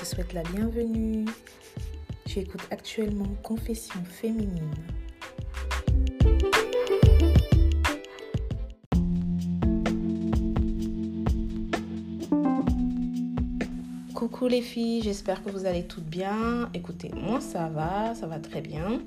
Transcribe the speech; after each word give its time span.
te 0.00 0.06
souhaite 0.06 0.32
la 0.32 0.42
bienvenue. 0.44 1.26
Tu 2.24 2.38
écoutes 2.38 2.66
actuellement 2.70 3.28
Confession 3.42 4.00
féminine. 4.02 4.70
Coucou 14.14 14.48
les 14.48 14.62
filles, 14.62 15.02
j'espère 15.02 15.42
que 15.42 15.50
vous 15.50 15.66
allez 15.66 15.84
toutes 15.84 16.04
bien. 16.04 16.70
Écoutez, 16.72 17.10
moi 17.14 17.42
ça 17.42 17.68
va, 17.68 18.14
ça 18.14 18.26
va 18.26 18.38
très 18.38 18.62
bien. 18.62 19.02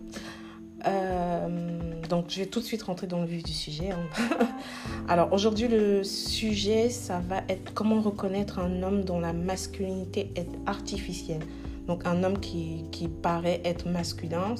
Euh, 0.85 1.82
donc 2.13 2.25
je 2.29 2.41
vais 2.41 2.45
tout 2.45 2.59
de 2.59 2.65
suite 2.65 2.83
rentrer 2.83 3.07
dans 3.07 3.21
le 3.21 3.25
vif 3.25 3.41
du 3.41 3.53
sujet. 3.53 3.89
hein. 3.89 4.45
Alors 5.09 5.33
aujourd'hui 5.33 5.67
le 5.67 6.03
sujet 6.03 6.89
ça 6.89 7.19
va 7.27 7.37
être 7.49 7.73
comment 7.73 8.01
reconnaître 8.01 8.59
un 8.59 8.83
homme 8.83 9.03
dont 9.03 9.19
la 9.19 9.33
masculinité 9.33 10.31
est 10.35 10.49
artificielle. 10.67 11.41
Donc 11.87 12.05
un 12.05 12.23
homme 12.23 12.39
qui, 12.39 12.85
qui 12.91 13.07
paraît 13.07 13.61
être 13.65 13.87
masculin 13.89 14.53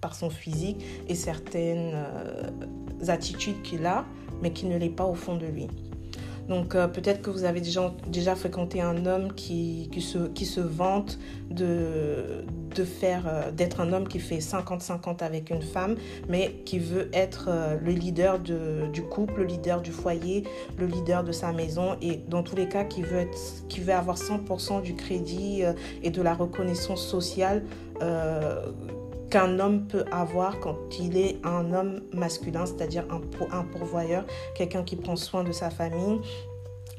par, 0.00 0.14
son 0.14 0.30
physique 0.30 0.82
et 1.08 1.14
certaines 1.14 1.92
euh, 1.94 2.48
attitudes 3.08 3.60
qu'il 3.60 3.84
a, 3.84 4.06
mais 4.40 4.50
qui 4.50 4.64
ne 4.64 4.78
l'est 4.78 4.88
pas 4.88 5.04
au 5.04 5.14
fond 5.14 5.36
de 5.36 5.44
lui. 5.44 5.68
Donc 6.48 6.74
euh, 6.74 6.88
peut-être 6.88 7.20
que 7.20 7.28
vous 7.28 7.44
avez 7.44 7.60
déjà, 7.60 8.34
fréquenté 8.34 8.80
un 8.80 9.04
homme 9.04 9.34
qui, 9.34 9.90
qui, 9.92 10.00
se, 10.00 10.28
qui 10.28 10.46
se 10.46 10.60
vante 10.60 11.18
de 11.50 12.46
faire, 12.84 13.24
euh, 13.26 13.50
d'être 13.50 13.80
un 13.80 13.92
homme 13.92 14.08
qui 14.08 14.18
fait 14.18 14.38
50-50 14.38 15.22
avec 15.22 15.50
une 15.50 15.62
femme, 15.62 15.96
mais 16.28 16.52
qui 16.64 16.78
veut 16.78 17.08
être 17.12 17.46
euh, 17.48 17.76
le 17.80 17.92
leader 17.92 18.38
de, 18.38 18.86
du 18.92 19.02
couple, 19.02 19.40
le 19.40 19.46
leader 19.46 19.80
du 19.80 19.90
foyer, 19.92 20.44
le 20.78 20.86
leader 20.86 21.24
de 21.24 21.32
sa 21.32 21.52
maison, 21.52 21.96
et 22.02 22.16
dans 22.28 22.42
tous 22.42 22.56
les 22.56 22.68
cas, 22.68 22.84
qui 22.84 23.02
veut, 23.02 23.26
qui 23.68 23.80
veut 23.80 23.94
avoir 23.94 24.16
100% 24.16 24.82
du 24.82 24.94
crédit 24.94 25.64
euh, 25.64 25.72
et 26.02 26.10
de 26.10 26.22
la 26.22 26.34
reconnaissance 26.34 27.06
sociale 27.06 27.64
qu'un 29.30 29.58
homme 29.58 29.86
peut 29.86 30.04
avoir 30.12 30.60
quand 30.60 30.76
il 31.00 31.16
est 31.16 31.38
un 31.44 31.72
homme 31.72 32.00
masculin, 32.12 32.66
c'est-à-dire 32.66 33.04
un, 33.10 33.20
pour- 33.20 33.52
un 33.52 33.64
pourvoyeur, 33.64 34.24
quelqu'un 34.54 34.82
qui 34.82 34.96
prend 34.96 35.16
soin 35.16 35.44
de 35.44 35.52
sa 35.52 35.70
famille, 35.70 36.20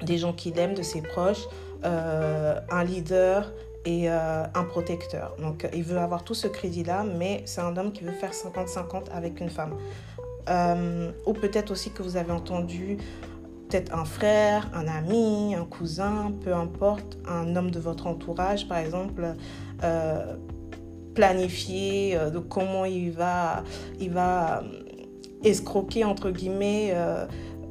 des 0.03 0.17
gens 0.17 0.33
qu'il 0.33 0.57
aime, 0.59 0.73
de 0.73 0.81
ses 0.81 1.01
proches, 1.01 1.47
un 1.83 2.83
leader 2.83 3.53
euh, 3.87 4.43
un 4.53 4.63
protecteur. 4.63 5.35
Donc 5.39 5.67
il 5.73 5.83
veut 5.83 5.97
avoir 5.97 6.23
tout 6.23 6.33
ce 6.33 6.47
crédit-là, 6.47 7.03
mais 7.03 7.43
c'est 7.45 7.61
un 7.61 7.75
homme 7.77 7.91
qui 7.91 8.03
veut 8.03 8.11
faire 8.11 8.31
50-50 8.31 9.09
avec 9.13 9.39
une 9.39 9.49
femme. 9.49 9.73
Euh, 10.49 11.11
ou 11.25 11.33
peut-être 11.33 11.71
aussi 11.71 11.91
que 11.91 12.01
vous 12.01 12.17
avez 12.17 12.31
entendu 12.31 12.97
peut-être 13.69 13.93
un 13.93 14.05
frère, 14.05 14.69
un 14.73 14.87
ami, 14.87 15.55
un 15.55 15.65
cousin, 15.65 16.31
peu 16.43 16.53
importe, 16.53 17.17
un 17.27 17.55
homme 17.55 17.71
de 17.71 17.79
votre 17.79 18.07
entourage, 18.07 18.67
par 18.67 18.77
exemple, 18.77 19.35
euh, 19.83 20.35
planifier 21.15 22.17
de 22.31 22.39
comment 22.39 22.85
il 22.85 23.11
va, 23.11 23.63
il 23.99 24.11
va 24.11 24.63
escroquer, 25.43 26.03
entre 26.03 26.29
guillemets, 26.29 26.93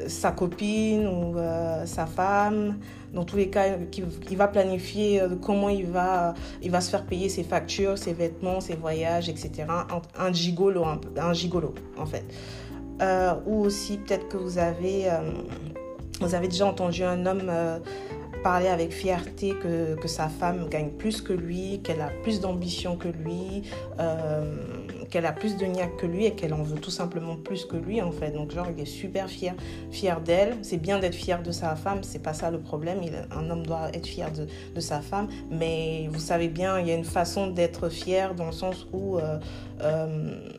sa 0.07 0.33
copine 0.33 1.07
ou 1.07 1.39
euh, 1.39 1.87
sa 1.87 2.07
femme. 2.07 2.79
Dans 3.13 3.25
tous 3.25 3.37
les 3.37 3.49
cas, 3.49 3.77
il 4.31 4.37
va 4.37 4.49
planifier 4.49 5.21
euh, 5.21 5.31
comment 5.41 5.69
il 5.69 5.87
va, 5.87 6.35
il 6.63 6.71
va 6.71 6.81
se 6.81 6.91
faire 6.91 7.05
payer 7.05 7.29
ses 7.29 7.45
factures, 7.45 7.97
ses 7.97 8.13
vêtements, 8.13 8.61
ses 8.61 8.75
voyages, 8.75 9.29
etc. 9.29 9.65
Un, 10.19 10.33
gigolo, 10.33 10.85
un, 10.85 11.33
gigolo, 11.33 11.75
en 11.99 12.07
fait. 12.07 12.25
Euh, 13.01 13.35
ou 13.47 13.65
aussi, 13.65 13.99
peut-être 13.99 14.29
que 14.29 14.37
vous 14.37 14.59
avez, 14.59 15.09
vous 16.21 16.35
avez 16.35 16.49
déjà 16.49 16.67
entendu 16.67 17.03
un 17.05 17.27
homme 17.27 17.51
parler 18.43 18.69
avec 18.69 18.93
fierté 18.93 19.55
que, 19.55 19.97
que 19.97 20.09
sa 20.09 20.29
femme 20.29 20.69
gagne 20.69 20.91
plus 20.91 21.21
que 21.21 21.33
lui, 21.33 21.81
qu'elle 21.83 22.01
a 22.01 22.11
plus 22.23 22.41
d'ambition 22.41 22.97
que 22.97 23.09
lui, 23.09 23.63
qu'elle 25.17 25.25
a 25.25 25.33
plus 25.33 25.57
de 25.57 25.65
niaque 25.65 25.97
que 25.97 26.05
lui 26.05 26.27
et 26.27 26.33
qu'elle 26.33 26.53
en 26.53 26.63
veut 26.63 26.79
tout 26.79 26.91
simplement 26.91 27.37
plus 27.37 27.65
que 27.65 27.77
lui 27.77 28.03
en 28.03 28.13
fait. 28.13 28.33
Donc 28.33 28.51
genre 28.51 28.67
il 28.71 28.79
est 28.83 28.85
super 28.85 29.31
fier, 29.31 29.55
fier 29.91 30.21
d'elle. 30.21 30.59
C'est 30.61 30.77
bien 30.77 30.99
d'être 30.99 31.15
fier 31.15 31.43
de 31.43 31.53
sa 31.53 31.75
femme, 31.75 32.03
c'est 32.03 32.19
pas 32.19 32.35
ça 32.35 32.51
le 32.51 32.59
problème. 32.59 33.01
Un 33.31 33.49
homme 33.49 33.65
doit 33.67 33.89
être 33.95 34.07
fier 34.07 34.31
de, 34.31 34.47
de 34.75 34.81
sa 34.81 35.01
femme, 35.01 35.29
mais 35.51 36.07
vous 36.11 36.21
savez 36.21 36.49
bien, 36.49 36.79
il 36.81 36.87
y 36.87 36.91
a 36.91 36.95
une 36.95 37.05
façon 37.05 37.47
d'être 37.47 37.89
fier 37.89 38.35
dans 38.35 38.45
le 38.45 38.53
sens 38.53 38.87
où 38.93 39.17
euh, 39.17 39.39
euh, 39.81 40.51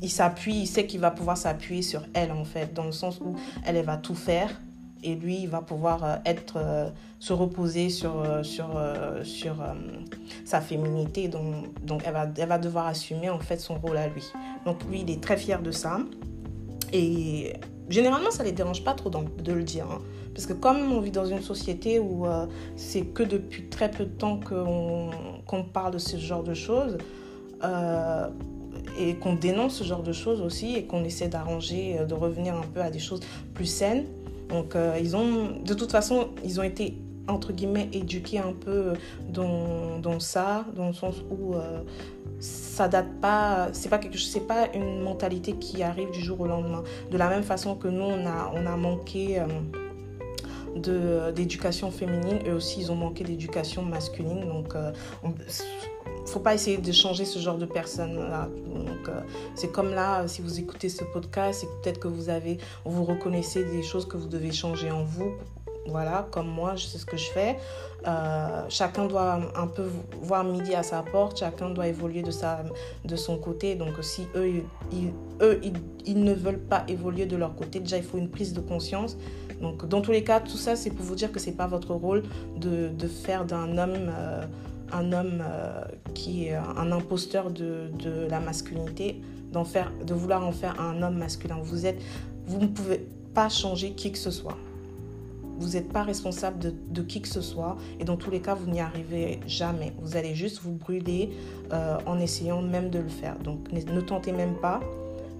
il 0.00 0.10
s'appuie, 0.10 0.60
il 0.60 0.66
sait 0.68 0.86
qu'il 0.86 1.00
va 1.00 1.10
pouvoir 1.10 1.36
s'appuyer 1.36 1.82
sur 1.82 2.02
elle 2.14 2.30
en 2.30 2.44
fait, 2.44 2.72
dans 2.72 2.84
le 2.84 2.92
sens 2.92 3.18
où 3.20 3.34
elle 3.66 3.82
va 3.82 3.96
tout 3.96 4.14
faire 4.14 4.60
et 5.04 5.14
lui 5.14 5.40
il 5.42 5.48
va 5.48 5.60
pouvoir 5.60 6.04
euh, 6.04 6.16
être 6.24 6.54
euh, 6.56 6.88
se 7.20 7.32
reposer 7.32 7.90
sur 7.90 8.20
euh, 8.20 8.42
sur 8.42 8.66
sur 9.22 9.56
sa 10.44 10.60
féminité 10.60 11.28
donc 11.28 11.84
donc 11.84 12.02
elle 12.06 12.12
va 12.12 12.26
elle 12.36 12.48
va 12.48 12.58
devoir 12.58 12.86
assumer 12.86 13.30
en 13.30 13.38
fait 13.38 13.60
son 13.60 13.74
rôle 13.74 13.96
à 13.96 14.08
lui 14.08 14.24
donc 14.64 14.82
lui 14.90 15.02
il 15.02 15.10
est 15.10 15.22
très 15.22 15.36
fier 15.36 15.62
de 15.62 15.70
ça 15.70 15.98
et 16.92 17.54
généralement 17.88 18.30
ça 18.30 18.42
les 18.42 18.52
dérange 18.52 18.82
pas 18.82 18.94
trop 18.94 19.10
de 19.10 19.52
le 19.52 19.62
dire 19.62 19.86
hein. 19.90 20.00
parce 20.34 20.46
que 20.46 20.54
comme 20.54 20.92
on 20.92 21.00
vit 21.00 21.10
dans 21.10 21.26
une 21.26 21.42
société 21.42 21.98
où 21.98 22.26
c'est 22.76 23.02
que 23.02 23.22
depuis 23.22 23.68
très 23.68 23.90
peu 23.90 24.04
de 24.04 24.10
temps 24.10 24.40
qu'on 24.40 25.64
parle 25.64 25.92
de 25.92 25.98
ce 25.98 26.16
genre 26.16 26.42
de 26.42 26.54
choses 26.54 26.98
et 28.98 29.14
qu'on 29.16 29.34
dénonce 29.34 29.76
ce 29.76 29.84
genre 29.84 30.02
de 30.02 30.12
choses 30.12 30.40
aussi 30.40 30.76
et 30.76 30.84
qu'on 30.84 31.04
essaie 31.04 31.28
d'arranger, 31.28 31.98
de 32.06 32.14
revenir 32.14 32.54
un 32.54 32.66
peu 32.74 32.80
à 32.80 32.90
des 32.90 32.98
choses 32.98 33.20
plus 33.54 33.66
saines. 33.66 34.04
Donc 34.54 34.76
euh, 34.76 34.96
ils 35.00 35.16
ont, 35.16 35.50
de 35.64 35.74
toute 35.74 35.90
façon, 35.90 36.28
ils 36.44 36.60
ont 36.60 36.62
été 36.62 36.96
entre 37.26 37.52
guillemets 37.52 37.88
éduqués 37.92 38.38
un 38.38 38.52
peu 38.52 38.92
dans, 39.28 40.20
ça, 40.20 40.64
dans 40.76 40.86
le 40.88 40.92
sens 40.92 41.16
où 41.28 41.54
euh, 41.54 41.80
ça 42.38 42.86
date 42.86 43.20
pas, 43.20 43.68
c'est 43.72 43.88
pas 43.88 43.98
quelque 43.98 44.16
chose, 44.16 44.30
c'est 44.30 44.46
pas 44.46 44.68
une 44.74 45.00
mentalité 45.00 45.54
qui 45.54 45.82
arrive 45.82 46.10
du 46.12 46.20
jour 46.20 46.40
au 46.40 46.46
lendemain. 46.46 46.84
De 47.10 47.16
la 47.16 47.28
même 47.28 47.42
façon 47.42 47.74
que 47.74 47.88
nous 47.88 48.04
on 48.04 48.26
a, 48.26 48.76
manqué. 48.76 49.40
euh, 49.40 51.32
d'éducation 51.32 51.92
féminine 51.92 52.40
eux 52.48 52.54
aussi 52.54 52.80
ils 52.80 52.90
ont 52.90 52.96
manqué 52.96 53.22
d'éducation 53.22 53.82
masculine 53.82 54.40
donc 54.40 54.74
euh, 54.74 54.90
faut 56.26 56.40
pas 56.40 56.54
essayer 56.54 56.78
de 56.78 56.92
changer 56.92 57.24
ce 57.24 57.38
genre 57.38 57.58
de 57.58 57.66
personnes 57.66 58.16
là 58.16 58.48
donc 59.04 59.08
euh, 59.08 59.20
c'est 59.54 59.72
comme 59.72 59.90
là 59.90 60.22
euh, 60.22 60.28
si 60.28 60.42
vous 60.42 60.58
écoutez 60.58 60.88
ce 60.88 61.04
podcast 61.04 61.60
c'est 61.60 61.82
peut-être 61.82 62.00
que 62.00 62.08
vous 62.08 62.28
avez 62.28 62.58
vous 62.84 63.04
reconnaissez 63.04 63.64
des 63.64 63.82
choses 63.82 64.06
que 64.06 64.16
vous 64.16 64.28
devez 64.28 64.52
changer 64.52 64.90
en 64.90 65.04
vous. 65.04 65.32
Voilà 65.86 66.26
comme 66.30 66.48
moi 66.48 66.76
je 66.76 66.86
sais 66.86 66.96
ce 66.96 67.04
que 67.04 67.18
je 67.18 67.30
fais. 67.30 67.58
Euh, 68.06 68.64
chacun 68.70 69.06
doit 69.06 69.40
un 69.54 69.66
peu 69.66 69.84
voir 70.22 70.42
midi 70.44 70.74
à 70.74 70.82
sa 70.82 71.02
porte 71.02 71.38
chacun 71.38 71.70
doit 71.70 71.86
évoluer 71.86 72.22
de 72.22 72.30
sa 72.30 72.64
de 73.04 73.16
son 73.16 73.36
côté. 73.36 73.74
Donc 73.74 73.92
si 74.00 74.26
eux 74.34 74.62
ils, 74.92 75.12
eux 75.42 75.60
ils, 76.06 76.24
ne 76.24 76.32
veulent 76.32 76.58
pas 76.58 76.84
évoluer 76.88 77.26
de 77.26 77.36
leur 77.36 77.54
côté 77.54 77.80
déjà 77.80 77.98
il 77.98 78.04
faut 78.04 78.18
une 78.18 78.30
prise 78.30 78.54
de 78.54 78.60
conscience. 78.60 79.16
Donc 79.60 79.86
dans 79.86 80.00
tous 80.00 80.12
les 80.12 80.24
cas 80.24 80.40
tout 80.40 80.56
ça 80.56 80.74
c'est 80.74 80.90
pour 80.90 81.04
vous 81.04 81.14
dire 81.14 81.30
que 81.30 81.38
c'est 81.38 81.52
pas 81.52 81.66
votre 81.66 81.94
rôle 81.94 82.22
de, 82.56 82.90
faire 83.08 83.44
d'un 83.44 83.76
homme 83.76 84.10
un 84.94 85.12
homme 85.12 85.42
euh, 85.42 85.84
qui 86.14 86.46
est 86.46 86.54
un 86.54 86.92
imposteur 86.92 87.50
de, 87.50 87.90
de 87.98 88.26
la 88.30 88.40
masculinité, 88.40 89.20
faire, 89.62 89.92
de 90.04 90.14
vouloir 90.14 90.44
en 90.44 90.50
faire 90.50 90.80
un 90.80 91.00
homme 91.02 91.18
masculin. 91.18 91.58
Vous, 91.62 91.86
êtes, 91.86 92.02
vous 92.46 92.58
ne 92.58 92.66
pouvez 92.66 93.06
pas 93.34 93.48
changer 93.48 93.92
qui 93.92 94.10
que 94.10 94.18
ce 94.18 94.32
soit. 94.32 94.56
Vous 95.58 95.70
n'êtes 95.74 95.92
pas 95.92 96.02
responsable 96.02 96.58
de, 96.58 96.74
de 96.90 97.02
qui 97.02 97.20
que 97.20 97.28
ce 97.28 97.40
soit 97.40 97.76
et 98.00 98.04
dans 98.04 98.16
tous 98.16 98.32
les 98.32 98.40
cas, 98.40 98.54
vous 98.54 98.68
n'y 98.68 98.80
arrivez 98.80 99.38
jamais. 99.46 99.92
Vous 100.00 100.16
allez 100.16 100.34
juste 100.34 100.60
vous 100.62 100.72
brûler 100.72 101.30
euh, 101.72 101.98
en 102.06 102.18
essayant 102.18 102.60
même 102.60 102.90
de 102.90 102.98
le 102.98 103.08
faire. 103.08 103.38
Donc 103.38 103.70
ne, 103.70 104.00
tentez 104.00 104.32
même 104.32 104.56
pas. 104.56 104.80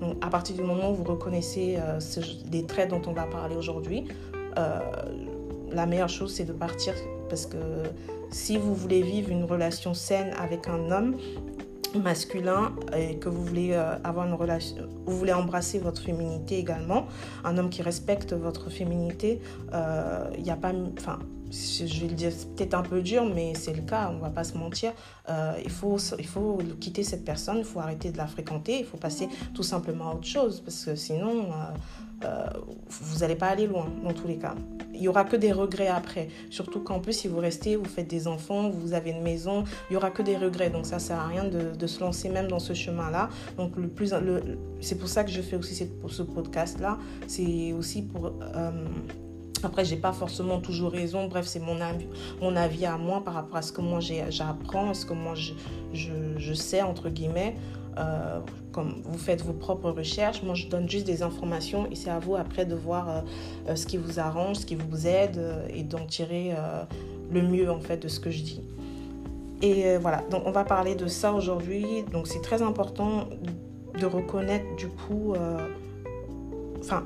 Donc, 0.00 0.16
à 0.24 0.28
partir 0.28 0.54
du 0.54 0.62
moment 0.62 0.92
où 0.92 0.94
vous 0.94 1.04
reconnaissez 1.04 1.78
euh, 1.78 1.98
les 2.52 2.64
traits 2.64 2.90
dont 2.90 3.02
on 3.06 3.12
va 3.12 3.24
parler 3.24 3.56
aujourd'hui, 3.56 4.04
euh, 4.56 4.78
la 5.72 5.86
meilleure 5.86 6.08
chose 6.08 6.32
c'est 6.32 6.44
de 6.44 6.52
partir 6.52 6.94
parce 7.28 7.46
que 7.46 7.56
si 8.34 8.56
vous 8.56 8.74
voulez 8.74 9.00
vivre 9.00 9.30
une 9.30 9.44
relation 9.44 9.94
saine 9.94 10.34
avec 10.36 10.66
un 10.66 10.90
homme 10.90 11.16
masculin 11.94 12.72
et 12.96 13.16
que 13.16 13.28
vous 13.28 13.44
voulez 13.44 13.70
euh, 13.72 13.96
avoir 14.02 14.26
une 14.26 14.34
relation, 14.34 14.88
vous 15.06 15.16
voulez 15.16 15.32
embrasser 15.32 15.78
votre 15.78 16.02
féminité 16.02 16.58
également, 16.58 17.06
un 17.44 17.56
homme 17.56 17.70
qui 17.70 17.80
respecte 17.80 18.32
votre 18.32 18.70
féminité, 18.70 19.40
euh, 19.72 20.28
il 20.36 20.42
n'y 20.42 20.50
a 20.50 20.56
pas, 20.56 20.72
enfin, 20.98 21.20
je 21.52 22.00
vais 22.00 22.08
le 22.08 22.14
dire, 22.14 22.32
c'est 22.36 22.52
peut-être 22.56 22.74
un 22.74 22.82
peu 22.82 23.02
dur, 23.02 23.24
mais 23.24 23.54
c'est 23.54 23.72
le 23.72 23.82
cas, 23.82 24.10
on 24.12 24.18
va 24.18 24.30
pas 24.30 24.42
se 24.42 24.58
mentir. 24.58 24.92
Euh, 25.28 25.52
il, 25.64 25.70
faut, 25.70 25.98
il 26.18 26.26
faut 26.26 26.58
quitter 26.80 27.04
cette 27.04 27.24
personne, 27.24 27.58
il 27.58 27.64
faut 27.64 27.78
arrêter 27.78 28.10
de 28.10 28.18
la 28.18 28.26
fréquenter, 28.26 28.80
il 28.80 28.84
faut 28.84 28.96
passer 28.96 29.28
tout 29.54 29.62
simplement 29.62 30.10
à 30.10 30.14
autre 30.14 30.26
chose, 30.26 30.60
parce 30.60 30.84
que 30.84 30.96
sinon, 30.96 31.50
vous 32.88 33.18
n'allez 33.20 33.36
pas 33.36 33.46
aller 33.46 33.68
loin, 33.68 33.86
dans 34.02 34.12
tous 34.12 34.26
les 34.26 34.38
cas. 34.38 34.56
Il 34.94 35.02
y 35.02 35.08
aura 35.08 35.24
que 35.24 35.36
des 35.36 35.52
regrets 35.52 35.88
après. 35.88 36.28
Surtout 36.50 36.80
qu'en 36.80 37.00
plus, 37.00 37.12
si 37.12 37.28
vous 37.28 37.38
restez, 37.38 37.76
vous 37.76 37.84
faites 37.84 38.08
des 38.08 38.26
enfants, 38.26 38.70
vous 38.70 38.92
avez 38.94 39.10
une 39.10 39.22
maison, 39.22 39.64
il 39.90 39.94
y 39.94 39.96
aura 39.96 40.10
que 40.10 40.22
des 40.22 40.36
regrets. 40.36 40.70
Donc 40.70 40.86
ça 40.86 40.98
sert 40.98 41.18
à 41.18 41.26
rien 41.26 41.44
de, 41.44 41.86
se 41.86 42.00
lancer 42.00 42.28
même 42.28 42.48
dans 42.48 42.58
ce 42.58 42.72
chemin-là. 42.72 43.28
Donc 43.56 43.76
le 43.76 43.88
plus, 43.88 44.14
c'est 44.80 44.98
pour 44.98 45.08
ça 45.08 45.24
que 45.24 45.30
je 45.30 45.42
fais 45.42 45.56
aussi 45.56 45.88
ce 46.08 46.22
podcast-là. 46.22 46.98
C'est 47.26 47.72
aussi 47.72 48.02
pour 48.02 48.26
euh, 48.26 48.70
Après, 49.62 49.84
j'ai 49.84 49.96
pas 49.96 50.12
forcément 50.12 50.60
toujours 50.60 50.92
raison. 50.92 51.26
Bref, 51.26 51.46
c'est 51.46 51.60
mon 51.60 51.80
avis, 52.56 52.86
à 52.86 52.96
moi 52.96 53.22
par 53.24 53.34
rapport 53.34 53.56
à 53.56 53.62
ce 53.62 53.72
que 53.72 53.80
moi 53.80 54.00
j'apprends, 54.00 54.94
ce 54.94 55.04
que 55.04 55.12
moi 55.12 55.34
je 55.34 56.54
sais, 56.54 56.82
entre 56.82 57.10
guillemets. 57.10 57.54
Euh, 57.98 58.40
comme 58.72 59.02
vous 59.04 59.18
faites 59.18 59.42
vos 59.42 59.52
propres 59.52 59.90
recherches, 59.90 60.42
moi 60.42 60.54
je 60.54 60.66
donne 60.66 60.88
juste 60.88 61.06
des 61.06 61.22
informations 61.22 61.86
et 61.90 61.94
c'est 61.94 62.10
à 62.10 62.18
vous 62.18 62.34
après 62.34 62.64
de 62.64 62.74
voir 62.74 63.08
euh, 63.08 63.20
euh, 63.68 63.76
ce 63.76 63.86
qui 63.86 63.98
vous 63.98 64.18
arrange, 64.18 64.56
ce 64.56 64.66
qui 64.66 64.74
vous 64.74 65.06
aide 65.06 65.40
et 65.72 65.82
d'en 65.82 66.04
tirer 66.06 66.52
le 67.30 67.42
mieux 67.42 67.70
en 67.70 67.80
fait 67.80 67.98
de 67.98 68.08
ce 68.08 68.20
que 68.20 68.30
je 68.30 68.42
dis. 68.42 68.62
Et 69.62 69.96
voilà, 69.96 70.22
donc 70.30 70.42
on 70.44 70.50
va 70.50 70.64
parler 70.64 70.94
de 70.94 71.06
ça 71.06 71.32
aujourd'hui. 71.32 72.04
Donc 72.12 72.26
c'est 72.26 72.42
très 72.42 72.62
important 72.62 73.28
de 73.98 74.06
reconnaître 74.06 74.64
du 74.76 74.88
coup 74.88 75.34
enfin, 76.80 77.04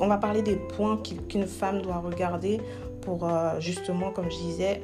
on 0.00 0.08
va 0.08 0.18
parler 0.18 0.42
des 0.42 0.56
points 0.56 1.00
qu'une 1.28 1.46
femme 1.46 1.82
doit 1.82 1.98
regarder 1.98 2.60
pour 3.00 3.28
justement, 3.60 4.10
comme 4.10 4.30
je 4.30 4.36
disais, 4.36 4.82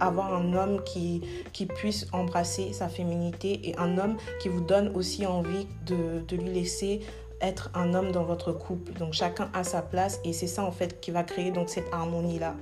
avoir 0.00 0.34
un 0.34 0.52
homme 0.54 0.82
qui, 0.84 1.22
qui 1.52 1.66
puisse 1.66 2.06
embrasser 2.12 2.72
sa 2.72 2.88
féminité 2.88 3.68
et 3.68 3.78
un 3.78 3.98
homme 3.98 4.16
qui 4.40 4.48
vous 4.48 4.60
donne 4.60 4.88
aussi 4.94 5.26
envie 5.26 5.66
de, 5.86 6.20
de 6.26 6.36
lui 6.36 6.50
laisser 6.50 7.00
être 7.40 7.70
un 7.74 7.94
homme 7.94 8.12
dans 8.12 8.24
votre 8.24 8.52
couple. 8.52 8.92
Donc 8.92 9.14
chacun 9.14 9.50
a 9.54 9.64
sa 9.64 9.82
place 9.82 10.20
et 10.24 10.32
c'est 10.32 10.46
ça 10.46 10.62
en 10.64 10.72
fait 10.72 11.00
qui 11.00 11.10
va 11.10 11.22
créer 11.22 11.50
donc 11.50 11.68
cette 11.68 11.92
harmonie 11.92 12.38
là. 12.38 12.54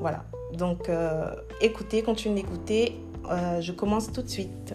Voilà. 0.00 0.24
Donc 0.54 0.88
euh, 0.88 1.34
écoutez, 1.60 2.02
continuez 2.02 2.42
d'écouter. 2.42 2.98
je 3.60 3.72
commence 3.72 4.10
tout 4.10 4.22
de 4.22 4.28
suite. 4.28 4.74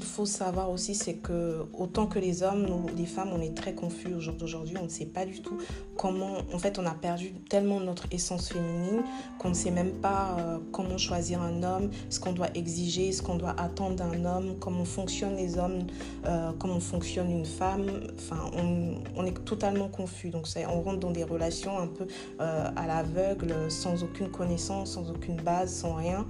Qu'il 0.00 0.08
faut 0.08 0.26
savoir 0.26 0.70
aussi, 0.70 0.94
c'est 0.94 1.14
que 1.14 1.66
autant 1.74 2.06
que 2.06 2.18
les 2.18 2.42
hommes, 2.42 2.64
nous, 2.66 2.86
les 2.96 3.04
femmes, 3.04 3.30
on 3.32 3.40
est 3.40 3.54
très 3.54 3.74
confus 3.74 4.14
au 4.14 4.20
jour 4.20 4.34
d'aujourd'hui. 4.34 4.76
On 4.80 4.84
ne 4.84 4.88
sait 4.88 5.04
pas 5.04 5.26
du 5.26 5.42
tout 5.42 5.58
comment. 5.96 6.38
En 6.54 6.58
fait, 6.58 6.78
on 6.78 6.86
a 6.86 6.94
perdu 6.94 7.34
tellement 7.50 7.80
notre 7.80 8.06
essence 8.10 8.48
féminine 8.48 9.02
qu'on 9.38 9.50
ne 9.50 9.54
sait 9.54 9.70
même 9.70 9.92
pas 9.92 10.36
euh, 10.38 10.58
comment 10.72 10.96
choisir 10.96 11.42
un 11.42 11.62
homme, 11.62 11.90
ce 12.08 12.18
qu'on 12.18 12.32
doit 12.32 12.48
exiger, 12.54 13.12
ce 13.12 13.22
qu'on 13.22 13.36
doit 13.36 13.54
attendre 13.60 13.96
d'un 13.96 14.24
homme, 14.24 14.56
comment 14.58 14.86
fonctionnent 14.86 15.36
les 15.36 15.58
hommes, 15.58 15.86
euh, 16.26 16.52
comment 16.58 16.80
fonctionne 16.80 17.30
une 17.30 17.46
femme. 17.46 17.86
Enfin, 18.16 18.50
on, 18.56 19.24
est 19.26 19.44
totalement 19.44 19.88
confus. 19.88 20.30
Donc, 20.30 20.46
on 20.56 20.80
rentre 20.80 21.00
dans 21.00 21.10
des 21.10 21.24
relations 21.24 21.78
un 21.78 21.88
peu 21.88 22.06
euh, 22.40 22.70
à 22.74 22.86
l'aveugle, 22.86 23.70
sans 23.70 24.02
aucune 24.02 24.30
connaissance, 24.30 24.92
sans 24.92 25.10
aucune 25.10 25.36
base, 25.36 25.70
sans 25.74 25.94
rien. 25.94 26.26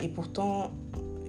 et 0.00 0.08
pourtant, 0.08 0.72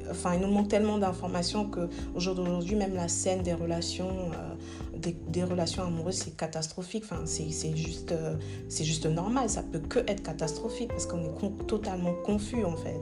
enfin, 0.10 0.34
il 0.36 0.42
nous 0.42 0.48
manque 0.52 0.68
tellement 0.68 0.98
d'informations 0.98 1.69
qu'au 1.69 2.19
jour 2.19 2.36
d'aujourd'hui, 2.36 2.75
même 2.75 2.94
la 2.94 3.07
scène 3.07 3.42
des 3.44 3.54
relations, 3.54 4.10
euh, 4.10 5.12
des, 5.28 5.44
relations 5.44 5.84
amoureuses, 5.84 6.16
c'est 6.16 6.38
catastrophique. 6.38 7.04
Enfin, 7.06 7.22
c'est 7.25 7.75
juste, 7.75 8.12
euh, 8.12 8.36
c'est 8.69 8.84
juste 8.84 9.06
normal. 9.06 9.50
Ça 9.50 9.63
peut 9.63 9.80
que 9.80 10.00
être 10.00 10.24
catastrophique 10.24 10.90
parce 10.90 11.06
qu'on 11.06 11.24
est 11.24 11.68
totalement 11.68 12.13
confus 12.24 12.63
en 12.63 12.75
fait. 12.75 13.00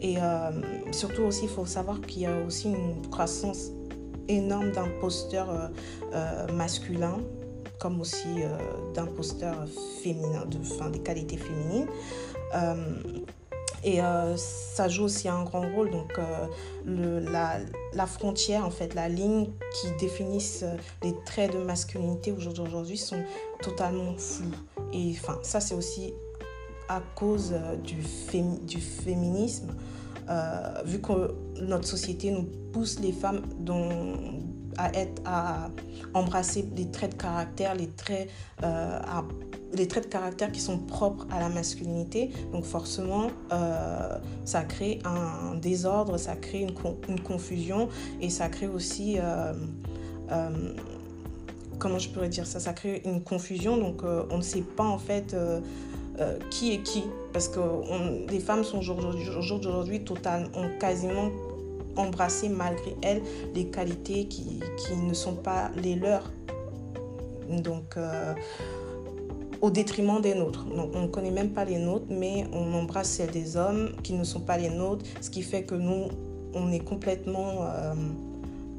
Et 0.00 0.16
euh, 0.18 0.50
surtout 0.92 1.22
aussi, 1.22 1.44
il 1.44 1.50
faut 1.50 1.66
savoir 1.66 2.00
qu'il 2.00 2.22
y 2.22 2.26
a 2.26 2.36
aussi 2.46 2.68
une 2.68 3.06
croissance 3.10 3.70
énorme 4.28 4.70
d'imposteurs 4.70 5.70
masculins 6.52 7.18
comme 7.80 8.00
aussi 8.00 8.28
d'imposteurs 8.94 9.66
féminins, 10.02 10.44
de, 10.46 10.58
enfin, 10.58 10.90
des 10.90 11.00
qualités 11.00 11.36
féminines. 11.36 11.86
Et 13.82 14.02
euh, 14.02 14.36
ça 14.36 14.88
joue 14.88 15.04
aussi 15.04 15.28
un 15.28 15.42
grand 15.42 15.68
rôle. 15.74 15.90
Donc, 15.90 16.18
euh, 16.18 16.46
le, 16.84 17.20
la, 17.20 17.58
la, 17.94 18.06
frontière, 18.06 18.64
en 18.64 18.70
fait, 18.70 18.94
la 18.94 19.08
ligne 19.08 19.48
qui 19.74 19.88
définissent 19.98 20.64
euh, 20.64 20.76
les 21.02 21.14
traits 21.24 21.52
de 21.52 21.58
masculinité 21.58 22.32
aujourd'hui 22.32 22.98
sont 22.98 23.22
totalement 23.62 24.14
floues. 24.16 24.50
Et 24.92 25.14
enfin, 25.18 25.38
ça, 25.42 25.60
c'est 25.60 25.74
aussi 25.74 26.12
à 26.88 27.00
cause 27.14 27.54
du, 27.84 27.96
du 28.62 28.80
féminisme. 28.80 29.68
vu 30.84 31.00
que 31.00 31.34
notre 31.60 31.86
société 31.86 32.32
nous 32.32 32.48
pousse 32.72 32.98
les 32.98 33.12
femmes 33.12 33.42
dont, 33.60 34.16
à, 34.76 34.92
être, 34.94 35.22
à 35.24 35.70
embrasser 36.14 36.68
les 36.74 36.90
traits 36.90 37.12
de 37.12 37.22
caractère, 37.22 37.76
les 37.76 37.90
traits, 37.90 38.28
à 38.60 39.22
les 39.72 39.86
traits 39.86 40.04
de 40.04 40.08
caractère 40.08 40.50
qui 40.52 40.60
sont 40.60 40.78
propres 40.78 41.26
à 41.30 41.40
la 41.40 41.48
masculinité. 41.48 42.30
Donc 42.52 42.64
forcément, 42.64 43.28
euh, 43.52 44.18
ça 44.44 44.62
crée 44.62 44.98
un 45.04 45.54
désordre, 45.56 46.18
ça 46.18 46.36
crée 46.36 46.60
une, 46.60 46.74
une 47.08 47.20
confusion 47.20 47.88
et 48.20 48.30
ça 48.30 48.48
crée 48.48 48.68
aussi... 48.68 49.18
Euh, 49.18 49.52
euh, 50.30 50.74
comment 51.78 51.98
je 51.98 52.08
pourrais 52.10 52.28
dire 52.28 52.46
ça? 52.46 52.60
Ça 52.60 52.72
crée 52.72 53.02
une 53.04 53.22
confusion, 53.22 53.76
donc 53.76 54.02
on 54.04 54.36
ne 54.36 54.42
sait 54.42 54.60
pas 54.60 54.84
en 54.84 54.98
fait 54.98 55.34
qui 56.50 56.74
est 56.74 56.82
qui. 56.82 57.04
Parce 57.32 57.48
que 57.48 57.58
les 58.30 58.38
femmes 58.38 58.62
sont 58.62 58.80
aujourd'hui 58.80 60.04
totalement, 60.04 60.48
ont 60.54 60.68
quasiment 60.78 61.30
embrassé 61.96 62.50
malgré 62.50 62.94
elles 63.02 63.22
les 63.54 63.66
qualités 63.66 64.26
qui, 64.26 64.60
qui 64.76 64.94
ne 64.94 65.14
sont 65.14 65.34
pas 65.34 65.70
les 65.74 65.94
leurs. 65.94 66.30
Donc 67.48 67.96
au 69.60 69.70
détriment 69.70 70.20
des 70.20 70.34
nôtres. 70.34 70.64
Donc, 70.64 70.92
on 70.94 71.02
ne 71.02 71.06
connaît 71.06 71.30
même 71.30 71.50
pas 71.50 71.64
les 71.64 71.78
nôtres, 71.78 72.06
mais 72.08 72.46
on 72.52 72.72
embrasse 72.74 73.10
celles 73.10 73.30
des 73.30 73.56
hommes 73.56 73.90
qui 74.02 74.14
ne 74.14 74.24
sont 74.24 74.40
pas 74.40 74.56
les 74.56 74.70
nôtres, 74.70 75.04
ce 75.20 75.30
qui 75.30 75.42
fait 75.42 75.64
que 75.64 75.74
nous, 75.74 76.08
on 76.54 76.72
est 76.72 76.80
complètement... 76.80 77.64
Euh, 77.64 77.94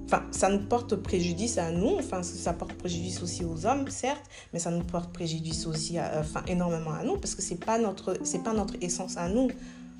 enfin, 0.06 0.24
ça 0.32 0.50
nous 0.50 0.66
porte 0.66 0.96
préjudice 0.96 1.58
à 1.58 1.72
nous, 1.72 1.98
enfin, 2.00 2.24
ça 2.24 2.54
porte 2.54 2.74
préjudice 2.74 3.22
aussi 3.22 3.46
aux 3.46 3.66
hommes, 3.66 3.88
certes, 3.90 4.24
mais 4.54 4.60
ça 4.60 4.72
nous 4.72 4.84
porte 4.84 5.14
préjudice 5.14 5.68
aussi 5.68 5.98
enfin, 6.00 6.42
énormément 6.48 6.92
à 6.92 7.04
nous, 7.04 7.18
parce 7.18 7.36
que 7.36 7.42
ce 7.42 7.52
n'est 7.52 7.60
pas, 7.60 7.78
notre, 7.78 8.14
pas 8.44 8.54
notre 8.54 8.76
essence 8.82 9.18
à 9.18 9.30
nous 9.30 9.50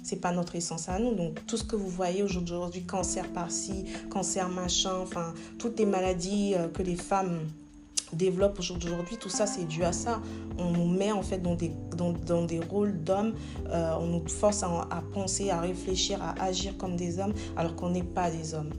c'est 0.04 0.20
pas 0.20 0.32
notre 0.32 0.56
essence 0.56 0.90
à 0.90 1.00
nous. 1.00 1.14
Donc 1.14 1.46
tout 1.46 1.58
ce 1.58 1.64
que 1.64 1.76
vous 1.76 1.90
voyez 1.90 2.24
aujourd'hui, 2.24 2.84
cancer 2.84 3.28
par-ci, 3.32 3.86
cancer 4.10 4.50
machin, 4.50 4.96
enfin 5.02 5.34
toutes 5.58 5.78
les 5.80 5.86
maladies 5.86 6.54
euh, 6.56 6.68
que 6.68 6.82
les 6.82 6.96
femmes 6.96 7.40
développe 8.14 8.60
aujourd'hui, 8.60 9.18
tout 9.18 9.30
ça 9.30 9.46
c'est 9.46 9.66
dû 9.66 9.84
à 9.84 9.94
ça. 9.94 10.22
On 10.58 10.72
nous 10.72 10.88
met 10.88 11.12
en 11.12 11.22
fait 11.22 11.40
dans 11.40 11.56
des, 11.56 11.72
dans, 11.96 12.14
dans 12.14 12.46
des 12.46 12.60
rôles 12.60 13.02
d'hommes, 13.04 13.34
euh, 13.70 13.94
on 14.00 14.08
nous 14.08 14.28
force 14.28 14.64
à, 14.64 14.88
à, 14.90 15.02
penser, 15.14 15.50
à 15.50 15.62
réfléchir, 15.62 16.22
à 16.22 16.42
agir 16.44 16.78
comme 16.78 16.96
des 16.96 17.20
hommes 17.20 17.34
alors 17.58 17.76
qu'on 17.76 17.90
n'est 17.90 18.04
pas 18.04 18.30
des 18.30 18.54
hommes. 18.54 18.72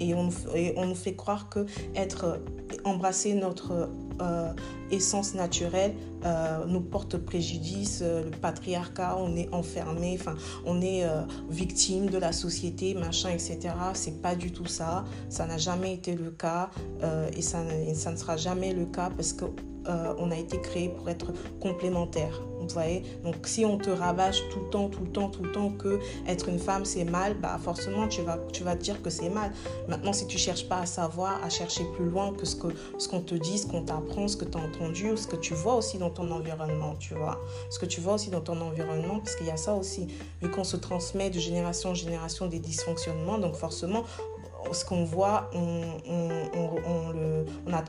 Et 0.00 0.14
on, 0.14 0.30
et 0.54 0.74
on 0.76 0.86
nous 0.86 0.94
fait 0.96 1.14
croire 1.14 1.48
que 1.48 1.66
être 1.94 2.40
embrasser 2.84 3.34
notre 3.34 3.88
euh, 4.20 4.52
essence 4.90 5.34
naturelle 5.34 5.94
euh, 6.24 6.64
nous 6.66 6.80
porte 6.80 7.16
préjudice, 7.16 8.00
euh, 8.02 8.24
le 8.24 8.30
patriarcat, 8.30 9.16
on 9.18 9.36
est 9.36 9.52
enfermé, 9.52 10.16
enfin, 10.20 10.34
on 10.66 10.80
est 10.80 11.04
victime 11.48 12.10
de 12.10 12.18
la 12.18 12.32
société, 12.32 12.94
machin, 12.94 13.30
etc. 13.30 13.58
C'est 13.94 14.20
pas 14.22 14.34
du 14.34 14.52
tout 14.52 14.66
ça. 14.66 15.04
Ça 15.28 15.46
n'a 15.46 15.58
jamais 15.58 15.94
été 15.94 16.14
le 16.14 16.30
cas 16.30 16.70
et 17.36 17.42
ça, 17.42 17.58
ça, 17.94 18.10
ne 18.12 18.16
sera 18.16 18.36
jamais 18.36 18.72
le 18.72 18.86
cas 18.86 19.10
parce 19.16 19.32
que 19.32 19.46
on 19.86 20.30
a 20.30 20.36
été 20.36 20.60
créé 20.60 20.88
pour 20.88 21.08
être 21.08 21.32
complémentaire. 21.60 22.42
Vous 22.62 22.68
voyez 22.68 23.02
Donc 23.24 23.34
si 23.44 23.64
on 23.64 23.76
te 23.78 23.90
rabâche 23.90 24.48
tout 24.50 24.60
le 24.60 24.70
temps, 24.70 24.88
tout 24.88 25.02
le 25.02 25.10
temps, 25.10 25.28
tout 25.28 25.42
le 25.42 25.52
temps 25.52 25.70
que 25.70 25.98
être 26.26 26.48
une 26.48 26.58
femme 26.58 26.84
c'est 26.84 27.04
mal, 27.04 27.34
bah 27.34 27.58
forcément 27.62 28.06
tu 28.08 28.22
vas, 28.22 28.38
tu 28.52 28.62
vas 28.62 28.76
te 28.76 28.82
dire 28.82 29.02
que 29.02 29.10
c'est 29.10 29.28
mal. 29.28 29.52
Maintenant 29.88 30.12
si 30.12 30.26
tu 30.26 30.38
cherches 30.38 30.68
pas 30.68 30.80
à 30.80 30.86
savoir, 30.86 31.42
à 31.44 31.50
chercher 31.50 31.84
plus 31.96 32.08
loin 32.08 32.32
que 32.32 32.46
ce 32.46 32.56
qu'on 32.56 32.72
ce 32.98 33.08
qu'on 33.08 33.20
te 33.20 33.34
dit, 33.34 33.58
ce 33.58 33.66
qu'on 33.66 33.82
t'apprend, 33.82 34.28
ce 34.28 34.36
que 34.36 34.44
tu 34.44 34.56
as 34.56 34.60
entendu, 34.60 35.10
ou 35.10 35.16
ce 35.16 35.26
que 35.26 35.36
tu 35.36 35.54
vois 35.54 35.74
aussi 35.74 35.98
dans 35.98 36.10
ton 36.10 36.30
environnement, 36.30 36.94
tu 36.98 37.14
vois. 37.14 37.40
Ce 37.70 37.78
que 37.78 37.86
tu 37.86 38.00
vois 38.00 38.14
aussi 38.14 38.30
dans 38.30 38.40
ton 38.40 38.60
environnement, 38.60 39.18
parce 39.18 39.34
qu'il 39.36 39.46
y 39.46 39.50
a 39.50 39.56
ça 39.56 39.74
aussi. 39.74 40.06
Vu 40.40 40.50
qu'on 40.50 40.64
se 40.64 40.76
transmet 40.76 41.30
de 41.30 41.38
génération 41.38 41.90
en 41.90 41.94
génération 41.94 42.46
des 42.46 42.58
dysfonctionnements, 42.58 43.38
donc 43.38 43.54
forcément 43.54 44.04
ce 44.70 44.84
qu'on 44.84 45.04
voit, 45.04 45.50
on, 45.54 45.82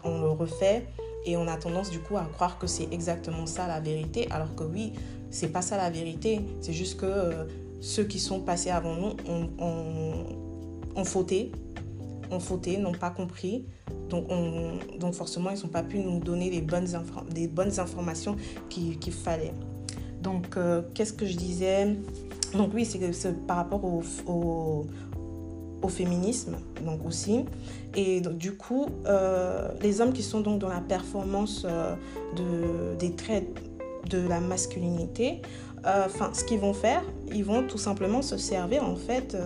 on 0.03 0.21
le 0.21 0.29
refait 0.31 0.88
et 1.25 1.38
on 1.38 1.48
a 1.48 1.58
tendance 1.58 1.89
du 1.89 2.00
coup 2.00 2.18
à 2.18 2.25
croire 2.25 2.58
que 2.58 2.68
c'est 2.68 2.88
exactement 2.92 3.46
ça 3.46 3.68
la 3.68 3.80
vérité, 3.80 4.27
alors 4.32 4.53
que 4.56 4.63
oui, 4.63 4.94
c'est 5.30 5.50
pas 5.50 5.62
ça 5.62 5.77
la 5.77 5.89
vérité. 5.89 6.42
C'est 6.62 6.74
juste 6.74 7.00
que 7.00 7.06
euh, 7.06 7.46
ceux 7.82 8.03
qui 8.03 8.20
sont 8.20 8.39
passés 8.39 8.70
avant 8.70 8.96
nous 8.96 9.15
ont, 9.27 11.06
fauté, 11.06 11.51
ont 12.32 12.39
fauté, 12.39 12.77
n'ont 12.77 12.94
pas 12.94 13.10
compris. 13.10 13.65
Donc, 14.10 14.25
on, 14.30 14.74
donc 15.00 15.13
forcément, 15.13 15.50
ils 15.50 15.62
n'ont 15.62 15.70
pas 15.70 15.84
pu 15.84 16.00
nous 16.00 16.20
donner 16.20 16.50
les 16.50 16.62
bonnes, 16.62 16.88
des 17.32 17.48
bonnes 17.48 17.80
informations 17.80 18.36
qu'il 18.70 19.13
fallait. 19.13 19.53
Donc, 20.22 20.56
euh, 20.56 20.84
qu'est-ce 20.94 21.13
que 21.13 21.25
je 21.25 21.36
disais? 21.36 21.98
Donc 22.53 22.72
oui, 22.74 22.86
c'est 22.86 23.48
par 23.48 23.58
rapport 23.58 23.84
au, 23.84 24.03
au, 24.27 24.86
au 25.83 25.89
féminisme, 25.89 26.57
donc 26.85 27.05
aussi. 27.05 27.45
Et 27.95 28.21
du 28.21 28.55
coup, 28.55 28.87
euh, 29.05 29.69
les 29.81 30.01
hommes 30.01 30.13
qui 30.13 30.23
sont 30.23 30.41
donc 30.41 30.59
dans 30.59 30.69
la 30.69 30.81
performance 30.81 31.63
euh, 31.65 31.93
de, 32.35 32.95
des 32.97 33.15
traits 33.15 33.45
de 34.09 34.27
la 34.27 34.39
masculinité, 34.39 35.41
enfin, 35.85 36.31
ce 36.33 36.43
qu'ils 36.43 36.59
vont 36.59 36.73
faire, 36.73 37.01
ils 37.31 37.43
vont 37.43 37.67
tout 37.67 37.77
simplement 37.77 38.21
se 38.21 38.37
servir 38.37 38.83
en 38.83 38.95
fait 38.95 39.37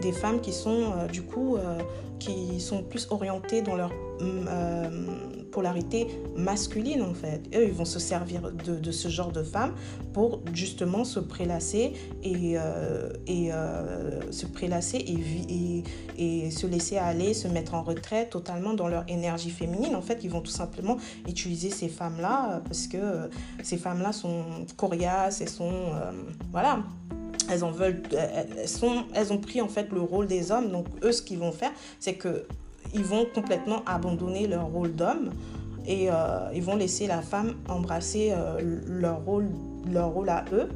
des 0.00 0.12
femmes 0.12 0.40
qui 0.40 0.52
sont 0.52 1.06
du 1.12 1.22
coup 1.22 1.58
qui 2.18 2.60
sont 2.60 2.82
plus 2.82 3.06
orientés 3.10 3.62
dans 3.62 3.76
leur 3.76 3.92
euh, 4.22 4.90
polarité 5.52 6.06
masculine 6.36 7.02
en 7.02 7.14
fait. 7.14 7.40
Eux, 7.54 7.64
ils 7.66 7.72
vont 7.72 7.86
se 7.86 7.98
servir 7.98 8.52
de, 8.52 8.90
ce 8.90 9.08
genre 9.08 9.32
de 9.32 9.42
femmes 9.42 9.74
pour 10.12 10.42
justement 10.52 11.04
se 11.04 11.18
prélasser 11.18 11.94
et, 12.22 12.58
euh, 12.58 13.10
euh, 13.28 14.20
se 14.30 14.44
prélasser 14.46 14.98
et, 14.98 16.50
se 16.50 16.66
laisser 16.66 16.96
aller, 16.98 17.32
se 17.32 17.48
mettre 17.48 17.74
en 17.74 17.82
retrait 17.82 18.28
totalement 18.28 18.74
dans 18.74 18.88
leur 18.88 19.04
énergie 19.08 19.50
féminine. 19.50 19.94
En 19.96 20.02
fait, 20.02 20.20
ils 20.24 20.30
vont 20.30 20.40
tout 20.40 20.50
simplement 20.50 20.96
utiliser 21.26 21.70
ces 21.70 21.88
femmes-là 21.88 22.60
parce 22.64 22.86
que 22.86 23.28
ces 23.62 23.76
femmes-là 23.76 24.12
sont 24.12 24.44
coriaces 24.76 25.40
et 25.40 25.46
sont... 25.46 25.72
voilà 26.52 26.80
elles 27.48 27.64
en 27.64 27.70
veulent, 27.70 28.02
elles, 28.12 28.68
sont, 28.68 29.04
elles 29.14 29.32
ont 29.32 29.38
pris 29.38 29.60
en 29.60 29.68
fait 29.68 29.90
le 29.92 30.00
rôle 30.00 30.26
des 30.26 30.50
hommes. 30.50 30.70
Donc 30.70 30.86
eux, 31.04 31.12
ce 31.12 31.22
qu'ils 31.22 31.38
vont 31.38 31.52
faire, 31.52 31.70
c'est 32.00 32.14
que 32.14 32.44
ils 32.94 33.04
vont 33.04 33.26
complètement 33.34 33.82
abandonner 33.86 34.46
leur 34.46 34.66
rôle 34.66 34.94
d'homme 34.94 35.30
et 35.86 36.10
euh, 36.10 36.48
ils 36.54 36.62
vont 36.62 36.76
laisser 36.76 37.06
la 37.06 37.22
femme 37.22 37.54
embrasser 37.68 38.32
euh, 38.32 38.80
leur 38.86 39.24
rôle, 39.24 39.48
leur 39.90 40.10
rôle 40.10 40.28
à 40.28 40.44
eux, 40.52 40.68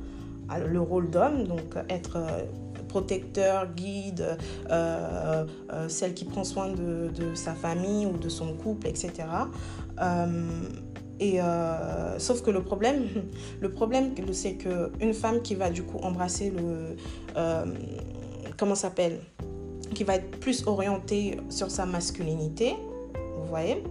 le 0.68 0.80
rôle 0.80 1.10
d'homme, 1.10 1.44
donc 1.44 1.76
être 1.88 2.16
euh, 2.16 2.44
protecteur, 2.88 3.68
guide, 3.74 4.36
celle 5.88 6.14
qui 6.14 6.24
prend 6.24 6.42
soin 6.42 6.68
de, 6.70 7.10
de, 7.14 7.34
sa 7.34 7.54
famille 7.54 8.06
ou 8.06 8.16
de 8.16 8.28
son 8.28 8.52
couple, 8.54 8.88
etc. 8.88 9.12
Et 11.20 11.38
sauf 12.18 12.42
que 12.42 12.50
le 12.50 12.62
problème, 12.62 13.04
le 13.60 13.70
problème, 13.70 14.14
c'est 14.32 14.54
qu'une 14.54 15.14
femme 15.14 15.42
qui 15.42 15.54
va 15.54 15.70
du 15.70 15.82
coup 15.82 15.98
embrasser 15.98 16.50
le, 16.50 16.96
comment 18.56 18.74
s'appelle, 18.74 19.20
qui 19.94 20.04
va 20.04 20.16
être 20.16 20.30
plus 20.40 20.66
orientée 20.66 21.38
sur 21.50 21.70
sa 21.70 21.84
masculinité, 21.86 22.74
vous 23.36 23.46
voyez, 23.48 23.82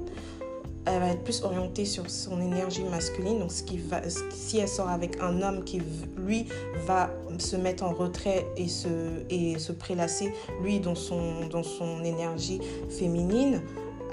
elle 0.86 1.00
va 1.00 1.10
être 1.10 1.24
plus 1.24 1.44
orientée 1.44 1.86
sur 1.86 2.10
son 2.10 2.42
énergie 2.42 2.84
masculine. 2.84 3.40
Donc, 3.40 3.52
ce 3.52 3.64
qui 3.64 3.78
va, 3.78 4.02
si 4.32 4.58
elle 4.58 4.68
sort 4.68 4.90
avec 4.90 5.22
un 5.22 5.42
homme 5.42 5.64
qui, 5.64 5.82
lui, 6.18 6.48
va 6.86 7.12
se 7.38 7.56
mettre 7.56 7.84
en 7.84 7.94
retrait 7.94 8.48
et 8.58 8.68
se, 8.68 9.24
et 9.30 9.60
se 9.60 9.72
prélasser, 9.72 10.34
lui, 10.64 10.80
dans 10.80 10.96
son, 10.96 11.48
dans 11.48 11.64
son 11.64 12.04
énergie 12.04 12.60
féminine, 12.90 13.62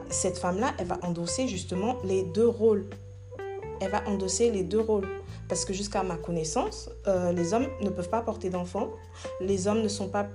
cette 0.09 0.39
femme-là, 0.39 0.75
elle 0.79 0.87
va 0.87 0.99
endosser 1.03 1.49
justement 1.49 1.97
les 2.05 2.23
deux 2.23 2.49
rôles. 2.49 2.87
Elle 3.81 3.91
va 3.91 4.03
endosser 4.07 4.51
les 4.51 4.63
deux 4.63 4.81
rôles. 4.81 5.09
Parce 5.49 5.65
que 5.65 5.73
jusqu'à 5.73 6.03
ma 6.03 6.17
connaissance, 6.17 6.91
euh, 7.07 7.33
les 7.33 7.55
hommes 7.55 7.69
ne 7.81 7.91
peuvent 7.91 8.11
pas 8.11 8.21
porter 8.21 8.51
d'enfants. 8.51 8.91
Les 9.41 9.69
hommes 9.69 9.83
ne 9.83 9.89
sont 9.89 10.09
pas 10.09 10.27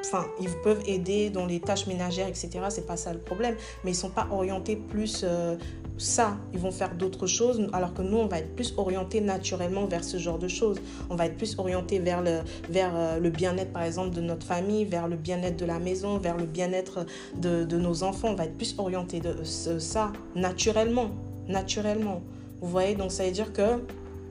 enfin, 0.00 0.26
ils 0.40 0.50
peuvent 0.62 0.82
aider 0.86 1.30
dans 1.30 1.46
les 1.46 1.60
tâches 1.60 1.86
ménagères, 1.86 2.28
etc. 2.28 2.50
C'est 2.68 2.86
pas 2.86 2.96
ça 2.96 3.12
le 3.12 3.18
problème. 3.18 3.56
Mais 3.84 3.92
ils 3.92 3.96
sont 3.96 4.10
pas 4.10 4.28
orientés 4.30 4.76
plus 4.76 5.22
euh, 5.24 5.56
ça. 5.98 6.36
Ils 6.52 6.60
vont 6.60 6.70
faire 6.70 6.94
d'autres 6.94 7.26
choses, 7.26 7.68
alors 7.72 7.94
que 7.94 8.02
nous, 8.02 8.18
on 8.18 8.26
va 8.26 8.38
être 8.38 8.54
plus 8.54 8.74
orientés 8.76 9.20
naturellement 9.20 9.86
vers 9.86 10.04
ce 10.04 10.16
genre 10.18 10.38
de 10.38 10.48
choses. 10.48 10.78
On 11.10 11.16
va 11.16 11.26
être 11.26 11.36
plus 11.36 11.58
orientés 11.58 11.98
vers 11.98 12.22
le, 12.22 12.40
vers 12.68 12.92
euh, 12.94 13.18
le 13.18 13.30
bien-être, 13.30 13.72
par 13.72 13.82
exemple, 13.82 14.14
de 14.14 14.20
notre 14.20 14.46
famille, 14.46 14.84
vers 14.84 15.08
le 15.08 15.16
bien-être 15.16 15.56
de 15.56 15.66
la 15.66 15.78
maison, 15.78 16.18
vers 16.18 16.36
le 16.36 16.46
bien-être 16.46 17.06
de, 17.36 17.64
de, 17.64 17.76
nos 17.76 18.02
enfants. 18.02 18.28
On 18.28 18.34
va 18.34 18.44
être 18.44 18.56
plus 18.56 18.74
orientés 18.78 19.20
de 19.20 19.42
ça 19.44 20.12
naturellement, 20.34 21.10
naturellement. 21.48 22.22
Vous 22.60 22.68
voyez, 22.68 22.94
donc 22.94 23.12
ça 23.12 23.24
veut 23.24 23.30
dire 23.30 23.52
que, 23.52 23.84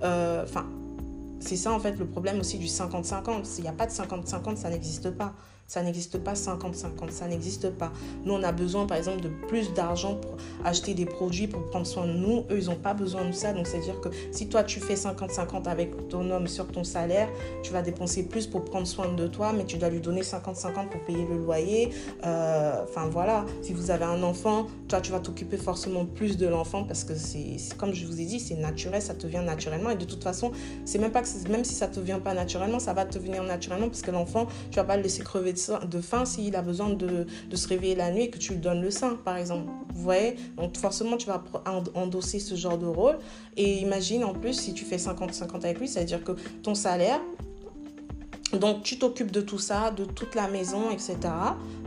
euh, 0.04 0.44
enfin, 0.44 0.66
c'est 1.40 1.58
ça 1.58 1.72
en 1.72 1.80
fait 1.80 1.98
le 1.98 2.06
problème 2.06 2.40
aussi 2.40 2.58
du 2.58 2.66
50-50. 2.66 3.46
S'il 3.46 3.64
n'y 3.64 3.70
a 3.70 3.74
pas 3.74 3.86
de 3.86 3.92
50-50, 3.92 4.58
ça 4.58 4.70
n'existe 4.70 5.12
pas. 5.12 5.34
Ça 5.68 5.82
n'existe 5.82 6.20
pas 6.20 6.34
50-50, 6.34 7.10
ça 7.10 7.28
n'existe 7.28 7.72
pas. 7.72 7.92
Nous, 8.24 8.34
on 8.34 8.44
a 8.44 8.52
besoin, 8.52 8.86
par 8.86 8.98
exemple, 8.98 9.22
de 9.22 9.30
plus 9.48 9.74
d'argent 9.74 10.16
pour 10.16 10.38
acheter 10.64 10.94
des 10.94 11.06
produits, 11.06 11.48
pour 11.48 11.66
prendre 11.66 11.88
soin 11.88 12.06
de 12.06 12.14
nous. 12.14 12.46
Eux, 12.52 12.60
ils 12.60 12.66
n'ont 12.66 12.76
pas 12.76 12.94
besoin 12.94 13.26
de 13.26 13.32
ça. 13.32 13.52
Donc, 13.52 13.66
c'est-à-dire 13.66 14.00
que 14.00 14.10
si 14.32 14.48
toi, 14.48 14.64
tu 14.64 14.80
fais 14.80 14.94
50-50 14.94 15.68
avec 15.68 16.08
ton 16.08 16.30
homme 16.30 16.48
sur 16.48 16.68
ton 16.68 16.84
salaire, 16.84 17.30
tu 17.64 17.74
vas 17.74 17.82
dépenser 17.82 18.24
plus 18.28 18.46
pour 18.46 18.64
prendre 18.64 18.86
soin 18.86 19.12
de 19.12 19.26
toi, 19.26 19.54
mais 19.54 19.66
tu 19.66 19.78
dois 19.78 19.90
lui 19.90 20.02
donner 20.02 20.22
50-50 20.22 20.90
pour 20.90 21.02
payer 21.02 21.26
le 21.28 21.38
loyer. 21.38 21.90
Euh, 22.24 22.84
enfin, 22.84 23.08
voilà. 23.10 23.44
Si 23.64 23.74
vous 23.74 23.90
avez 23.90 24.06
un 24.06 24.22
enfant, 24.22 24.68
toi, 24.88 25.02
tu 25.02 25.12
vas 25.12 25.20
t'occuper 25.20 25.58
forcément 25.58 26.06
plus 26.06 26.38
de 26.38 26.46
l'enfant 26.46 26.84
parce 26.84 27.04
que 27.04 27.16
c'est, 27.16 27.58
comme 27.78 27.94
je 27.94 28.06
vous 28.06 28.22
ai 28.22 28.26
dit, 28.26 28.40
c'est 28.40 28.56
naturel, 28.56 29.02
ça 29.02 29.16
te 29.16 29.26
vient 29.26 29.42
naturellement. 29.42 29.90
Et 29.90 29.96
de 29.96 30.06
toute 30.06 30.24
façon, 30.24 30.52
c'est 30.86 31.00
même 31.00 31.12
pas 31.12 31.24
que 31.24 31.50
même 31.50 31.66
si 31.66 31.74
ça 31.74 31.88
te 31.88 32.00
vient 32.00 32.20
pas 32.20 32.36
naturellement, 32.36 32.78
ça 32.78 32.94
va 32.94 33.06
te 33.06 33.18
venir 33.18 33.42
naturellement 33.42 33.88
parce 33.88 34.04
que 34.04 34.12
l'enfant, 34.12 34.46
tu 34.70 34.76
vas 34.76 34.84
pas 34.84 34.96
le 34.96 35.02
laisser 35.02 35.24
crever 35.24 35.55
de 35.90 36.02
faim 36.02 36.26
s'il 36.26 36.56
a 36.56 36.62
besoin 36.62 36.90
de, 36.90 37.26
de, 37.50 37.56
se 37.56 37.68
réveiller 37.68 37.96
la 37.96 38.12
nuit 38.12 38.30
que 38.30 38.38
tu 38.38 38.54
lui 38.54 38.60
donnes 38.60 38.82
le 38.82 38.92
sein, 38.92 39.18
par 39.24 39.38
exemple. 39.38 39.70
Vous 39.94 40.02
voyez? 40.02 40.36
Donc 40.58 40.78
forcément, 40.78 41.18
tu 41.18 41.28
vas 41.28 41.44
endosser 41.96 42.40
ce 42.40 42.56
genre 42.56 42.78
de 42.78 42.86
rôle. 42.86 43.18
Et 43.58 43.80
imagine 43.80 44.24
en 44.24 44.34
plus, 44.34 44.54
si 44.54 44.74
tu 44.74 44.86
fais 44.86 44.98
50-50 44.98 45.56
avec 45.56 45.80
lui, 45.80 45.88
c'est-à-dire 45.88 46.24
que 46.24 46.34
ton 46.64 46.76
salaire, 46.76 47.22
donc 48.54 48.84
tu 48.84 48.98
t'occupes 48.98 49.32
de 49.32 49.42
tout 49.42 49.60
ça, 49.60 49.92
de 49.92 50.06
toute 50.06 50.36
la 50.36 50.48
maison, 50.48 50.90
etc. 50.92 51.18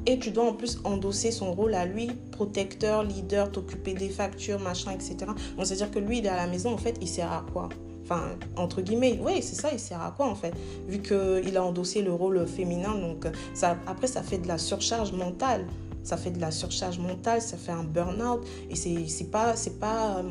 Et 0.06 0.18
tu 0.18 0.30
dois 0.30 0.44
en 0.44 0.54
plus 0.54 0.78
endosser 0.84 1.30
son 1.30 1.52
rôle 1.52 1.74
à 1.74 1.86
lui, 1.86 2.10
protecteur, 2.32 3.04
leader, 3.04 3.50
t'occuper 3.50 3.94
des 3.94 4.08
factures, 4.08 4.58
machin, 4.58 4.92
etc. 4.92 5.16
Donc 5.56 5.66
c'est-à-dire 5.66 5.90
que 5.90 5.98
lui, 5.98 6.18
il 6.18 6.26
est 6.26 6.30
à 6.30 6.36
la 6.36 6.46
maison, 6.46 6.72
en 6.72 6.78
fait, 6.78 6.96
il 7.00 7.08
sert 7.08 7.30
à 7.30 7.44
quoi? 7.52 7.68
Enfin, 8.10 8.22
entre 8.56 8.80
guillemets, 8.80 9.18
oui, 9.22 9.42
c'est 9.42 9.54
ça, 9.54 9.68
il 9.70 9.78
sert 9.78 10.00
à 10.00 10.12
quoi 10.12 10.26
en 10.26 10.34
fait? 10.34 10.54
Vu 10.86 11.00
qu'il 11.00 11.56
a 11.56 11.62
endossé 11.62 12.00
le 12.00 12.12
rôle 12.12 12.46
féminin, 12.46 12.94
donc 12.94 13.26
ça, 13.52 13.76
après, 13.86 14.06
ça 14.06 14.22
fait 14.22 14.38
de 14.38 14.48
la 14.48 14.56
surcharge 14.56 15.12
mentale. 15.12 15.66
Ça 16.04 16.16
fait 16.16 16.30
de 16.30 16.40
la 16.40 16.50
surcharge 16.50 16.98
mentale, 16.98 17.42
ça 17.42 17.58
fait 17.58 17.72
un 17.72 17.84
burn-out. 17.84 18.40
Et 18.70 18.76
c'est 18.76 19.30
pas. 19.30 19.56
C'est 19.56 19.78
pas 19.78 20.16
euh, 20.16 20.22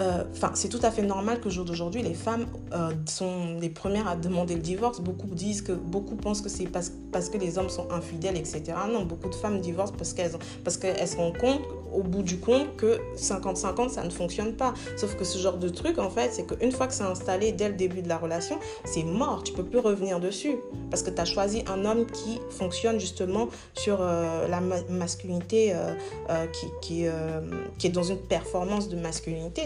euh, 0.00 0.68
tout 0.70 0.80
à 0.82 0.90
fait 0.90 1.02
normal 1.02 1.40
que 1.40 1.50
jour 1.50 1.66
d'aujourd'hui, 1.66 2.02
les 2.02 2.14
femmes 2.14 2.46
euh, 2.72 2.92
sont 3.06 3.56
les 3.60 3.68
premières 3.68 4.08
à 4.08 4.16
demander 4.16 4.54
le 4.54 4.60
divorce. 4.60 5.00
Beaucoup 5.00 5.26
disent 5.26 5.62
que, 5.62 5.72
beaucoup 5.72 6.16
pensent 6.16 6.40
que 6.40 6.48
c'est 6.48 6.66
parce, 6.66 6.92
parce 7.12 7.28
que 7.28 7.38
les 7.38 7.58
hommes 7.58 7.68
sont 7.68 7.90
infidèles, 7.90 8.36
etc. 8.36 8.62
Non, 8.92 9.04
beaucoup 9.04 9.28
de 9.28 9.34
femmes 9.34 9.60
divorcent 9.60 9.94
parce 9.96 10.12
qu'elles 10.12 10.32
parce 10.64 10.76
qu'elles 10.76 11.08
se 11.08 11.16
rendent 11.16 11.38
compte 11.38 11.60
au 11.92 12.02
bout 12.02 12.22
du 12.22 12.38
compte 12.38 12.76
que 12.76 13.00
50-50, 13.16 13.88
ça 13.90 14.04
ne 14.04 14.10
fonctionne 14.10 14.54
pas. 14.54 14.74
Sauf 14.96 15.16
que 15.16 15.24
ce 15.24 15.38
genre 15.38 15.56
de 15.56 15.68
truc, 15.68 15.98
en 15.98 16.10
fait, 16.10 16.30
c'est 16.32 16.46
qu'une 16.46 16.72
fois 16.72 16.86
que 16.86 16.94
c'est 16.94 17.02
installé 17.02 17.52
dès 17.52 17.68
le 17.68 17.74
début 17.74 18.02
de 18.02 18.08
la 18.08 18.18
relation, 18.18 18.58
c'est 18.84 19.02
mort. 19.02 19.42
Tu 19.42 19.52
peux 19.52 19.64
plus 19.64 19.80
revenir 19.80 20.20
dessus. 20.20 20.56
Parce 20.90 21.02
que 21.02 21.10
tu 21.10 21.20
as 21.20 21.24
choisi 21.24 21.64
un 21.66 21.84
homme 21.84 22.06
qui 22.06 22.40
fonctionne 22.50 23.00
justement 23.00 23.48
sur 23.74 23.98
euh, 24.00 24.46
la 24.48 24.60
masculinité, 24.60 25.72
euh, 25.74 26.46
qui, 26.52 26.66
qui, 26.80 27.86
est 27.86 27.90
dans 27.90 28.02
une 28.02 28.18
performance 28.18 28.88
de 28.88 28.96
masculinité. 28.96 29.62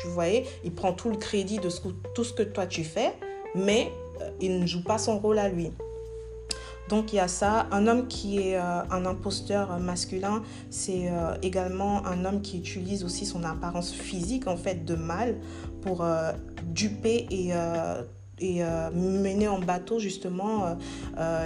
Tu 0.00 0.08
voyais, 0.08 0.44
il 0.64 0.72
prend 0.72 0.92
tout 0.92 1.10
le 1.10 1.16
crédit 1.16 1.58
de 1.58 1.68
tout 2.14 2.24
ce 2.24 2.32
que 2.32 2.42
toi 2.42 2.66
tu 2.66 2.84
fais, 2.84 3.14
mais 3.54 3.90
il 4.40 4.60
ne 4.60 4.66
joue 4.66 4.82
pas 4.82 4.98
son 4.98 5.18
rôle 5.18 5.38
à 5.38 5.48
lui. 5.48 5.70
Donc 6.88 7.12
il 7.12 7.16
y 7.16 7.20
a 7.20 7.28
ça. 7.28 7.66
Un 7.70 7.86
homme 7.86 8.08
qui 8.08 8.38
est 8.38 8.56
euh, 8.56 8.82
un 8.90 9.06
imposteur 9.06 9.78
masculin, 9.78 10.42
c'est 10.70 11.08
euh, 11.10 11.34
également 11.42 12.06
un 12.06 12.24
homme 12.24 12.42
qui 12.42 12.58
utilise 12.58 13.04
aussi 13.04 13.24
son 13.24 13.44
apparence 13.44 13.92
physique 13.92 14.46
en 14.46 14.56
fait 14.56 14.84
de 14.84 14.94
mâle 14.94 15.36
pour 15.82 16.02
euh, 16.02 16.32
duper 16.64 17.26
et 17.30 17.52
et 18.44 18.62
mener 18.92 19.48
en 19.48 19.58
bateau 19.58 19.98
justement 19.98 20.76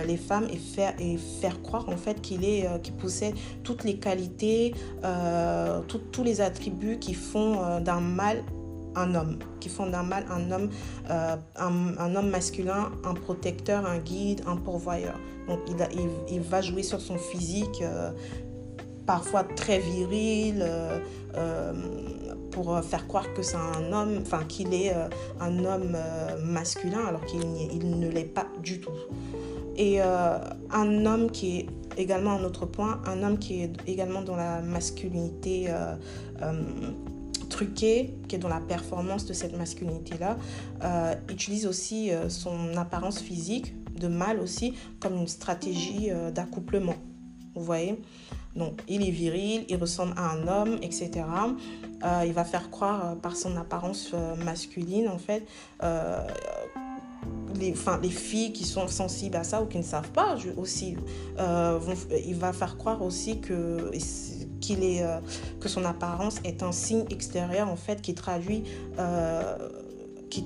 les 0.06 0.16
femmes 0.16 0.46
et 0.52 0.56
faire, 0.56 0.94
et 0.98 1.16
faire 1.16 1.62
croire 1.62 1.88
en 1.88 1.96
fait 1.96 2.20
qu'il 2.20 2.44
est 2.44 2.66
qu'il 2.82 2.94
possède 2.94 3.34
toutes 3.62 3.84
les 3.84 3.96
qualités, 3.96 4.74
tous 6.12 6.24
les 6.24 6.40
attributs 6.40 6.98
qui 6.98 7.14
font 7.14 7.80
d'un 7.80 8.00
mâle 8.00 8.42
un 8.98 9.14
homme, 9.14 9.38
qui 9.60 9.68
font 9.68 9.88
d'un 9.88 10.02
mal 10.02 10.24
un 10.30 10.50
homme, 10.50 10.70
euh, 11.10 11.36
un, 11.56 12.16
homme 12.16 12.30
masculin, 12.30 12.90
un 13.04 13.14
protecteur, 13.14 13.86
un 13.86 13.98
guide, 13.98 14.42
un 14.46 14.56
pourvoyeur. 14.56 15.18
Donc 15.48 15.60
il, 15.68 15.76
il, 16.30 16.40
va 16.40 16.60
jouer 16.60 16.82
sur 16.82 17.00
son 17.00 17.16
physique, 17.16 17.82
euh, 17.82 18.10
parfois 19.08 19.42
très 19.42 19.80
viril, 19.80 20.64
euh, 21.34 21.72
pour 22.52 22.78
faire 22.84 23.08
croire 23.08 23.32
que 23.34 23.42
c'est 23.42 23.56
un 23.56 23.92
homme, 23.92 24.18
enfin 24.20 24.44
qu'il 24.46 24.72
est 24.74 24.92
un 25.40 25.64
homme 25.64 25.96
masculin 26.44 27.04
alors 27.06 27.24
qu'il 27.24 27.40
il 27.72 27.98
ne 27.98 28.08
l'est 28.08 28.24
pas 28.24 28.46
du 28.62 28.80
tout. 28.80 28.92
Et 29.76 30.00
un 30.00 31.06
homme 31.06 31.30
qui 31.30 31.58
est 31.58 31.66
également 31.96 32.32
un 32.32 32.44
autre 32.44 32.66
point, 32.66 33.00
un 33.06 33.22
homme 33.22 33.38
qui 33.38 33.62
est 33.62 33.72
également 33.86 34.22
dans 34.22 34.36
la 34.36 34.60
masculinité 34.60 35.68
truqué, 37.48 38.14
qui 38.28 38.36
est 38.36 38.38
dans 38.38 38.48
la 38.48 38.60
performance 38.60 39.26
de 39.26 39.32
cette 39.32 39.56
masculinité-là, 39.56 40.36
euh, 40.84 41.14
utilise 41.28 41.66
aussi 41.66 42.10
euh, 42.10 42.28
son 42.28 42.76
apparence 42.76 43.20
physique, 43.20 43.74
de 43.98 44.06
mâle 44.06 44.38
aussi, 44.38 44.74
comme 45.00 45.16
une 45.16 45.26
stratégie 45.26 46.10
euh, 46.10 46.30
d'accouplement. 46.30 46.94
Vous 47.54 47.64
voyez? 47.64 47.98
Donc, 48.58 48.82
il 48.88 49.06
est 49.06 49.10
viril, 49.10 49.64
il 49.68 49.76
ressemble 49.76 50.12
à 50.16 50.32
un 50.32 50.48
homme, 50.48 50.78
etc. 50.82 51.24
il 52.26 52.32
va 52.32 52.44
faire 52.44 52.70
croire 52.70 53.16
par 53.16 53.36
son 53.36 53.56
apparence 53.56 54.12
masculine, 54.44 55.08
en 55.08 55.18
fait, 55.18 55.46
les, 57.58 58.10
filles 58.10 58.52
qui 58.52 58.64
sont 58.64 58.88
sensibles 58.88 59.36
à 59.36 59.44
ça 59.44 59.62
ou 59.62 59.66
qui 59.66 59.78
ne 59.78 59.82
savent 59.82 60.10
pas 60.10 60.36
aussi, 60.56 60.96
euh, 61.38 61.78
il 62.26 62.36
va 62.36 62.52
faire 62.52 62.76
croire 62.76 63.02
aussi 63.02 63.40
que, 63.40 63.90
euh, 64.70 65.20
son 65.66 65.84
apparence 65.84 66.40
est 66.44 66.62
un 66.62 66.72
signe 66.72 67.04
extérieur 67.10 67.68
en 67.68 67.76
fait 67.76 68.02
qui 68.02 68.14
traduit, 68.14 68.64
euh, 68.98 69.56
qui, 70.30 70.44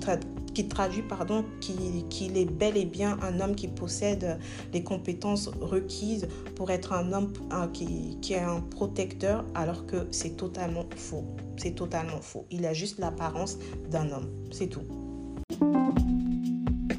qui 0.53 0.67
traduit 0.67 1.01
pardon, 1.01 1.45
qu'il 1.59 2.37
est 2.37 2.51
bel 2.51 2.77
et 2.77 2.85
bien 2.85 3.17
un 3.21 3.39
homme 3.39 3.55
qui 3.55 3.67
possède 3.67 4.39
les 4.73 4.83
compétences 4.83 5.47
requises 5.47 6.27
pour 6.55 6.71
être 6.71 6.93
un 6.93 7.13
homme 7.13 7.31
qui, 7.73 8.17
qui 8.21 8.33
est 8.33 8.39
un 8.39 8.61
protecteur 8.61 9.45
alors 9.55 9.85
que 9.85 10.07
c'est 10.11 10.37
totalement 10.37 10.85
faux. 10.95 11.25
C'est 11.57 11.75
totalement 11.75 12.21
faux. 12.21 12.45
Il 12.51 12.65
a 12.65 12.73
juste 12.73 12.99
l'apparence 12.99 13.57
d'un 13.89 14.11
homme. 14.11 14.29
C'est 14.51 14.67
tout. 14.67 14.83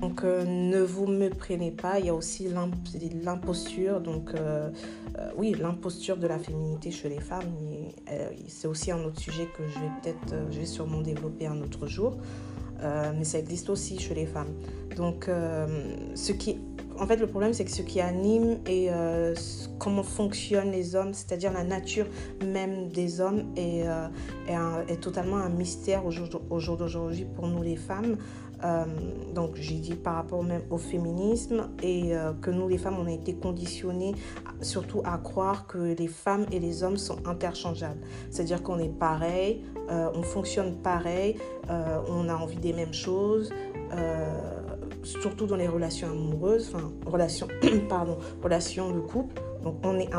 Donc 0.04 0.22
euh, 0.22 0.44
ne 0.44 0.80
vous 0.80 1.06
méprenez 1.06 1.70
pas, 1.70 1.98
il 1.98 2.06
y 2.06 2.08
a 2.10 2.14
aussi 2.14 2.46
l'imposture, 3.24 4.02
donc 4.02 4.34
euh, 4.34 4.70
euh, 5.18 5.30
oui, 5.36 5.56
l'imposture 5.58 6.18
de 6.18 6.26
la 6.26 6.38
féminité 6.38 6.90
chez 6.90 7.08
les 7.08 7.20
femmes, 7.20 7.50
c'est 8.46 8.68
aussi 8.68 8.92
un 8.92 9.02
autre 9.02 9.18
sujet 9.18 9.48
que 9.56 9.66
je 9.66 9.78
vais 9.78 9.90
peut-être, 10.02 10.34
je 10.50 10.60
vais 10.60 10.66
sûrement 10.66 11.00
développer 11.00 11.46
un 11.46 11.60
autre 11.62 11.86
jour, 11.86 12.18
mais 13.16 13.24
ça 13.24 13.38
existe 13.38 13.70
aussi 13.70 13.98
chez 13.98 14.14
les 14.14 14.26
femmes. 14.26 14.52
Donc 14.96 15.28
ce 16.14 16.32
qui 16.32 16.58
en 16.96 17.08
fait, 17.08 17.16
le 17.16 17.26
problème, 17.26 17.52
c'est 17.52 17.64
que 17.64 17.72
ce 17.72 17.82
qui 17.82 18.00
anime 18.00 18.58
et 18.68 18.88
comment 19.80 20.04
fonctionnent 20.04 20.70
les 20.70 20.94
hommes, 20.94 21.12
c'est-à-dire 21.12 21.52
la 21.52 21.64
nature 21.64 22.06
même 22.46 22.88
des 22.88 23.20
hommes, 23.20 23.46
est, 23.56 23.84
totalement 25.00 25.38
un 25.38 25.48
mystère 25.48 26.04
au 26.06 26.60
jour 26.60 26.76
d'aujourd'hui 26.76 27.26
pour 27.34 27.48
nous 27.48 27.62
les 27.62 27.76
femmes. 27.76 28.16
Euh, 28.64 28.84
donc 29.34 29.56
j'ai 29.56 29.74
dit 29.74 29.94
par 29.94 30.14
rapport 30.14 30.42
même 30.42 30.62
au 30.70 30.78
féminisme 30.78 31.68
et 31.82 32.16
euh, 32.16 32.32
que 32.32 32.50
nous 32.50 32.66
les 32.68 32.78
femmes 32.78 32.96
on 32.98 33.06
a 33.06 33.10
été 33.10 33.34
conditionnées 33.34 34.14
surtout 34.62 35.02
à 35.04 35.18
croire 35.18 35.66
que 35.66 35.94
les 35.94 36.06
femmes 36.06 36.46
et 36.50 36.60
les 36.60 36.82
hommes 36.82 36.96
sont 36.96 37.18
interchangeables. 37.26 38.00
C'est-à-dire 38.30 38.62
qu'on 38.62 38.78
est 38.78 38.88
pareil, 38.88 39.62
euh, 39.90 40.10
on 40.14 40.22
fonctionne 40.22 40.76
pareil, 40.76 41.36
on 41.68 42.28
a 42.28 42.34
envie 42.34 42.56
des 42.56 42.72
mêmes 42.72 42.94
choses 42.94 43.50
surtout 45.04 45.46
dans 45.46 45.56
les 45.56 45.68
relations 45.68 46.08
amoureuses, 46.08 46.72
enfin 46.74 46.90
relations, 47.06 47.48
pardon, 47.88 48.18
relations 48.42 48.90
de 48.90 49.00
couple. 49.00 49.40
Donc 49.62 49.76
on 49.82 49.98
est 49.98 50.12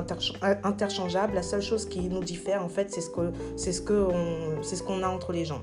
interchangeable. 0.63 1.33
La 1.33 1.43
seule 1.43 1.61
chose 1.61 1.85
qui 1.85 2.01
nous 2.07 2.23
diffère 2.23 2.63
en 2.63 2.69
fait, 2.69 2.91
c'est 2.91 3.01
ce 3.01 3.09
ce 3.57 3.71
ce 4.75 4.83
qu'on 4.83 5.03
a 5.03 5.07
entre 5.07 5.31
les 5.33 5.45
gens 5.45 5.61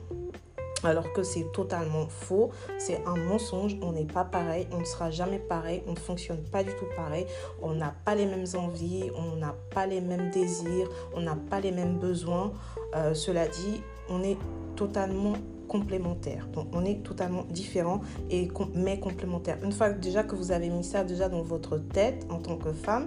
alors 0.85 1.12
que 1.12 1.23
c'est 1.23 1.52
totalement 1.52 2.09
faux, 2.09 2.50
c'est 2.78 3.02
un 3.06 3.16
mensonge, 3.16 3.76
on 3.82 3.92
n'est 3.92 4.04
pas 4.04 4.25
pareil, 4.25 4.66
on 4.73 4.80
ne 4.80 4.85
sera 4.85 5.11
jamais 5.11 5.38
pareil, 5.38 5.82
on 5.87 5.92
ne 5.92 5.99
fonctionne 5.99 6.42
pas 6.42 6.62
du 6.62 6.71
tout 6.71 6.87
pareil, 6.97 7.26
on 7.61 7.75
n'a 7.75 7.94
pas 8.04 8.14
les 8.14 8.26
mêmes 8.26 8.47
envies, 8.54 9.11
on 9.16 9.37
n'a 9.37 9.54
pas 9.75 9.87
les 9.87 10.00
mêmes 10.00 10.30
désirs, 10.30 10.88
on 11.14 11.21
n'a 11.21 11.37
pas 11.37 11.61
les 11.61 11.73
mêmes 11.73 11.99
besoins. 11.99 12.52
Euh, 12.94 13.14
cela 13.14 13.47
dit, 13.47 13.82
on 14.09 14.23
est 14.23 14.38
totalement 14.76 15.35
complémentaire. 15.68 16.49
Donc 16.52 16.66
on 16.73 16.85
est 16.85 17.02
totalement 17.02 17.44
différent 17.49 18.02
et 18.30 18.49
mais 18.75 18.99
complémentaire. 18.99 19.59
Une 19.64 19.73
fois 19.73 19.90
déjà 19.90 20.23
que 20.23 20.37
vous 20.37 20.52
avez 20.52 20.68
mis 20.68 20.85
ça 20.85 21.02
déjà 21.02 21.28
dans 21.28 21.42
votre 21.42 21.78
tête 21.78 22.26
en 22.28 22.38
tant 22.38 22.56
que 22.56 22.73
femme, 22.73 23.06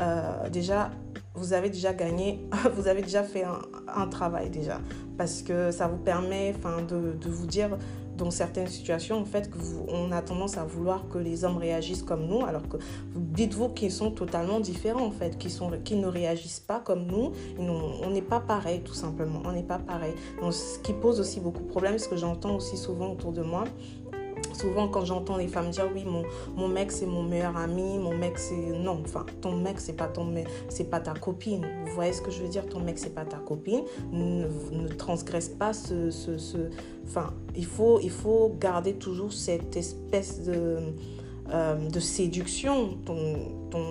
euh, 0.00 0.48
déjà 0.48 0.90
vous 1.34 1.52
avez 1.52 1.68
déjà 1.68 1.92
gagné, 1.92 2.40
vous 2.74 2.88
avez 2.88 3.02
déjà 3.02 3.22
fait 3.22 3.44
un, 3.44 4.06
travail 4.08 4.48
déjà. 4.48 4.80
Parce 5.18 5.42
que 5.42 5.70
ça 5.70 5.88
vous 5.88 5.98
permet 5.98 6.54
enfin, 6.56 6.82
de, 6.82 7.28
vous 7.28 7.46
dire 7.46 7.76
dans 8.16 8.30
certaines 8.30 8.68
situations, 8.68 9.20
en 9.20 9.24
fait, 9.24 9.50
on 9.88 10.12
a 10.12 10.22
tendance 10.22 10.56
à 10.56 10.64
vouloir 10.64 11.08
que 11.08 11.18
les 11.18 11.44
hommes 11.44 11.58
réagissent 11.58 12.02
comme 12.02 12.26
nous, 12.26 12.44
alors 12.44 12.68
que 12.68 12.76
dites-vous 13.14 13.70
qu'ils 13.70 13.92
sont 13.92 14.10
totalement 14.10 14.60
différents, 14.60 15.06
en 15.06 15.10
fait, 15.10 15.38
qu'ils 15.38 15.52
qui 15.84 15.96
ne 15.96 16.06
réagissent 16.06 16.60
pas 16.60 16.80
comme 16.80 17.06
nous. 17.06 17.32
on 17.58 18.10
n'est 18.10 18.22
pas 18.22 18.40
pareil, 18.40 18.80
tout 18.80 18.94
simplement. 18.94 19.42
On 19.44 19.52
n'est 19.52 19.62
pas 19.62 19.78
pareil. 19.78 20.14
Donc, 20.40 20.52
ce 20.52 20.78
qui 20.78 20.92
pose 20.92 21.20
aussi 21.20 21.40
beaucoup 21.40 21.62
de 21.62 21.68
problèmes, 21.68 21.98
ce 21.98 22.08
que 22.08 22.16
j'entends 22.16 22.56
aussi 22.56 22.76
souvent 22.76 23.12
autour 23.12 23.32
de 23.32 23.42
moi, 23.42 23.64
Souvent, 24.58 24.88
quand 24.88 25.04
j'entends 25.04 25.36
les 25.36 25.48
femmes 25.48 25.70
dire 25.70 25.88
oui, 25.94 26.04
mon, 26.04 26.22
mon 26.56 26.68
mec 26.68 26.92
c'est 26.92 27.06
mon 27.06 27.22
meilleur 27.22 27.56
ami, 27.56 27.98
mon 27.98 28.16
mec 28.16 28.38
c'est. 28.38 28.54
Non, 28.54 29.02
enfin, 29.04 29.26
ton 29.40 29.56
mec 29.56 29.78
c'est 29.78 29.94
pas, 29.94 30.08
ton 30.08 30.32
c'est 30.68 30.90
pas 30.90 31.00
ta 31.00 31.14
copine. 31.14 31.66
Vous 31.86 31.94
voyez 31.94 32.12
ce 32.12 32.22
que 32.22 32.30
je 32.30 32.42
veux 32.42 32.48
dire? 32.48 32.66
Ton 32.66 32.80
mec 32.80 32.98
c'est 32.98 33.14
pas 33.14 33.24
ta 33.24 33.38
copine. 33.38 33.82
Ne, 34.12 34.46
ne 34.72 34.88
transgresse 34.88 35.48
pas 35.48 35.72
ce. 35.72 36.10
ce. 36.10 36.58
Enfin, 37.06 37.32
il 37.54 37.66
faut, 37.66 38.00
il 38.00 38.10
faut 38.10 38.56
garder 38.60 38.94
toujours 38.94 39.32
cette 39.32 39.76
espèce 39.76 40.42
de. 40.42 40.78
Euh, 41.52 41.88
de 41.88 42.00
séduction. 42.00 42.98
Ton, 43.04 43.36
ton, 43.70 43.84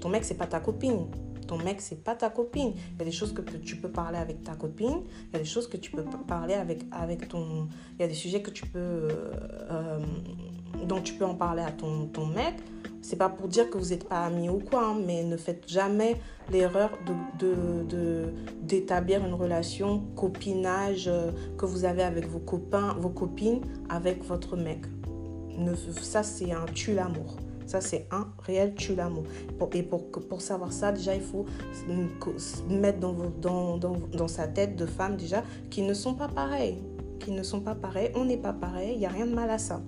ton 0.00 0.08
mec, 0.08 0.24
c'est 0.24 0.34
pas 0.34 0.48
ta 0.48 0.58
copine 0.58 1.06
ton 1.50 1.58
mec, 1.58 1.80
c'est 1.80 2.04
pas 2.04 2.14
ta 2.14 2.30
copine. 2.30 2.74
Il 2.76 2.98
y 3.00 3.02
a 3.02 3.04
des 3.04 3.10
choses 3.10 3.32
que 3.32 3.42
tu 3.42 3.74
peux 3.74 3.88
parler 3.88 4.18
avec 4.18 4.44
ta 4.44 4.54
copine, 4.54 5.02
il 5.28 5.32
y 5.32 5.36
a 5.36 5.40
des 5.40 5.44
choses 5.44 5.68
que 5.68 5.76
tu 5.76 5.90
peux 5.90 6.04
parler 6.28 6.54
avec, 6.54 6.84
avec 6.92 7.26
ton... 7.28 7.66
Il 7.98 8.02
y 8.02 8.04
a 8.04 8.08
des 8.08 8.14
sujets 8.14 8.40
que 8.40 8.52
tu 8.52 8.66
peux... 8.66 9.08
Euh, 9.70 9.98
dont 10.86 11.00
tu 11.00 11.14
peux 11.14 11.24
en 11.24 11.34
parler 11.34 11.62
à 11.62 11.72
ton, 11.72 12.06
ton 12.06 12.26
mec. 12.26 12.54
C'est 13.02 13.16
pas 13.16 13.28
pour 13.28 13.48
dire 13.48 13.68
que 13.68 13.78
vous 13.78 13.88
n'êtes 13.88 14.08
pas 14.08 14.26
amis 14.26 14.48
ou 14.48 14.58
quoi, 14.58 14.90
hein, 14.90 14.96
mais 15.04 15.24
ne 15.24 15.36
faites 15.36 15.68
jamais 15.68 16.20
l'erreur 16.52 16.90
de, 17.04 17.84
de, 17.84 18.32
d'établir 18.62 19.26
une 19.26 19.34
relation 19.34 20.04
copinage 20.14 21.08
euh, 21.08 21.32
que 21.58 21.66
vous 21.66 21.84
avez 21.84 22.04
avec 22.04 22.28
vos 22.28 22.38
copains, 22.38 22.94
vos 22.96 23.08
copines, 23.08 23.62
avec 23.88 24.22
votre 24.24 24.56
mec. 24.56 24.82
Ne, 25.58 25.74
ça, 25.74 26.22
c'est 26.22 26.52
un 26.52 26.66
tue 26.66 26.94
l'amour. 26.94 27.36
Ça, 27.70 27.80
c'est 27.80 28.08
un 28.10 28.26
réel 28.40 28.74
tue 28.74 28.96
l'amour. 28.96 29.22
Et 29.74 29.84
pour, 29.84 30.10
pour 30.10 30.40
savoir 30.40 30.72
ça, 30.72 30.90
déjà, 30.90 31.14
il 31.14 31.20
faut 31.20 31.46
mettre 32.68 32.98
dans, 32.98 33.14
dans, 33.40 33.76
dans, 33.76 33.96
dans 34.12 34.26
sa 34.26 34.48
tête 34.48 34.74
de 34.74 34.86
femme, 34.86 35.16
déjà, 35.16 35.44
qui 35.70 35.82
ne 35.82 35.94
sont 35.94 36.14
pas 36.14 36.26
pareils. 36.26 36.78
Qui 37.20 37.30
ne 37.30 37.44
sont 37.44 37.60
pas 37.60 37.76
pareils. 37.76 38.10
On 38.16 38.24
n'est 38.24 38.38
pas 38.38 38.52
pareil. 38.52 38.94
Il 38.94 38.98
n'y 38.98 39.06
a 39.06 39.10
rien 39.10 39.24
de 39.24 39.34
mal 39.36 39.48
à 39.50 39.58
ça. 39.58 39.80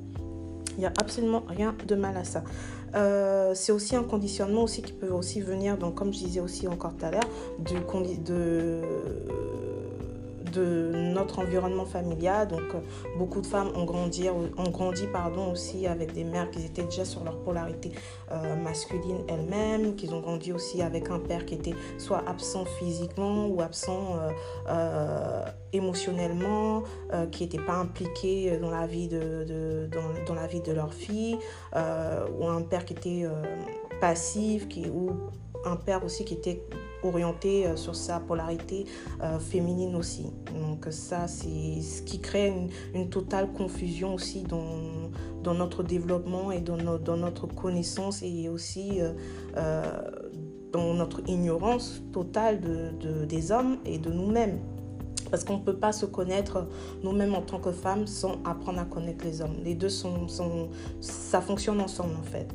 Il 0.77 0.79
n'y 0.79 0.87
a 0.87 0.93
absolument 1.01 1.43
rien 1.49 1.75
de 1.85 1.95
mal 1.97 2.17
à 2.17 2.23
ça. 2.23 2.45
Euh, 2.95 3.53
c'est 3.57 3.73
aussi 3.73 3.97
un 3.97 4.05
conditionnement 4.05 4.63
aussi 4.63 4.81
qui 4.81 4.93
peut 4.93 5.11
aussi 5.11 5.41
venir, 5.41 5.77
donc 5.77 5.97
comme 5.97 6.13
je 6.13 6.19
disais 6.21 6.41
aussi 6.41 6.69
encore 6.69 6.95
tout 6.97 7.05
à 7.05 7.11
l'heure, 7.11 7.29
de, 7.59 8.23
de 8.23 8.81
de 10.53 10.91
notre 10.95 11.41
environnement 11.41 11.85
familial. 11.85 12.49
Donc, 12.49 12.75
euh, 12.75 12.81
beaucoup 13.19 13.41
de 13.41 13.47
femmes 13.47 13.71
ont 13.75 13.85
grandi, 13.85 14.29
ont 14.29 14.71
grandi 14.71 15.07
pardon, 15.13 15.51
aussi 15.53 15.87
avec 15.87 16.13
des 16.13 16.25
mères 16.25 16.51
qui 16.51 16.65
étaient 16.65 16.85
déjà 16.85 17.05
sur 17.05 17.25
leur 17.25 17.39
polarité 17.41 17.93
euh, 18.31 18.57
masculine 18.57 19.19
elles-mêmes, 19.29 19.97
qui 19.97 20.09
ont 20.13 20.21
grandi 20.21 20.53
aussi 20.53 20.83
avec 20.83 21.11
un 21.11 21.19
père 21.19 21.45
qui 21.47 21.55
était 21.55 21.75
soit 21.99 22.23
absent 22.29 22.65
physiquement 22.65 23.47
ou 23.47 23.61
absent 23.61 24.17
euh, 24.69 25.45
émotionnellement, 25.73 26.83
qui 27.31 27.45
n'était 27.45 27.59
pas 27.59 27.77
impliqué 27.77 28.59
dans 28.59 28.71
la 28.71 28.87
vie 28.87 29.09
de, 29.09 29.89
dans, 29.91 30.25
dans, 30.27 30.35
la 30.35 30.47
vie 30.47 30.61
de 30.61 30.73
leur 30.73 30.93
fille, 30.93 31.39
ou 31.75 32.47
un 32.47 32.63
père 32.63 32.85
qui 32.85 32.93
était 32.93 33.27
passif, 34.01 34.69
qui, 34.69 34.87
ou 34.91 35.13
un 35.65 35.77
père 35.77 36.05
aussi 36.05 36.25
qui 36.25 36.35
était 36.35 36.63
orienté 37.03 37.67
euh, 37.67 37.77
sur 37.77 37.95
sa 37.95 38.21
polarité 38.21 38.87
euh, 39.23 39.39
féminine 39.39 39.97
aussi. 39.97 40.27
Donc 40.55 40.87
ça, 40.91 41.27
c'est 41.29 41.81
ce 41.81 42.03
qui 42.03 42.21
crée 42.21 42.53
une, 42.95 43.09
totale 43.11 43.53
confusion 43.53 44.15
aussi 44.15 44.43
dans, 44.43 45.11
dans 45.43 45.55
notre 45.55 45.83
développement 45.83 46.53
et 46.53 46.61
dans, 46.61 46.77
dans 46.99 47.17
notre 47.17 47.47
connaissance 47.47 48.23
et 48.23 48.49
aussi 48.49 49.01
euh, 49.57 49.93
dans 50.73 50.95
notre 50.95 51.21
ignorance 51.29 52.03
totale 52.13 52.61
de, 52.61 53.25
des 53.25 53.53
hommes 53.53 53.79
et 53.85 53.99
de 53.99 54.11
nous-mêmes. 54.11 54.61
Parce 55.31 55.45
qu'on 55.45 55.59
ne 55.59 55.63
peut 55.63 55.77
pas 55.77 55.93
se 55.93 56.05
connaître 56.05 56.69
nous-mêmes 57.03 57.35
en 57.35 57.43
tant 57.43 57.59
que 57.59 57.73
femmes 57.73 58.07
sans 58.07 58.37
apprendre 58.45 58.81
à 58.81 58.85
connaître 58.85 59.25
les 59.25 59.41
hommes. 59.41 59.57
Les 59.65 59.75
deux 59.75 59.89
sont, 59.89 60.29
sont 60.29 60.69
ça 61.01 61.41
fonctionne 61.41 61.81
ensemble 61.81 62.15
en 62.19 62.23
fait. 62.23 62.49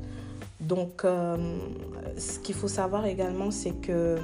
Donc, 0.68 1.06
euh, 1.06 1.38
ce 2.18 2.40
qu'il 2.40 2.54
faut 2.54 2.68
savoir 2.68 3.06
également, 3.06 3.52
c'est 3.52 3.80
que 3.80 4.18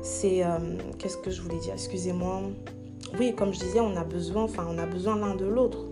c'est... 0.00 0.44
Euh, 0.44 0.78
qu'est-ce 0.98 1.16
que 1.16 1.32
je 1.32 1.42
voulais 1.42 1.58
dire? 1.58 1.72
Excusez-moi. 1.72 2.42
Oui, 3.18 3.34
comme 3.34 3.52
je 3.52 3.58
disais, 3.58 3.80
on 3.80 3.96
a 3.96 4.04
besoin, 4.04 4.44
enfin, 4.44 4.64
on 4.70 4.78
a 4.78 4.86
besoin 4.86 5.16
l'un 5.16 5.34
de 5.34 5.44
l'autre 5.44 5.86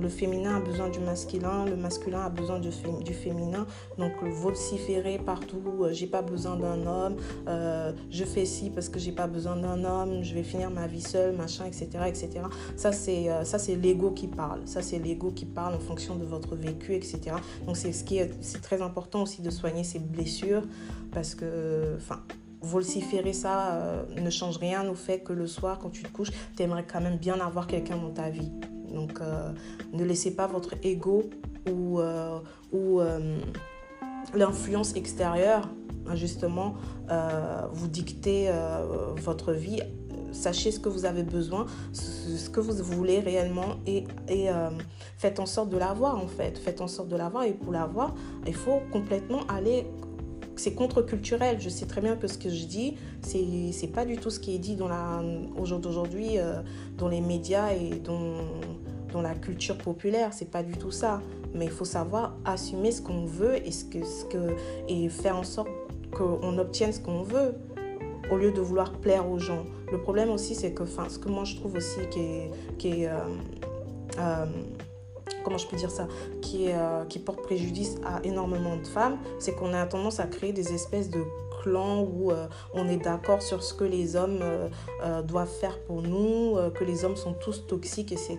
le 0.00 0.08
féminin 0.08 0.56
a 0.56 0.60
besoin 0.60 0.88
du 0.88 1.00
masculin, 1.00 1.64
le 1.64 1.76
masculin 1.76 2.20
a 2.20 2.28
besoin 2.28 2.58
du, 2.58 2.70
féminin. 3.12 3.66
Donc 3.98 4.12
vociférer 4.22 5.18
partout, 5.18 5.62
euh, 5.82 5.92
j'ai 5.92 6.06
pas 6.06 6.22
besoin 6.22 6.56
d'un 6.56 6.86
homme, 6.86 7.16
euh, 7.48 7.92
je 8.10 8.24
fais 8.24 8.44
ci 8.44 8.70
parce 8.70 8.88
que 8.88 8.98
j'ai 8.98 9.12
pas 9.12 9.26
besoin 9.26 9.56
d'un 9.56 9.84
homme, 9.84 10.22
je 10.22 10.34
vais 10.34 10.42
finir 10.42 10.70
ma 10.70 10.86
vie 10.86 11.00
seule, 11.00 11.34
machin, 11.34 11.64
etc. 11.66 11.88
etc. 12.06 12.30
Ça, 12.76 12.92
c'est 12.92 13.30
euh, 13.30 13.44
ça 13.44 13.58
c'est 13.58 13.76
l'ego 13.76 14.10
qui 14.10 14.26
parle. 14.26 14.60
Ça, 14.66 14.82
c'est 14.82 14.98
l'ego 14.98 15.30
qui 15.30 15.46
parle 15.46 15.74
en 15.74 15.80
fonction 15.80 16.16
de 16.16 16.24
votre 16.24 16.56
vécu, 16.56 16.94
etc. 16.94 17.36
Donc 17.66 17.76
c'est 17.76 17.92
ce 17.92 18.04
qui 18.04 18.18
est, 18.18 18.30
très 18.62 18.82
important 18.82 19.22
aussi 19.22 19.42
de 19.42 19.50
soigner 19.50 19.84
ces 19.84 19.98
blessures 19.98 20.62
parce 21.12 21.34
que, 21.34 21.96
enfin, 21.96 22.20
vociférer 22.60 23.32
ça 23.32 24.04
ne 24.14 24.30
change 24.30 24.58
rien 24.58 24.88
au 24.88 24.94
fait 24.94 25.20
que 25.20 25.32
le 25.32 25.46
soir, 25.46 25.78
quand 25.78 25.90
tu 25.90 26.02
te 26.02 26.08
couches, 26.08 26.30
tu 26.56 26.62
aimerais 26.62 26.84
quand 26.86 27.00
même 27.00 27.16
bien 27.16 27.40
avoir 27.40 27.66
quelqu'un 27.66 27.96
dans 27.96 28.10
ta 28.10 28.28
vie 28.28 28.52
Donc, 28.92 29.20
ne 29.92 30.04
laissez 30.04 30.34
pas 30.34 30.46
votre 30.46 30.74
ego 30.82 31.30
ou, 31.70 32.00
ou 32.72 33.00
l'influence 34.34 34.94
extérieure 34.96 35.68
justement 36.14 36.74
vous 37.72 37.88
dicter 37.88 38.50
votre 39.16 39.52
vie 39.52 39.80
sachez 40.32 40.70
ce 40.70 40.80
que 40.80 40.88
vous 40.88 41.04
avez 41.04 41.22
besoin, 41.22 41.66
ce 41.92 42.48
que 42.50 42.60
vous 42.60 42.82
voulez 42.82 43.20
réellement 43.20 43.76
et, 43.86 44.04
euh, 44.30 44.70
faites 45.18 45.40
en 45.40 45.46
sorte 45.46 45.70
de 45.70 45.76
l'avoir 45.76 46.18
en 46.18 46.28
fait. 46.28 46.58
Faites 46.58 46.80
en 46.80 46.88
sorte 46.88 47.08
de 47.08 47.16
l'avoir 47.16 47.44
et 47.44 47.52
pour 47.52 47.72
l'avoir, 47.72 48.14
il 48.46 48.54
faut 48.54 48.80
complètement 48.90 49.46
aller 49.48 49.86
c'est 50.56 50.74
contre-culturel. 50.74 51.58
Je 51.58 51.70
sais 51.70 51.86
très 51.86 52.02
bien 52.02 52.16
que 52.16 52.26
ce 52.28 52.36
que 52.36 52.50
je 52.50 52.66
dis, 52.66 52.96
c'est 53.22 53.92
pas 53.92 54.04
du 54.04 54.18
tout 54.18 54.28
ce 54.28 54.38
qui 54.38 54.54
est 54.54 54.58
dit 54.58 54.76
euh, 54.78 56.62
dans 56.98 57.08
les 57.08 57.20
médias 57.22 57.72
et 57.72 57.98
dans 58.00 58.34
dans 59.12 59.22
la 59.22 59.34
culture 59.34 59.76
populaire. 59.78 60.32
C'est 60.32 60.50
pas 60.50 60.62
du 60.62 60.72
tout 60.72 60.90
ça. 60.90 61.20
Mais 61.54 61.64
il 61.64 61.70
faut 61.70 61.84
savoir 61.84 62.36
assumer 62.44 62.92
ce 62.92 63.02
qu'on 63.02 63.24
veut 63.24 63.56
et 63.66 63.72
ce 63.72 63.84
que 63.84 64.04
ce 64.04 64.24
que 64.24 64.56
et 64.88 65.08
faire 65.08 65.36
en 65.36 65.42
sorte 65.42 65.68
qu'on 66.12 66.58
obtienne 66.58 66.92
ce 66.92 67.00
qu'on 67.00 67.22
veut 67.22 67.54
au 68.30 68.36
lieu 68.36 68.52
de 68.52 68.60
vouloir 68.60 68.92
plaire 68.92 69.28
aux 69.28 69.38
gens. 69.38 69.64
Le 69.90 70.00
problème 70.00 70.30
aussi, 70.30 70.54
c'est 70.54 70.72
que, 70.72 70.84
enfin, 70.84 71.08
ce 71.08 71.18
que 71.18 71.28
moi 71.28 71.44
je 71.44 71.56
trouve 71.56 71.74
aussi 71.76 72.00
qui 72.10 72.20
est, 72.20 72.50
qui 72.78 72.88
est 73.02 73.08
euh, 73.08 73.18
euh, 74.18 74.46
comment 75.44 75.58
je 75.58 75.66
peux 75.66 75.76
dire 75.76 75.90
ça, 75.90 76.06
qui, 76.40 76.70
euh, 76.70 77.04
qui 77.06 77.18
porte 77.18 77.42
préjudice 77.42 77.96
à 78.04 78.20
énormément 78.24 78.76
de 78.76 78.86
femmes, 78.86 79.18
c'est 79.38 79.54
qu'on 79.54 79.72
a 79.72 79.84
tendance 79.86 80.20
à 80.20 80.26
créer 80.26 80.52
des 80.52 80.72
espèces 80.72 81.10
de 81.10 81.22
clans 81.62 82.00
où 82.02 82.32
on 82.74 82.88
est 82.88 82.96
d'accord 82.96 83.42
sur 83.42 83.62
ce 83.62 83.74
que 83.74 83.84
les 83.84 84.16
hommes 84.16 84.40
doivent 85.26 85.48
faire 85.48 85.78
pour 85.84 86.02
nous, 86.02 86.56
que 86.74 86.84
les 86.84 87.04
hommes 87.04 87.16
sont 87.16 87.34
tous 87.34 87.66
toxiques, 87.66 88.12
etc. 88.12 88.38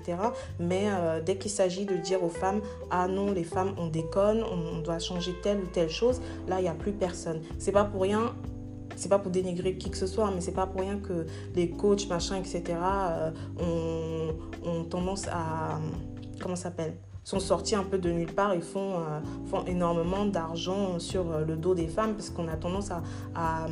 Mais 0.60 0.88
dès 1.26 1.38
qu'il 1.38 1.52
s'agit 1.52 1.86
de 1.86 1.96
dire 1.96 2.24
aux 2.24 2.30
femmes, 2.30 2.62
ah 2.90 3.08
non, 3.08 3.32
les 3.32 3.44
femmes, 3.44 3.74
on 3.78 3.88
déconne, 3.88 4.44
on 4.44 4.80
doit 4.80 5.00
changer 5.00 5.34
telle 5.42 5.60
ou 5.60 5.68
telle 5.68 5.90
chose, 5.90 6.22
là, 6.48 6.60
il 6.60 6.64
n'y 6.64 6.70
a 6.70 6.74
plus 6.74 6.92
personne. 6.92 7.42
C'est 7.58 7.72
pas 7.72 7.86
pour 7.86 8.02
rien, 8.02 8.34
c'est 8.96 9.10
pas 9.10 9.20
pour 9.20 9.32
dénigrer 9.32 9.78
qui 9.78 9.90
que 9.90 9.98
ce 9.98 10.08
soit, 10.08 10.32
mais 10.32 10.42
c'est 10.42 10.52
pas 10.52 10.68
pour 10.68 10.82
rien 10.82 11.00
que 11.00 11.26
les 11.56 11.70
coachs, 11.70 12.08
machin, 12.08 12.38
etc., 12.38 12.64
euh, 13.60 14.32
ont, 14.64 14.84
tendance 14.86 15.28
à. 15.28 15.80
Comment 16.40 16.56
s'appelle? 16.56 16.96
Sont 17.24 17.40
sortis 17.40 17.76
un 17.76 17.84
peu 17.84 17.98
de 17.98 18.12
nulle 18.12 18.34
part 18.34 18.54
et 18.54 18.62
font, 18.62 18.96
euh, 18.96 19.20
font 19.46 19.64
énormément 19.66 20.26
d'argent 20.26 21.00
sur 21.00 21.32
euh, 21.32 21.46
le 21.46 21.56
dos 21.56 21.76
des 21.76 21.88
femmes 21.88 22.14
parce 22.14 22.30
qu'on 22.30 22.48
a 22.48 22.56
tendance 22.56 22.90
à 22.92 23.68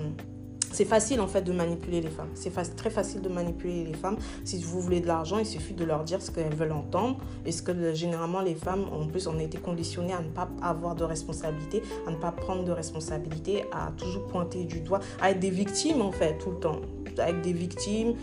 c'est 0.71 0.85
facile 0.85 1.19
en 1.19 1.27
fait 1.27 1.41
de 1.41 1.51
manipuler 1.51 2.01
les 2.01 2.09
femmes. 2.09 2.29
C'est 2.35 2.51
très 2.75 2.89
facile 2.89 3.21
de 3.21 3.29
manipuler 3.29 3.85
les 3.85 3.93
femmes. 3.93 4.17
Si 4.43 4.61
vous 4.61 4.79
voulez 4.81 5.01
de 5.01 5.07
l'argent, 5.07 5.39
il 5.39 5.45
suffit 5.45 5.73
de 5.73 5.83
leur 5.83 6.03
dire 6.03 6.21
ce 6.21 6.31
qu'elles 6.31 6.53
veulent 6.55 6.71
entendre. 6.71 7.17
Et 7.45 7.51
ce 7.51 7.61
que 7.61 7.93
généralement 7.93 8.41
les 8.41 8.55
femmes, 8.55 8.85
en 8.91 9.07
plus, 9.07 9.27
on 9.27 9.37
a 9.39 9.43
été 9.43 9.57
conditionnées 9.57 10.13
à 10.13 10.21
ne 10.21 10.29
pas 10.29 10.49
avoir 10.61 10.95
de 10.95 11.03
responsabilité, 11.03 11.81
à 12.07 12.11
ne 12.11 12.17
pas 12.17 12.31
prendre 12.31 12.63
de 12.63 12.71
responsabilité, 12.71 13.65
à 13.71 13.91
toujours 13.97 14.27
pointer 14.27 14.63
du 14.63 14.81
doigt, 14.81 14.99
à 15.21 15.31
être 15.31 15.39
des 15.39 15.49
victimes 15.49 16.01
en 16.01 16.11
fait 16.11 16.37
tout 16.37 16.51
le 16.51 16.59
temps. 16.59 16.81
À 17.17 17.31
être 17.31 17.41
des 17.41 17.53
victimes, 17.53 18.13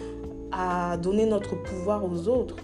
à 0.52 0.96
donner 0.96 1.26
notre 1.26 1.54
pouvoir 1.54 2.04
aux 2.04 2.28
autres. 2.28 2.56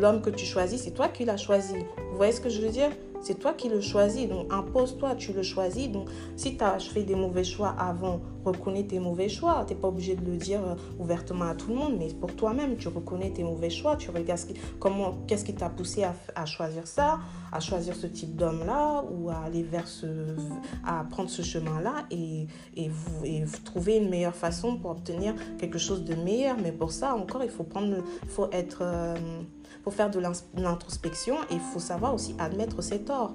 L'homme 0.00 0.20
que 0.20 0.30
tu 0.30 0.44
choisis, 0.44 0.82
c'est 0.82 0.90
toi 0.92 1.08
qui 1.08 1.24
l'as 1.24 1.36
choisi. 1.36 1.76
Vous 2.10 2.16
voyez 2.16 2.32
ce 2.32 2.40
que 2.40 2.48
je 2.48 2.60
veux 2.60 2.70
dire? 2.70 2.90
C'est 3.24 3.36
toi 3.36 3.54
qui 3.54 3.70
le 3.70 3.80
choisis. 3.80 4.28
Donc, 4.28 4.52
impose-toi, 4.52 5.14
tu 5.14 5.32
le 5.32 5.42
choisis. 5.42 5.88
Donc, 5.88 6.10
si 6.36 6.56
tu 6.56 6.62
as 6.62 6.78
fait 6.78 7.04
des 7.04 7.14
mauvais 7.14 7.42
choix 7.42 7.74
avant, 7.78 8.20
reconnais 8.44 8.84
tes 8.84 8.98
mauvais 8.98 9.30
choix. 9.30 9.64
Tu 9.66 9.72
n'es 9.72 9.80
pas 9.80 9.88
obligé 9.88 10.14
de 10.14 10.24
le 10.24 10.36
dire 10.36 10.60
euh, 10.62 10.74
ouvertement 10.98 11.46
à 11.46 11.54
tout 11.54 11.68
le 11.68 11.76
monde, 11.76 11.96
mais 11.98 12.08
pour 12.12 12.36
toi-même, 12.36 12.76
tu 12.76 12.88
reconnais 12.88 13.30
tes 13.30 13.42
mauvais 13.42 13.70
choix. 13.70 13.96
Tu 13.96 14.10
regardes 14.10 14.40
comment, 14.78 15.14
qu'est-ce 15.26 15.44
qui 15.44 15.54
t'a 15.54 15.70
poussé 15.70 16.04
à, 16.34 16.44
choisir 16.44 16.86
ça, 16.86 17.20
à 17.50 17.60
choisir 17.60 17.96
ce 17.96 18.06
type 18.06 18.36
d'homme-là, 18.36 19.04
ou 19.10 19.30
à 19.30 19.36
aller 19.46 19.62
vers 19.62 19.88
ce, 19.88 20.06
à 20.86 21.04
prendre 21.04 21.30
ce 21.30 21.40
chemin-là 21.40 22.06
et, 22.10 22.46
trouver 23.64 23.96
une 23.96 24.10
meilleure 24.10 24.34
façon 24.34 24.76
pour 24.76 24.90
obtenir 24.90 25.34
quelque 25.58 25.78
chose 25.78 26.04
de 26.04 26.14
meilleur. 26.14 26.56
Mais 26.62 26.72
pour 26.72 26.92
ça, 26.92 27.14
encore, 27.14 27.42
il 27.42 27.50
faut 27.50 27.64
prendre, 27.64 27.96
faut 28.28 28.48
être. 28.52 28.80
Euh, 28.82 29.14
faut 29.84 29.90
faire 29.90 30.10
de 30.10 30.20
l'introspection 30.56 31.36
et 31.50 31.54
il 31.54 31.60
faut 31.60 31.78
savoir 31.78 32.14
aussi 32.14 32.34
admettre 32.38 32.82
ses 32.82 33.00
torts. 33.00 33.34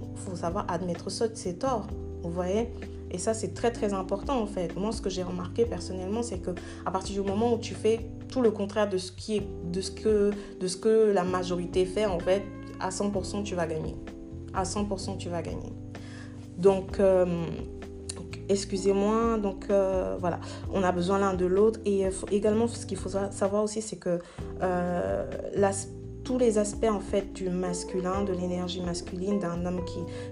Il 0.00 0.18
faut 0.18 0.36
savoir 0.36 0.64
admettre 0.70 1.10
ses 1.10 1.56
torts. 1.56 1.86
Vous 2.22 2.30
voyez 2.30 2.70
Et 3.10 3.18
ça, 3.18 3.34
c'est 3.34 3.52
très, 3.52 3.70
très 3.70 3.92
important 3.92 4.40
en 4.40 4.46
fait. 4.46 4.74
Moi, 4.76 4.92
ce 4.92 5.02
que 5.02 5.10
j'ai 5.10 5.22
remarqué 5.22 5.66
personnellement, 5.66 6.22
c'est 6.22 6.38
que 6.38 6.52
à 6.86 6.90
partir 6.90 7.22
du 7.22 7.28
moment 7.28 7.54
où 7.54 7.58
tu 7.58 7.74
fais 7.74 8.00
tout 8.28 8.40
le 8.40 8.50
contraire 8.50 8.88
de 8.88 8.96
ce, 8.96 9.12
qui 9.12 9.36
est, 9.36 9.46
de 9.70 9.80
ce, 9.80 9.90
que, 9.90 10.30
de 10.58 10.66
ce 10.66 10.76
que 10.76 11.10
la 11.12 11.24
majorité 11.24 11.84
fait, 11.84 12.06
en 12.06 12.18
fait, 12.18 12.44
à 12.80 12.88
100%, 12.88 13.42
tu 13.42 13.54
vas 13.54 13.66
gagner. 13.66 13.94
À 14.54 14.62
100%, 14.62 15.18
tu 15.18 15.28
vas 15.28 15.42
gagner. 15.42 15.72
Donc, 16.56 16.98
euh, 16.98 17.44
excusez-moi. 18.50 19.38
Donc 19.38 19.66
euh, 19.70 20.16
voilà, 20.20 20.40
on 20.72 20.82
a 20.82 20.92
besoin 20.92 21.18
l'un 21.18 21.34
de 21.34 21.46
l'autre. 21.46 21.80
Et 21.86 22.04
également, 22.30 22.66
ce 22.66 22.84
qu'il 22.84 22.98
faut 22.98 23.08
savoir 23.08 23.64
aussi, 23.64 23.80
c'est 23.80 23.96
que 23.96 24.18
euh, 24.62 25.24
tous 26.22 26.36
les 26.36 26.58
aspects 26.58 26.90
en 26.90 27.00
fait 27.00 27.32
du 27.32 27.48
masculin, 27.48 28.22
de 28.24 28.32
l'énergie 28.32 28.82
masculine, 28.82 29.38
d'un 29.38 29.64
homme 29.64 29.80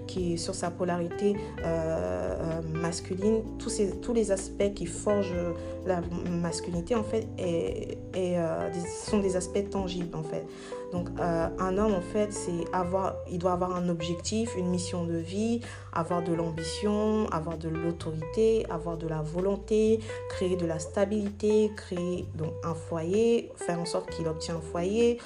qui, 0.07 0.33
est 0.33 0.37
sur 0.37 0.53
sa 0.53 0.69
polarité 0.69 1.35
euh, 1.65 2.61
masculine, 2.73 3.41
tous, 3.57 4.13
les 4.13 4.31
aspects 4.31 4.73
qui 4.75 4.85
forgent 4.85 5.33
la 5.87 6.01
masculinité 6.29 6.95
en 6.95 7.03
fait 7.03 7.27
et 7.39 7.97
sont 9.03 9.19
des 9.19 9.35
aspects 9.35 9.69
tangibles 9.69 10.15
en 10.15 10.23
fait. 10.23 10.45
Donc 10.91 11.09
euh, 11.19 11.47
un 11.59 11.77
homme 11.77 11.93
en 11.93 12.01
fait 12.01 12.33
c'est 12.33 12.65
avoir, 12.73 13.15
il 13.29 13.37
doit 13.37 13.53
avoir 13.53 13.75
un 13.75 13.89
objectif, 13.89 14.55
une 14.57 14.69
mission 14.69 15.05
de 15.05 15.17
vie, 15.17 15.61
avoir 15.93 16.23
de 16.23 16.33
l'ambition, 16.33 17.27
avoir 17.29 17.57
de 17.57 17.69
l'autorité, 17.69 18.65
avoir 18.69 18.97
de 18.97 19.07
la 19.07 19.21
volonté, 19.21 19.99
créer 20.29 20.55
de 20.55 20.65
la 20.65 20.79
stabilité, 20.79 21.71
créer 21.75 22.25
donc 22.35 22.53
un 22.63 22.73
foyer, 22.73 23.51
faire 23.55 23.79
en 23.79 23.85
sorte 23.85 24.09
qu'il 24.09 24.27
obtient 24.27 24.55
un 24.55 24.61
foyer, 24.61 25.19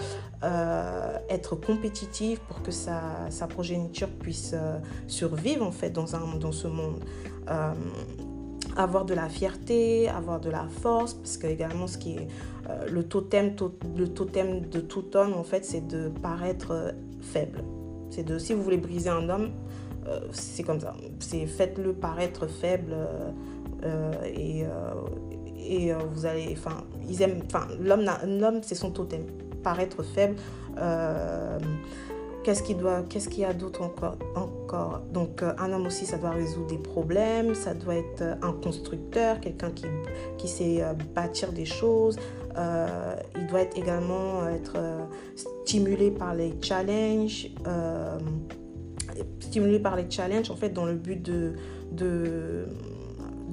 euh, 0.43 1.17
être 1.29 1.55
compétitif 1.55 2.39
pour 2.41 2.61
que 2.61 2.71
sa, 2.71 3.01
sa 3.29 3.47
progéniture 3.47 4.09
puisse 4.09 4.51
euh, 4.53 4.79
survivre 5.07 5.65
en 5.65 5.71
fait 5.71 5.91
dans, 5.91 6.15
un, 6.15 6.37
dans 6.37 6.51
ce 6.51 6.67
monde. 6.67 6.99
Avoir 8.75 9.05
de 9.05 9.13
la 9.13 9.29
fierté, 9.29 10.09
avoir 10.09 10.39
de 10.39 10.49
la 10.49 10.65
force, 10.81 11.13
parce 11.13 11.37
que 11.37 11.45
également 11.45 11.85
ce 11.85 11.99
qui 11.99 12.15
est 12.15 12.27
euh, 12.69 12.87
le 12.89 13.03
totem, 13.03 13.55
le 13.97 14.07
totem 14.07 14.61
de 14.61 14.79
tout 14.79 15.17
homme 15.17 15.33
en 15.33 15.43
fait, 15.43 15.65
c'est 15.65 15.85
de 15.85 16.09
paraître 16.21 16.71
euh, 16.71 16.91
faible. 17.21 17.63
C'est 18.09 18.23
de 18.23 18.37
si 18.37 18.53
vous 18.53 18.63
voulez 18.63 18.77
briser 18.77 19.09
un 19.09 19.27
homme, 19.27 19.51
euh, 20.07 20.19
c'est 20.31 20.63
comme 20.63 20.79
ça. 20.79 20.93
C'est 21.19 21.45
faites-le 21.45 21.93
paraître 21.93 22.47
faible 22.47 22.95
et 24.25 24.63
et 25.65 25.93
vous 26.13 26.25
allez, 26.25 26.49
enfin, 26.51 26.83
ils 27.07 27.21
aiment, 27.21 27.41
enfin, 27.45 27.67
l'homme, 27.79 28.05
l'homme 28.27 28.59
c'est 28.61 28.75
son 28.75 28.91
totem, 28.91 29.23
paraître 29.63 30.03
faible. 30.03 30.35
Qu'est-ce 32.43 32.63
qu'il 32.63 32.75
doit, 32.75 33.03
qu'est-ce 33.03 33.29
qu'il 33.29 33.39
y 33.39 33.45
a 33.45 33.53
d'autre 33.53 33.81
encore, 33.81 34.17
encore? 34.35 35.01
Donc 35.13 35.41
un 35.43 35.71
homme 35.71 35.85
aussi, 35.87 36.05
ça 36.05 36.17
doit 36.17 36.31
résoudre 36.31 36.67
des 36.67 36.77
problèmes, 36.77 37.55
ça 37.55 37.73
doit 37.73 37.95
être 37.95 38.23
un 38.41 38.51
constructeur, 38.51 39.39
quelqu'un 39.39 39.71
qui, 39.71 39.85
qui 40.37 40.49
sait 40.49 40.83
bâtir 41.15 41.53
des 41.53 41.65
choses. 41.65 42.17
Il 42.55 43.47
doit 43.47 43.61
être 43.61 43.77
également 43.77 44.47
être 44.47 44.77
stimulé 45.35 46.11
par 46.11 46.35
les 46.35 46.53
challenges, 46.61 47.49
stimulé 49.39 49.79
par 49.79 49.95
les 49.95 50.09
challenges 50.09 50.51
en 50.51 50.55
fait 50.55 50.69
dans 50.69 50.85
le 50.85 50.95
but 50.95 51.21
de, 51.21 51.53
de 51.91 52.67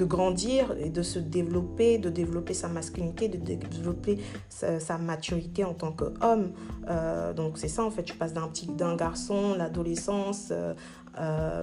de 0.00 0.06
grandir 0.06 0.74
et 0.80 0.88
de 0.88 1.02
se 1.02 1.18
développer, 1.18 1.98
de 1.98 2.08
développer 2.08 2.54
sa 2.54 2.68
masculinité, 2.68 3.28
de 3.28 3.36
développer 3.36 4.18
sa, 4.48 4.96
maturité 4.96 5.62
en 5.62 5.74
tant 5.74 5.92
qu'homme. 5.92 6.52
Euh, 6.88 7.34
donc 7.34 7.58
c'est 7.58 7.68
ça 7.68 7.84
en 7.84 7.90
fait, 7.90 8.02
tu 8.02 8.14
passes 8.14 8.32
d'un 8.32 8.48
petit 8.48 8.66
d'un 8.66 8.96
garçon, 8.96 9.54
l'adolescence, 9.58 10.48
euh, 10.52 10.72
euh, 11.18 11.62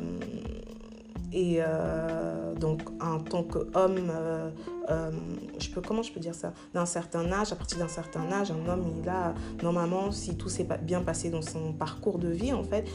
et 1.33 1.57
euh, 1.59 2.55
donc, 2.55 2.81
en 3.01 3.19
tant 3.19 3.43
qu'homme, 3.43 4.09
euh, 4.09 4.49
euh, 4.89 5.11
je 5.59 5.69
peux, 5.69 5.81
comment 5.81 6.03
je 6.03 6.11
peux 6.11 6.19
dire 6.19 6.35
ça? 6.35 6.53
D'un 6.73 6.85
certain 6.85 7.31
âge, 7.31 7.51
à 7.51 7.55
partir 7.55 7.79
d'un 7.79 7.87
certain 7.87 8.31
âge, 8.31 8.51
un 8.51 8.69
homme, 8.69 8.85
il 9.01 9.09
a, 9.09 9.33
normalement, 9.63 10.11
si 10.11 10.35
tout 10.35 10.49
s'est 10.49 10.67
bien 10.81 11.01
passé 11.01 11.29
dans 11.29 11.41
son 11.41 11.73
parcours 11.73 12.19
de 12.19 12.29
vie, 12.29 12.53
en 12.53 12.63
fait, 12.63 12.87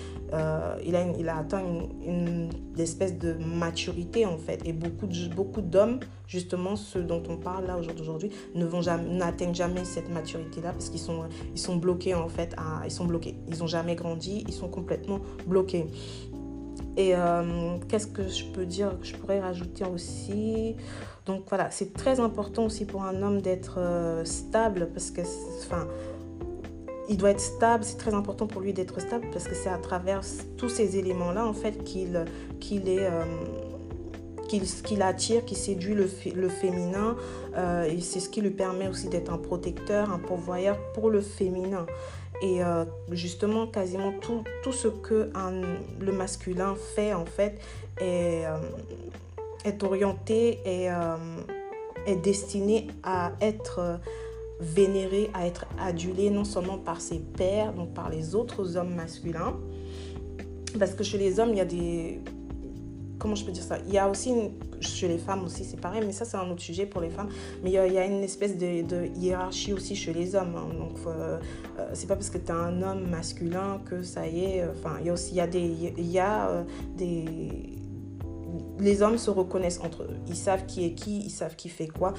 il, 0.85 0.96
a, 0.96 1.07
il 1.18 1.28
a 1.28 1.37
atteint 1.37 1.62
une, 2.05 2.50
espèce 2.78 3.18
de 3.18 3.35
maturité, 3.35 4.24
en 4.26 4.38
fait. 4.38 4.66
Et 4.66 4.72
beaucoup, 4.72 5.07
beaucoup 5.37 5.61
d'hommes, 5.61 6.00
justement, 6.26 6.76
ceux 6.76 7.02
dont 7.02 7.22
on 7.28 7.37
parle 7.37 7.66
là 7.66 7.76
aujourd'hui, 7.78 8.31
ne 8.55 8.66
jamais, 8.81 9.09
n'atteignent 9.14 9.55
jamais 9.55 9.85
cette 9.85 10.11
maturité-là 10.11 10.72
parce 10.72 10.88
qu'ils 10.88 11.00
sont, 11.00 11.24
ils 11.52 11.61
sont 11.61 11.76
bloqués, 11.76 12.14
en 12.14 12.28
fait. 12.28 12.57
Ils 12.85 12.90
sont 12.90 13.05
bloqués. 13.05 13.37
Ils 13.48 13.59
n'ont 13.59 13.66
jamais 13.66 13.94
grandi, 13.94 14.44
ils 14.48 14.55
sont 14.55 14.68
complètement 14.68 15.20
bloqués. 15.46 15.87
Et 16.96 17.14
euh, 17.14 17.78
qu'est-ce 17.88 18.07
que 18.07 18.28
je 18.28 18.44
peux 18.46 18.66
dire 18.66 18.98
que 19.00 19.07
je 19.07 19.14
pourrais 19.16 19.40
rajouter 19.40 19.85
aussi? 19.85 20.76
Donc 21.24 21.44
voilà, 21.48 21.70
c'est 21.70 21.94
très 21.94 22.20
important 22.20 22.66
aussi 22.66 22.85
pour 22.85 23.05
un 23.05 23.22
homme 23.22 23.40
d'être 23.40 23.76
euh, 23.78 24.24
stable 24.24 24.90
parce 24.92 25.11
que, 25.11 25.22
enfin, 25.64 25.87
il 27.09 27.16
doit 27.16 27.31
être 27.31 27.40
stable, 27.40 27.85
c'est 27.85 27.96
très 27.96 28.14
important 28.14 28.46
pour 28.46 28.61
lui 28.61 28.72
d'être 28.72 29.00
stable 29.00 29.26
parce 29.33 29.48
que 29.48 29.55
c'est 29.55 29.70
à 29.70 29.78
travers 29.78 30.20
tous 30.57 30.68
ces 30.68 30.96
éléments-là 30.98 31.46
en 31.46 31.52
fait 31.52 31.83
qu'il 31.85 32.24
qu'il 32.61 32.88
est 32.88 33.07
euh, 33.07 33.24
qu'il 34.48 35.00
attire, 35.00 35.46
qui 35.46 35.55
séduit 35.55 35.94
le, 35.94 36.11
le 36.35 36.48
féminin 36.50 37.16
et 37.88 38.02
c'est 38.02 38.20
ce 38.20 38.28
qui 38.28 38.42
lui 38.42 38.50
permet 38.50 38.87
aussi 38.87 39.09
d'être 39.09 39.33
un 39.33 39.38
protecteur, 39.38 40.12
un 40.12 40.18
pourvoyeur 40.18 40.76
pour 40.92 41.09
le 41.09 41.22
féminin. 41.22 41.87
Et 42.42 42.62
euh, 42.62 42.85
justement, 43.11 43.66
quasiment 43.66 44.12
tout, 44.20 44.44
ce 44.72 44.88
que 44.88 45.31
le 46.00 46.12
masculin 46.12 46.74
fait 46.94 47.14
en 47.14 47.24
fait 47.24 47.59
est, 48.00 48.44
est 49.64 49.83
orienté 49.83 50.59
et 50.66 50.88
est 52.07 52.16
destiné 52.16 52.88
à 53.05 53.33
être 53.40 54.00
vénéré, 54.62 55.31
à 55.35 55.46
être 55.46 55.66
adulé 55.78 56.31
non 56.31 56.44
seulement 56.44 56.78
par 56.78 57.00
ses 57.00 57.18
pères, 57.18 57.72
donc 57.72 57.94
par 57.94 58.11
les 58.11 58.35
autres 58.35 58.76
hommes 58.76 58.94
masculins, 58.94 59.57
parce 60.78 60.94
que 60.94 61.05
chez 61.05 61.18
les 61.18 61.40
hommes, 61.40 61.50
il 61.50 61.59
y 61.59 61.61
a 61.61 61.64
des... 61.64 62.20
Comment 63.22 63.37
je 63.37 63.44
peux 63.44 63.52
dire 63.52 63.62
ça? 63.62 63.78
Il 63.87 63.94
y 63.94 63.98
a 63.98 64.08
aussi, 64.08 64.32
chez 64.80 65.06
les 65.06 65.18
femmes 65.18 65.44
aussi, 65.44 65.64
c'est 65.64 65.80
pareil, 65.80 66.02
mais 66.04 66.11
ça 66.11 66.24
c'est 66.24 66.37
un 66.37 66.50
autre 66.50 66.61
sujet 66.61 66.87
pour 66.87 67.00
les 67.00 67.11
femmes, 67.11 67.28
mais 67.62 67.70
il 67.70 67.74
y 67.74 67.78
a, 67.78 68.04
une 68.04 68.24
espèce 68.24 68.58
de, 68.58 69.06
hiérarchie 69.16 69.72
aussi 69.72 69.94
chez 69.94 70.12
les 70.12 70.35
hommes. 70.35 70.56
Hein. 70.56 70.74
donc 70.76 70.98
euh, 71.06 71.38
euh, 71.78 71.90
c'est 71.92 72.08
pas 72.08 72.16
parce 72.16 72.30
que 72.30 72.38
tu 72.38 72.46
es 72.46 72.50
un 72.50 72.82
homme 72.82 73.08
masculin 73.08 73.80
que 73.88 74.02
ça 74.02 74.26
y 74.26 74.44
est, 74.44 74.62
euh, 74.62 74.72
enfin 74.72 74.96
il 75.00 75.06
y 75.06 75.11
a 75.11 75.12
aussi, 75.12 75.35
des... 75.52 75.94
Il 75.96 76.11
y 76.11 76.18
a, 76.18 76.64
des 76.96 77.78
les 78.80 79.00
hommes 79.02 79.16
se 79.16 79.30
reconnaissent 79.30 79.80
entre 79.82 80.02
eux. 80.02 80.16
Ils 80.28 80.37
savent 80.37 80.66
qui 80.66 80.85
est 80.85 80.92
qui, 80.92 81.20
ils 81.20 81.30
savent 81.30 81.56
qui 81.56 81.68
fait 81.68 81.87
quoi. 81.87 82.12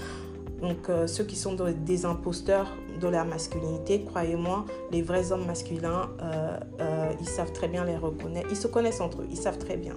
Donc 0.64 0.90
euh, 0.90 1.08
ceux 1.08 1.26
qui 1.26 1.36
sont 1.36 1.56
des 1.56 2.06
imposteurs 2.06 2.72
de 3.02 3.08
la 3.10 3.26
masculinité, 3.26 4.04
croyez-moi, 4.06 4.66
les 4.92 5.02
vrais 5.02 5.34
hommes 5.34 5.46
masculins, 5.46 6.10
euh, 6.22 6.58
euh, 6.80 7.12
ils 7.20 7.28
savent 7.28 7.52
très 7.52 7.68
bien 7.68 7.84
les 7.84 7.98
reconnaître. 7.98 8.48
Ils 8.50 8.56
se 8.56 8.68
connaissent 8.68 9.02
entre 9.02 9.22
eux, 9.22 9.28
ils 9.30 9.38
savent 9.38 9.58
très 9.58 9.76
bien. 9.76 9.96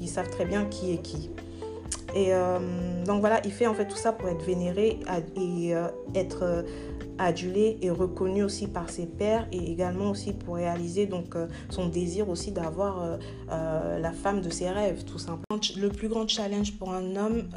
Ils 0.00 0.08
savent 0.08 0.30
très 0.30 0.44
bien 0.44 0.64
qui 0.66 0.92
est 0.92 0.98
qui. 0.98 1.30
Et 2.14 2.30
donc 3.04 3.20
voilà, 3.20 3.40
il 3.44 3.52
fait 3.52 3.66
en 3.66 3.74
fait 3.74 3.86
tout 3.86 3.96
ça 3.96 4.12
pour 4.12 4.28
être 4.28 4.42
vénéré 4.42 5.00
et 5.36 5.74
être 6.14 6.64
adulé 7.18 7.78
et 7.82 7.90
reconnu 7.90 8.42
aussi 8.42 8.66
par 8.66 8.90
ses 8.90 9.06
pairs 9.06 9.46
et 9.52 9.70
également 9.70 10.10
aussi 10.10 10.32
pour 10.32 10.56
réaliser 10.56 11.06
donc 11.06 11.34
son 11.70 11.88
désir 11.88 12.28
aussi 12.28 12.52
d'avoir 12.52 13.18
la 13.48 14.12
femme 14.12 14.40
de 14.40 14.50
ses 14.50 14.70
rêves 14.70 15.04
tout 15.04 15.18
simplement. 15.18 15.60
Le 15.76 15.88
plus 15.88 16.08
grand 16.08 16.28
challenge 16.28 16.72
pour 16.72 16.92
un 16.92 17.16
homme 17.16 17.48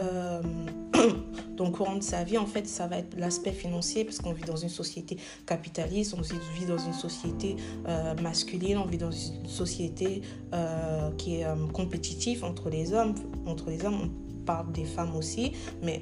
donc, 1.57 1.77
courant 1.77 1.95
de 1.95 2.03
sa 2.03 2.23
vie, 2.23 2.37
en 2.37 2.45
fait, 2.45 2.67
ça 2.67 2.87
va 2.87 2.97
être 2.97 3.17
l'aspect 3.17 3.51
financier, 3.51 4.03
parce 4.03 4.19
qu'on 4.19 4.33
vit 4.33 4.43
dans 4.43 4.55
une 4.55 4.69
société 4.69 5.17
capitaliste, 5.45 6.15
on 6.17 6.21
vit 6.21 6.65
dans 6.65 6.77
une 6.77 6.93
société 6.93 7.55
euh, 7.87 8.15
masculine, 8.21 8.77
on 8.77 8.85
vit 8.85 8.97
dans 8.97 9.11
une 9.11 9.47
société 9.47 10.21
euh, 10.53 11.11
qui 11.17 11.37
est 11.37 11.45
euh, 11.45 11.55
compétitive 11.73 12.43
entre 12.43 12.69
les 12.69 12.93
hommes. 12.93 13.15
Entre 13.45 13.69
les 13.69 13.85
hommes, 13.85 13.99
on 14.03 14.45
parle 14.45 14.71
des 14.71 14.85
femmes 14.85 15.15
aussi, 15.15 15.51
mais 15.83 16.01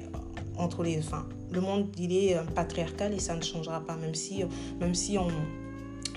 entre 0.58 0.82
les, 0.82 0.98
enfin, 0.98 1.26
le 1.50 1.60
monde, 1.60 1.86
il 1.98 2.12
est 2.12 2.36
patriarcal 2.54 3.14
et 3.14 3.18
ça 3.18 3.34
ne 3.34 3.42
changera 3.42 3.80
pas, 3.80 3.96
même 3.96 4.14
si, 4.14 4.42
même 4.80 4.94
si 4.94 5.16
on, 5.18 5.28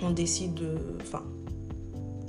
on 0.01 0.12
décide 0.12 0.54
de, 0.56 0.77
enfin, 1.01 1.23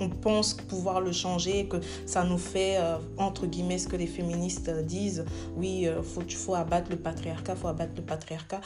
on 0.03 0.09
pense 0.09 0.55
pouvoir 0.55 1.01
le 1.01 1.13
changer, 1.13 1.67
que 1.67 1.77
ça 2.07 2.25
nous 2.25 2.39
fait, 2.39 2.77
euh, 2.79 2.97
entre 3.17 3.47
guillemets, 3.47 3.79
ce 3.79 3.89
que 3.89 3.97
les 3.97 4.07
féministes 4.07 4.69
euh, 4.69 4.83
disent, 4.83 5.25
oui, 5.57 5.83
il 5.83 5.89
euh, 5.89 6.03
faut, 6.03 6.23
faut 6.29 6.55
abattre 6.55 6.91
le 6.91 6.97
patriarcat, 6.97 7.55
faut 7.55 7.69
abattre 7.69 7.93
le 7.97 8.03
patriarcat. 8.03 8.61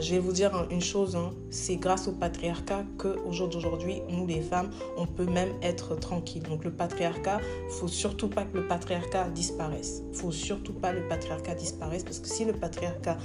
je 0.00 0.10
vais 0.10 0.18
vous 0.18 0.32
dire 0.32 0.66
une 0.70 0.80
chose, 0.80 1.16
hein, 1.16 1.30
c'est 1.50 1.76
grâce 1.76 2.08
au 2.08 2.12
patriarcat 2.12 2.84
qu'au 2.96 3.32
jour 3.32 3.48
d'aujourd'hui, 3.48 4.02
nous 4.08 4.26
les 4.26 4.40
femmes, 4.40 4.70
on 4.96 5.06
peut 5.06 5.26
même 5.26 5.52
être 5.62 5.94
tranquille. 5.96 6.42
Donc 6.42 6.64
le 6.64 6.70
patriarcat, 6.70 7.40
faut 7.70 7.88
surtout 7.88 8.28
pas 8.28 8.44
que 8.44 8.56
le 8.56 8.66
patriarcat 8.66 9.28
disparaisse. 9.28 10.02
faut 10.12 10.32
surtout 10.32 10.72
pas 10.72 10.92
que 10.92 10.98
le 10.98 11.08
patriarcat 11.08 11.54
disparaisse, 11.54 12.04
parce 12.04 12.18
que 12.18 12.28
si 12.28 12.44
le 12.44 12.52
patriarcat 12.52 13.18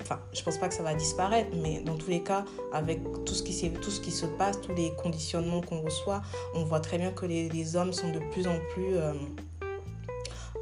enfin, 0.00 0.20
je 0.32 0.42
pense 0.42 0.58
pas 0.58 0.68
que 0.68 0.74
ça 0.74 0.82
va 0.82 0.94
disparaître, 0.94 1.50
mais 1.62 1.80
dans 1.80 1.96
tous 1.96 2.10
les 2.10 2.22
cas, 2.22 2.44
avec 2.72 3.00
tout 3.24 3.34
ce 3.34 3.42
qui, 3.42 3.70
tout 3.70 3.90
ce 3.90 4.00
qui 4.00 4.10
se 4.10 4.26
passe, 4.26 4.60
tous 4.60 4.74
les 4.74 4.92
conditionnements 4.94 5.60
qu'on 5.60 5.80
reçoit, 5.80 6.22
on 6.54 6.64
voit 6.64 6.80
très 6.80 6.98
bien 6.98 7.10
que 7.10 7.26
les, 7.26 7.76
hommes 7.76 7.92
sont 7.92 8.10
de 8.10 8.20
plus 8.30 8.46
en 8.46 8.58
plus... 8.72 8.96
Euh, 8.96 9.12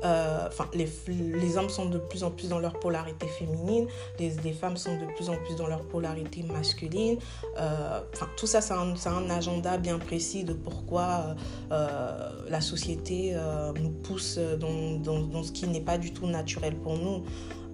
euh, 0.04 0.48
les, 0.74 1.56
hommes 1.56 1.68
sont 1.68 1.86
de 1.86 1.98
plus 1.98 2.24
en 2.24 2.32
plus 2.32 2.48
dans 2.48 2.58
leur 2.58 2.80
polarité 2.80 3.28
féminine, 3.28 3.86
les, 4.18 4.52
femmes 4.52 4.76
sont 4.76 4.98
de 4.98 5.06
plus 5.14 5.28
en 5.28 5.36
plus 5.36 5.54
dans 5.54 5.68
leur 5.68 5.82
polarité 5.82 6.42
masculine. 6.42 7.18
Euh, 7.56 8.00
tout 8.36 8.48
ça, 8.48 8.60
c'est 8.60 8.74
un, 8.74 8.94
un, 9.06 9.30
agenda 9.30 9.78
bien 9.78 10.00
précis 10.00 10.42
de 10.42 10.54
pourquoi 10.54 11.36
la 11.70 12.60
société 12.60 13.36
nous 13.80 13.90
pousse 13.90 14.38
dans 14.38 15.42
ce 15.44 15.52
qui 15.52 15.68
n'est 15.68 15.80
pas 15.80 15.98
du 15.98 16.12
tout 16.12 16.26
naturel 16.26 16.74
pour 16.74 16.98
nous. 16.98 17.22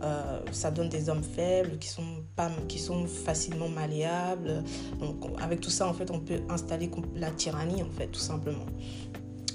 Euh, 0.03 0.41
ça 0.53 0.71
donne 0.71 0.89
des 0.89 1.09
hommes 1.09 1.23
faibles 1.23 1.77
qui 1.79 1.89
sont, 1.89 2.23
pas, 2.37 2.51
qui 2.69 2.79
sont 2.79 3.07
facilement 3.07 3.69
malléables. 3.69 4.63
Donc, 5.01 5.17
avec 5.43 5.61
tout 5.61 5.71
ça, 5.71 5.89
en 5.89 5.93
fait, 5.93 6.11
on 6.11 6.21
peut 6.21 6.41
installer 6.49 6.91
la 7.17 7.31
tyrannie, 7.31 7.83
en 7.83 7.91
fait, 7.91 8.07
tout 8.07 8.21
simplement. 8.21 8.67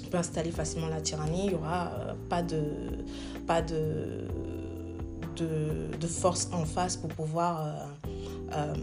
On 0.04 0.08
peut 0.10 0.18
installer 0.18 0.50
facilement 0.50 0.88
la 0.88 1.00
tyrannie. 1.00 1.44
Il 1.44 1.48
n'y 1.50 1.54
aura 1.54 1.92
euh, 1.92 2.14
pas 2.28 2.42
de, 2.42 2.62
pas 3.46 3.62
de, 3.62 4.28
de, 5.36 6.06
force 6.06 6.48
en 6.52 6.64
face 6.66 6.96
pour 6.96 7.08
pouvoir 7.08 7.88
euh, 8.52 8.74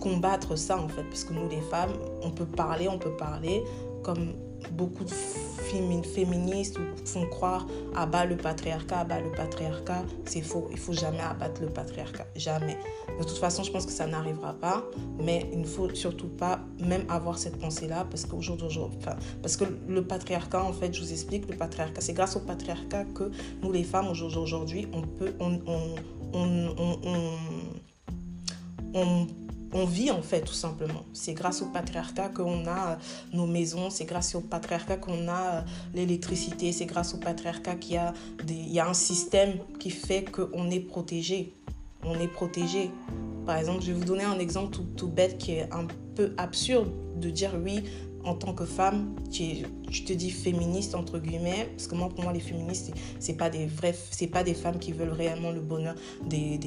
combattre 0.00 0.56
ça, 0.56 0.78
en 0.78 0.88
fait. 0.88 1.02
Parce 1.04 1.24
que 1.24 1.34
nous, 1.34 1.48
les 1.48 1.60
femmes, 1.60 1.92
on 2.22 2.30
peut 2.30 2.46
parler, 2.46 2.88
on 2.88 2.98
peut 2.98 3.16
parler 3.16 3.62
comme 4.02 4.32
beaucoup 4.72 5.04
de 5.04 5.10
féministes 5.10 6.78
font 7.04 7.26
croire 7.26 7.66
abat 7.94 8.24
le 8.24 8.36
patriarcat, 8.36 9.00
abat 9.00 9.20
le 9.20 9.30
patriarcat. 9.32 10.04
C'est 10.24 10.42
faux. 10.42 10.68
Il 10.70 10.78
faut 10.78 10.92
jamais 10.92 11.20
abattre 11.20 11.60
le 11.60 11.68
patriarcat. 11.68 12.26
Jamais. 12.36 12.78
De 13.18 13.24
toute 13.24 13.38
façon, 13.38 13.62
je 13.62 13.70
pense 13.70 13.86
que 13.86 13.92
ça 13.92 14.06
n'arrivera 14.06 14.54
pas. 14.54 14.84
Mais 15.18 15.48
il 15.52 15.60
ne 15.60 15.66
faut 15.66 15.92
surtout 15.94 16.28
pas 16.28 16.60
même 16.80 17.04
avoir 17.08 17.38
cette 17.38 17.58
pensée-là 17.58 18.06
parce 18.10 18.24
qu'aujourd'hui, 18.24 18.68
enfin, 18.78 19.16
parce 19.42 19.56
que 19.56 19.64
le 19.88 20.04
patriarcat, 20.04 20.62
en 20.62 20.72
fait, 20.72 20.94
je 20.94 21.02
vous 21.02 21.12
explique, 21.12 21.48
le 21.48 21.56
patriarcat, 21.56 22.00
c'est 22.00 22.12
grâce 22.12 22.36
au 22.36 22.40
patriarcat 22.40 23.04
que 23.14 23.30
nous, 23.62 23.72
les 23.72 23.84
femmes, 23.84 24.08
aujourd'hui, 24.08 24.88
on 24.92 25.02
peut, 25.02 25.32
on 29.72 29.84
vit 29.84 30.10
en 30.10 30.22
fait 30.22 30.42
tout 30.42 30.54
simplement. 30.54 31.04
C'est 31.12 31.34
grâce 31.34 31.62
au 31.62 31.66
patriarcat 31.66 32.28
qu'on 32.28 32.66
a 32.66 32.92
euh, 32.92 32.96
nos 33.32 33.46
maisons, 33.46 33.90
c'est 33.90 34.04
grâce 34.04 34.34
au 34.34 34.40
patriarcat 34.40 34.96
qu'on 34.96 35.28
a 35.28 35.56
euh, 35.56 35.60
l'électricité, 35.94 36.72
c'est 36.72 36.86
grâce 36.86 37.14
au 37.14 37.18
patriarcat 37.18 37.74
qu'il 37.76 37.94
y, 37.94 37.98
a 37.98 38.12
y 38.48 38.80
a 38.80 38.88
un 38.88 38.94
système 38.94 39.54
qui 39.78 39.90
fait 39.90 40.24
qu'on 40.24 40.70
est 40.70 40.80
protégé. 40.80 41.52
On 42.04 42.18
est 42.18 42.28
protégé. 42.28 42.90
Par 43.44 43.56
exemple, 43.56 43.82
je 43.82 43.88
vais 43.88 43.98
vous 43.98 44.04
donner 44.04 44.24
un 44.24 44.38
exemple 44.38 44.78
tout 44.96 45.08
bête 45.08 45.38
qui 45.38 45.52
est 45.52 45.72
un 45.72 45.86
peu 46.14 46.32
absurde 46.36 46.88
de 47.16 47.30
dire 47.30 47.52
oui, 47.62 47.82
en 48.28 48.34
tant 48.34 48.52
que 48.52 48.64
femme, 48.64 49.14
tu, 49.30 49.62
te 50.04 50.12
dis 50.12 50.30
féministe 50.30 50.94
entre 50.94 51.18
guillemets, 51.18 51.68
parce 51.72 51.86
que 51.86 51.94
moi 51.94 52.08
pour 52.08 52.24
moi 52.24 52.32
les 52.32 52.40
féministes 52.40 52.92
c'est 53.18 53.36
pas 53.36 53.48
des 53.48 53.68
pas 54.30 54.44
des 54.44 54.54
femmes 54.54 54.78
qui 54.78 54.92
veulent 54.92 55.12
réellement 55.12 55.50
le 55.50 55.60
bonheur 55.60 55.94
des, 56.26 56.58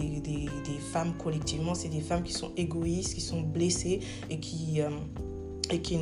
femmes 0.91 1.13
collectivement, 1.17 1.75
c'est 1.75 1.89
des 1.89 2.01
femmes 2.01 2.23
qui 2.23 2.33
sont 2.33 2.51
égoïstes, 2.57 3.13
qui 3.13 3.21
sont 3.21 3.41
blessées 3.41 3.99
et 4.29 4.39
qui 4.39 4.81
euh, 4.81 4.89
et 5.69 5.81
qui 5.81 5.97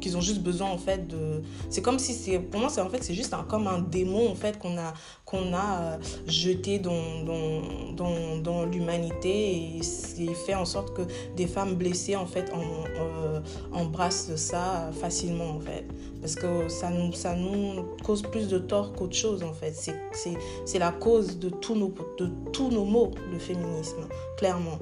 qu'ils 0.00 0.16
ont 0.16 0.20
juste 0.20 0.40
besoin 0.40 0.68
en 0.70 0.78
fait 0.78 1.06
de 1.06 1.42
c'est 1.68 1.82
comme 1.82 1.98
si 1.98 2.12
c'est 2.14 2.38
pour 2.38 2.60
moi 2.60 2.70
c'est 2.70 2.80
en 2.80 2.88
fait 2.88 3.02
c'est 3.02 3.14
juste 3.14 3.34
comme 3.48 3.66
un 3.66 3.80
démon 3.80 4.28
en 4.30 4.34
fait 4.34 4.58
qu'on 4.58 4.76
a 4.78 4.94
qu'on 5.24 5.52
a 5.54 5.80
euh, 5.80 5.98
jeté 6.26 6.78
dans 6.78 7.22
dans, 7.24 8.38
dans, 8.38 8.64
l'humanité 8.64 9.76
et 9.76 9.82
c'est 9.82 10.34
fait 10.34 10.54
en 10.54 10.64
sorte 10.64 10.94
que 10.94 11.02
des 11.36 11.46
femmes 11.46 11.74
blessées 11.74 12.16
en 12.16 12.26
fait 12.26 12.52
euh, 12.52 13.40
embrassent 13.72 14.34
ça 14.36 14.90
facilement 15.00 15.50
en 15.50 15.60
fait. 15.60 15.84
Parce 16.20 16.34
que 16.34 16.68
ça 16.68 16.90
nous 16.90 17.12
ça 17.12 17.34
nous 17.34 17.84
cause 18.04 18.22
plus 18.22 18.48
de 18.48 18.58
tort 18.58 18.92
qu'autre 18.92 19.16
chose 19.16 19.42
en 19.42 19.52
fait. 19.52 19.74
C'est 19.74 20.36
c'est 20.64 20.78
la 20.78 20.92
cause 20.92 21.38
de 21.38 21.48
tous 21.48 21.76
nos 21.76 21.94
de 22.18 22.28
tous 22.52 22.70
nos 22.70 22.84
maux 22.84 23.12
le 23.32 23.38
féminisme 23.38 24.08
clairement 24.36 24.78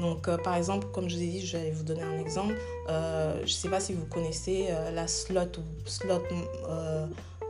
donc, 0.00 0.28
euh, 0.28 0.36
par 0.36 0.56
exemple, 0.56 0.88
comme 0.92 1.08
je 1.08 1.16
vous 1.16 1.22
ai 1.22 1.26
dit, 1.26 1.46
je 1.46 1.56
vais 1.56 1.70
vous 1.70 1.84
donner 1.84 2.02
un 2.02 2.18
exemple. 2.18 2.54
Euh, 2.88 3.36
je 3.38 3.42
ne 3.42 3.48
sais 3.48 3.68
pas 3.68 3.80
si 3.80 3.92
vous 3.92 4.06
connaissez 4.06 4.66
euh, 4.70 4.90
la 4.90 5.06
slot, 5.06 5.40
slot 5.84 6.22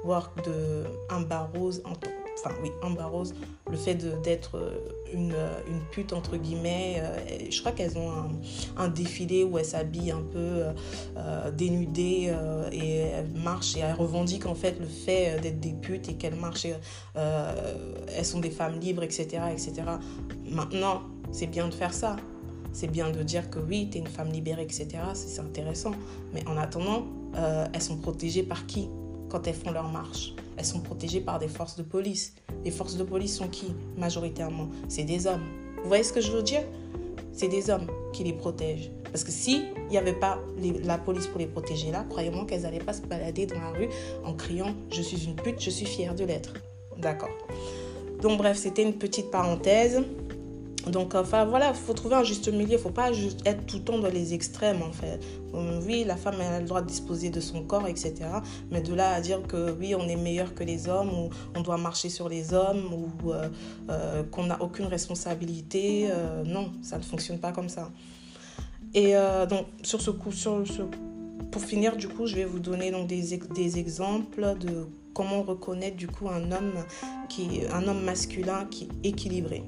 work 0.05 0.45
de 0.45 0.85
Amber 1.11 1.41
Rose. 1.55 1.83
Enfin, 1.85 2.55
oui, 2.63 2.71
Amber 2.83 3.05
Rose. 3.05 3.35
Le 3.71 3.77
fait 3.77 3.95
d'être 3.95 4.61
une, 5.13 5.35
pute, 5.91 6.13
entre 6.13 6.37
guillemets. 6.37 7.03
je 7.51 7.59
crois 7.61 7.73
qu'elles 7.73 7.97
ont 7.97 8.11
un, 8.77 8.89
défilé 8.89 9.45
où 9.45 9.57
elles 9.57 9.65
s'habillent 9.65 10.11
un 10.11 10.23
peu 10.33 10.65
dénudées 11.53 12.35
et 12.73 12.97
elles 12.99 13.33
marchent 13.33 13.77
et 13.77 13.81
elles 13.81 13.95
revendiquent 13.95 14.47
en 14.47 14.55
fait 14.55 14.79
le 14.79 14.87
fait 14.87 15.41
d'être 15.41 15.61
des 15.61 15.73
putes 15.73 16.09
et 16.11 16.15
qu'elles 16.15 16.35
marchent. 16.35 16.67
elles 17.15 18.25
sont 18.27 18.41
des 18.41 18.51
femmes 18.51 18.79
libres, 18.79 19.05
etc. 19.05 19.45
etc. 19.51 19.73
Maintenant, 20.51 21.03
c'est 21.33 21.47
bien 21.47 21.69
de 21.69 21.75
faire 21.75 21.95
ça 21.95 22.17
c'est 22.75 22.89
bien 22.89 23.11
de 23.11 23.23
dire 23.23 23.49
que 23.49 23.61
oui, 23.61 23.89
tu 23.91 23.97
es 23.97 24.01
une 24.01 24.09
femme 24.09 24.31
libérée, 24.31 24.65
etc. 24.65 24.89
C'est 25.15 25.41
intéressant. 25.41 25.93
Mais 26.35 26.47
en 26.47 26.57
attendant, 26.57 27.07
euh, 27.37 27.67
elles 27.73 27.81
sont 27.81 27.97
protégées 27.97 28.43
par 28.43 28.67
qui 28.67 28.91
quand 29.31 29.47
elles 29.47 29.55
font 29.55 29.71
leur 29.71 29.89
marche? 29.89 30.35
Elles 30.57 30.65
sont 30.65 30.81
protégées 30.81 31.21
par 31.21 31.39
des 31.39 31.49
forces 31.49 31.77
de 31.77 31.83
police. 31.83 32.35
Les 32.65 32.71
forces 32.71 32.97
de 32.97 33.05
police 33.05 33.37
sont 33.37 33.49
qui 33.49 33.75
majoritairement? 33.97 34.69
C'est 34.89 35.05
des 35.05 35.27
hommes. 35.27 35.45
Vous 35.83 35.89
voyez 35.89 36.03
ce 36.03 36.13
que 36.13 36.21
je 36.21 36.33
veux 36.33 36.43
dire? 36.43 36.63
C'est 37.33 37.49
des 37.49 37.71
hommes 37.71 37.87
qui 38.13 38.25
les 38.25 38.33
protègent. 38.33 38.91
Parce 39.05 39.23
que 39.23 39.31
s'il 39.31 39.67
n'y 39.89 39.97
avait 39.97 40.13
pas 40.13 40.41
la 40.83 40.99
police 40.99 41.29
pour 41.29 41.39
les 41.39 41.47
protéger 41.47 41.93
là, 41.93 42.05
croyez-moi 42.09 42.45
qu'elles 42.47 42.63
n'allaient 42.63 42.79
pas 42.79 42.93
se 42.93 43.03
balader 43.03 43.47
dans 43.47 43.61
la 43.61 43.71
rue 43.71 43.89
en 44.25 44.35
criant 44.35 44.75
Je 44.91 45.03
suis 45.03 45.25
une 45.25 45.37
pute, 45.37 45.61
je 45.61 45.71
suis 45.71 45.87
fière 45.87 46.17
de 46.17 46.25
l'être. 46.25 46.55
D'accord. 46.99 47.31
Donc 48.21 48.39
bref, 48.39 48.57
c'était 48.57 48.83
une 48.83 48.95
petite 48.95 49.31
parenthèse. 49.31 50.03
Donc, 50.87 51.15
enfin, 51.15 51.45
voilà, 51.47 51.71
il 51.71 51.75
faut 51.75 51.95
trouver 51.95 52.17
un 52.17 52.25
juste 52.25 52.49
milieu. 52.49 52.73
Il 52.73 52.73
ne 52.73 52.79
faut 52.79 52.91
pas 52.91 53.11
être 53.45 53.67
tout 53.67 53.79
le 53.79 53.85
temps 53.85 53.99
dans 53.99 54.11
les 54.11 54.35
extrêmes, 54.35 54.83
en 54.83 54.93
fait. 54.93 55.21
Oui, 55.87 56.05
la 56.07 56.17
femme 56.17 56.41
a 56.41 56.61
le 56.61 56.67
droit 56.67 56.83
de 56.83 56.87
disposer 56.87 57.31
de 57.31 57.41
son 57.41 57.63
corps, 57.63 57.87
etc. 57.87 58.15
Mais 58.71 58.83
de 58.83 58.93
là 58.93 59.15
à 59.15 59.21
dire 59.21 59.43
que 59.47 59.73
oui, 59.79 59.95
on 59.95 60.07
est 60.09 60.17
meilleur 60.17 60.55
que 60.55 60.65
les 60.65 60.89
hommes, 60.89 61.11
ou 61.11 61.31
on 61.55 61.63
doit 61.63 61.79
marcher 61.79 62.09
sur 62.11 62.29
les 62.29 62.53
hommes, 62.53 62.93
ou 62.93 63.33
euh, 63.33 63.49
euh, 63.89 64.23
qu'on 64.25 64.45
n'a 64.45 64.61
aucune 64.61 64.87
responsabilité, 64.87 66.09
euh, 66.11 66.43
non, 66.45 66.71
ça 66.83 66.99
ne 66.99 67.03
fonctionne 67.03 67.39
pas 67.39 67.53
comme 67.53 67.69
ça. 67.69 67.91
Et 68.93 69.15
donc, 69.51 69.67
sur 69.83 70.01
ce 70.01 70.13
coup, 70.13 70.31
pour 71.51 71.63
finir, 71.63 71.97
du 71.97 72.07
coup, 72.07 72.29
je 72.29 72.37
vais 72.37 72.45
vous 72.45 72.61
donner 72.61 72.93
donc 72.93 73.09
des, 73.09 73.37
des 73.53 73.79
exemples 73.79 74.55
de 74.61 74.87
comment 75.13 75.43
reconnaître 75.43 75.97
du 75.97 76.07
coup 76.07 76.29
un 76.29 76.53
homme 76.53 76.75
qui 77.29 77.63
un 77.73 77.89
homme 77.89 78.05
masculin 78.05 78.67
qui 78.71 78.89
est 79.03 79.09
équilibré. 79.09 79.65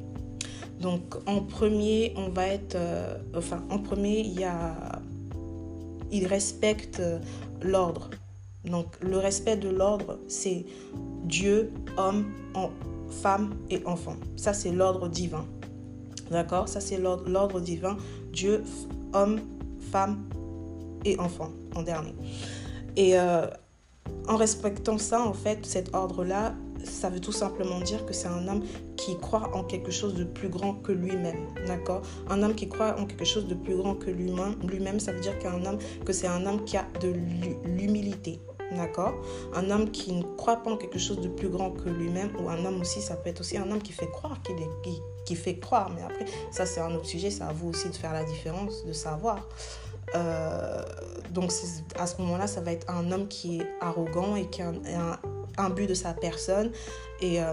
Donc 0.80 1.16
en 1.26 1.40
premier, 1.40 2.12
on 2.16 2.28
va 2.28 2.48
être 2.48 2.74
euh, 2.74 3.16
enfin 3.34 3.62
en 3.70 3.78
premier, 3.78 4.20
il 4.20 4.38
y 4.38 4.44
euh, 7.00 7.18
l'ordre. 7.62 8.10
Donc 8.64 8.86
le 9.00 9.18
respect 9.18 9.56
de 9.56 9.68
l'ordre, 9.68 10.18
c'est 10.28 10.66
Dieu, 11.24 11.72
homme, 11.96 12.26
femme 13.22 13.54
et 13.70 13.82
enfant. 13.86 14.16
Ça 14.36 14.52
c'est 14.52 14.72
l'ordre 14.72 15.08
divin. 15.08 15.46
D'accord? 16.30 16.68
Ça 16.68 16.80
c'est 16.80 16.98
l'ordre 16.98 17.60
divin. 17.60 17.96
Dieu, 18.32 18.62
homme, 19.14 19.40
femme 19.90 20.24
et 21.04 21.18
enfant 21.18 21.50
en 21.74 21.82
dernier. 21.82 22.14
Et 22.96 23.18
euh, 23.18 23.46
en 24.28 24.36
respectant 24.36 24.98
ça, 24.98 25.20
en 25.20 25.32
fait, 25.32 25.64
cet 25.64 25.94
ordre-là, 25.94 26.54
ça 26.87 27.11
veut 27.11 27.20
tout 27.20 27.33
simplement 27.33 27.81
dire 27.81 28.05
que 28.07 28.12
c'est 28.12 28.29
un 28.29 28.49
homme 28.49 28.62
qui 28.96 29.16
croit 29.18 29.51
en 29.55 29.64
quelque 29.64 29.90
chose 29.90 30.14
de 30.14 30.25
plus 30.25 30.49
grand 30.49 30.75
que 30.75 30.92
lui-même, 30.92 31.49
d'accord? 31.66 32.03
Un 32.29 32.42
homme 32.42 32.55
qui 32.55 32.68
croit 32.68 32.99
en 32.99 33.07
quelque 33.07 33.25
chose 33.25 33.46
de 33.46 33.55
plus 33.55 33.77
grand 33.77 33.94
que 33.94 34.11
lui-même, 34.11 35.01
ça 35.01 35.12
veut 35.12 35.20
dire 35.20 35.38
qu'un 35.38 35.64
homme, 35.64 35.79
que 36.05 36.12
c'est 36.12 36.27
un 36.27 36.46
homme 36.46 36.64
qui 36.64 36.77
a 36.77 36.87
de 37.01 37.12
l'humilité, 37.64 38.40
d'accord? 38.77 39.14
Un 39.55 39.70
homme 39.70 39.90
qui 39.90 40.12
ne 40.12 40.22
croit 40.37 40.57
pas 40.57 40.70
en 40.70 40.77
quelque 40.77 40.99
chose 40.99 41.20
de 41.20 41.29
plus 41.29 41.49
grand 41.49 41.70
que 41.70 41.88
lui-même, 41.88 42.31
ou 42.40 42.49
un 42.49 42.64
homme 42.64 42.81
aussi, 42.81 43.01
ça 43.01 43.16
peut 43.16 43.31
être 43.31 43.40
aussi 43.40 43.57
un 43.59 43.70
homme 43.70 43.83
qui 43.83 43.92
fait 43.92 44.11
croire 44.11 44.38
est, 44.49 45.25
qui, 45.25 45.35
fait 45.35 45.59
croire, 45.59 45.90
mais 45.94 46.03
après, 46.03 46.27
ça 46.51 46.66
c'est 46.66 46.81
un 46.81 46.94
autre 46.94 47.07
sujet, 47.07 47.31
c'est 47.31 47.44
à 47.44 47.53
vous 47.53 47.70
aussi 47.70 47.88
de 47.88 47.96
faire 47.96 48.12
la 48.12 48.25
différence, 48.25 48.85
de 48.87 48.92
savoir. 48.92 49.46
Euh, 50.14 50.83
donc 51.31 51.53
à 51.99 52.07
ce 52.07 52.20
moment-là, 52.22 52.46
ça 52.46 52.61
va 52.61 52.72
être 52.72 52.88
un 52.88 53.11
homme 53.11 53.27
qui 53.29 53.61
est 53.61 53.66
arrogant 53.81 54.37
et 54.37 54.46
qui 54.46 54.62
a 54.62 54.68
un, 54.68 55.18
but 55.71 55.88
de 55.88 55.95
sa 55.95 56.12
personne. 56.12 56.71
Et, 57.21 57.40
euh, 57.40 57.53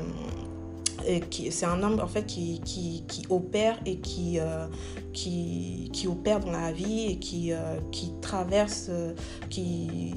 c'est 1.52 1.66
un 1.66 1.84
homme 1.84 2.00
en 2.00 2.08
fait 2.08 2.26
qui, 2.26 2.62
qui, 2.62 3.04
qui 3.10 3.26
opère 3.30 3.78
et 3.86 3.98
qui, 3.98 4.40
euh, 4.40 4.68
qui, 5.12 5.90
qui, 5.92 6.08
opère 6.08 6.40
dans 6.40 6.52
la 6.52 6.72
vie 6.72 7.08
et 7.08 7.18
qui, 7.18 7.52
qui 7.92 8.14
traverse, 8.22 8.90
qui, 9.50 10.14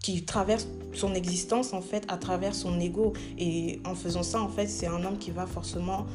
qui 0.00 0.24
traverse 0.24 0.66
son 0.94 1.12
existence 1.12 1.74
en 1.74 1.82
fait 1.82 2.06
à 2.08 2.16
travers 2.16 2.54
son 2.54 2.80
ego 2.80 3.12
et 3.36 3.80
en 3.84 3.94
faisant 3.94 4.22
ça 4.22 4.40
en 4.40 4.48
fait 4.48 4.68
c'est 4.68 4.86
un 4.86 5.04
homme 5.04 5.18
qui 5.18 5.32
va 5.32 5.44
forcément 5.44 6.06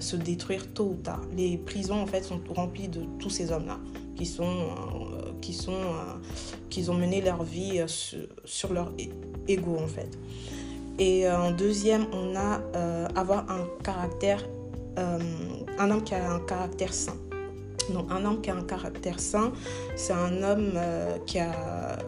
se 0.00 0.16
détruire 0.16 0.72
tôt 0.72 0.94
ou 0.98 1.02
tard 1.02 1.20
les 1.36 1.56
prisons 1.58 2.00
en 2.00 2.06
fait 2.06 2.24
sont 2.24 2.40
remplies 2.48 2.88
de 2.88 3.02
tous 3.20 3.30
ces 3.30 3.52
hommes 3.52 3.66
là 3.66 3.78
qui 4.14 4.26
sont, 4.26 4.44
euh, 4.44 5.32
qui 5.40 5.52
sont, 5.52 5.72
euh, 5.72 6.90
ont 6.90 6.94
mené 6.94 7.20
leur 7.20 7.42
vie 7.42 7.80
euh, 7.80 7.86
sur, 8.44 8.72
leur 8.72 8.92
ego 9.48 9.76
en 9.82 9.86
fait. 9.86 10.08
Et 10.98 11.28
en 11.28 11.50
deuxième, 11.50 12.06
on 12.12 12.36
a 12.36 12.60
avoir 13.16 13.50
un 13.50 13.66
caractère, 13.82 14.44
un 14.96 15.90
homme 15.90 16.04
qui 16.04 16.14
a 16.14 16.32
un 16.32 16.40
caractère 16.40 16.94
sain. 16.94 17.16
Donc 17.92 18.10
un 18.10 18.24
homme 18.24 18.40
qui 18.40 18.50
a 18.50 18.56
un 18.56 18.62
caractère 18.62 19.18
sain, 19.20 19.52
c'est 19.96 20.12
un 20.12 20.42
homme 20.42 20.78
qui 21.26 21.38
a 21.38 21.98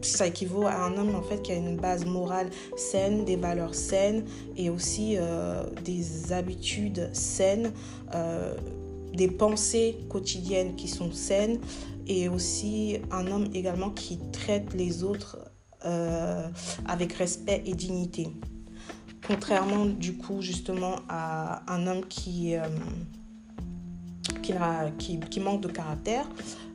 ça 0.00 0.28
équivaut 0.28 0.66
à 0.66 0.76
un 0.84 0.96
homme 0.96 1.16
en 1.16 1.22
fait 1.22 1.42
qui 1.42 1.50
a 1.50 1.56
une 1.56 1.76
base 1.76 2.06
morale 2.06 2.48
saine, 2.76 3.24
des 3.24 3.34
valeurs 3.34 3.74
saines 3.74 4.24
et 4.56 4.70
aussi 4.70 5.16
des 5.84 6.32
habitudes 6.32 7.10
saines, 7.12 7.72
des 9.12 9.28
pensées 9.28 9.98
quotidiennes 10.08 10.76
qui 10.76 10.86
sont 10.86 11.10
saines 11.10 11.58
et 12.06 12.28
aussi 12.28 12.98
un 13.10 13.26
homme 13.26 13.48
également 13.52 13.90
qui 13.90 14.18
traite 14.32 14.72
les 14.74 15.02
autres 15.02 15.38
euh, 15.84 16.48
avec 16.86 17.12
respect 17.12 17.62
et 17.64 17.72
dignité. 17.72 18.26
Contrairement 19.24 19.86
du 19.86 20.16
coup 20.16 20.42
justement 20.42 20.96
à 21.08 21.62
un 21.72 21.86
homme 21.86 22.04
qui, 22.06 22.56
euh, 22.56 22.62
qui, 24.98 25.20
qui, 25.20 25.38
manque 25.38 25.60
de 25.60 25.68
caractère, 25.68 26.28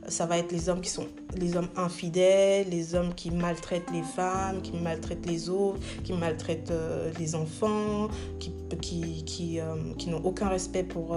ça 0.08 0.24
va 0.24 0.38
être 0.38 0.52
les 0.52 0.70
hommes 0.70 0.80
qui 0.80 0.88
sont 0.88 1.06
les 1.36 1.54
hommes 1.54 1.68
infidèles, 1.76 2.70
les 2.70 2.94
hommes 2.94 3.14
qui 3.14 3.30
maltraitent 3.30 3.90
les 3.92 4.02
femmes, 4.02 4.62
qui 4.62 4.72
maltraitent 4.72 5.26
les 5.26 5.50
autres, 5.50 5.80
qui 6.02 6.14
maltraitent 6.14 6.70
euh, 6.70 7.12
les 7.18 7.34
enfants, 7.34 8.08
qui, 8.40 8.52
qui, 8.80 9.24
qui, 9.24 9.58
qui 9.98 10.08
n'ont 10.08 10.24
aucun 10.24 10.48
respect 10.48 10.84
pour 10.84 11.14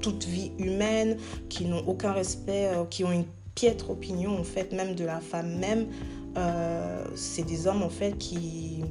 toute 0.00 0.24
vie 0.24 0.52
humaine, 0.58 1.18
qui 1.50 1.66
n'ont 1.66 1.86
aucun 1.86 2.12
respect, 2.12 2.70
qui 2.88 3.04
ont 3.04 3.12
une 3.12 3.26
piètre 3.54 3.90
opinion 3.90 4.38
en 4.38 4.44
fait 4.44 4.72
même 4.72 4.94
de 4.94 5.04
la 5.04 5.20
femme 5.20 5.58
même. 5.58 5.88
Euh, 6.36 7.04
c'est 7.14 7.42
des 7.42 7.66
hommes 7.66 7.82
en 7.82 7.88
fait 7.88 8.16
qui, 8.18 8.84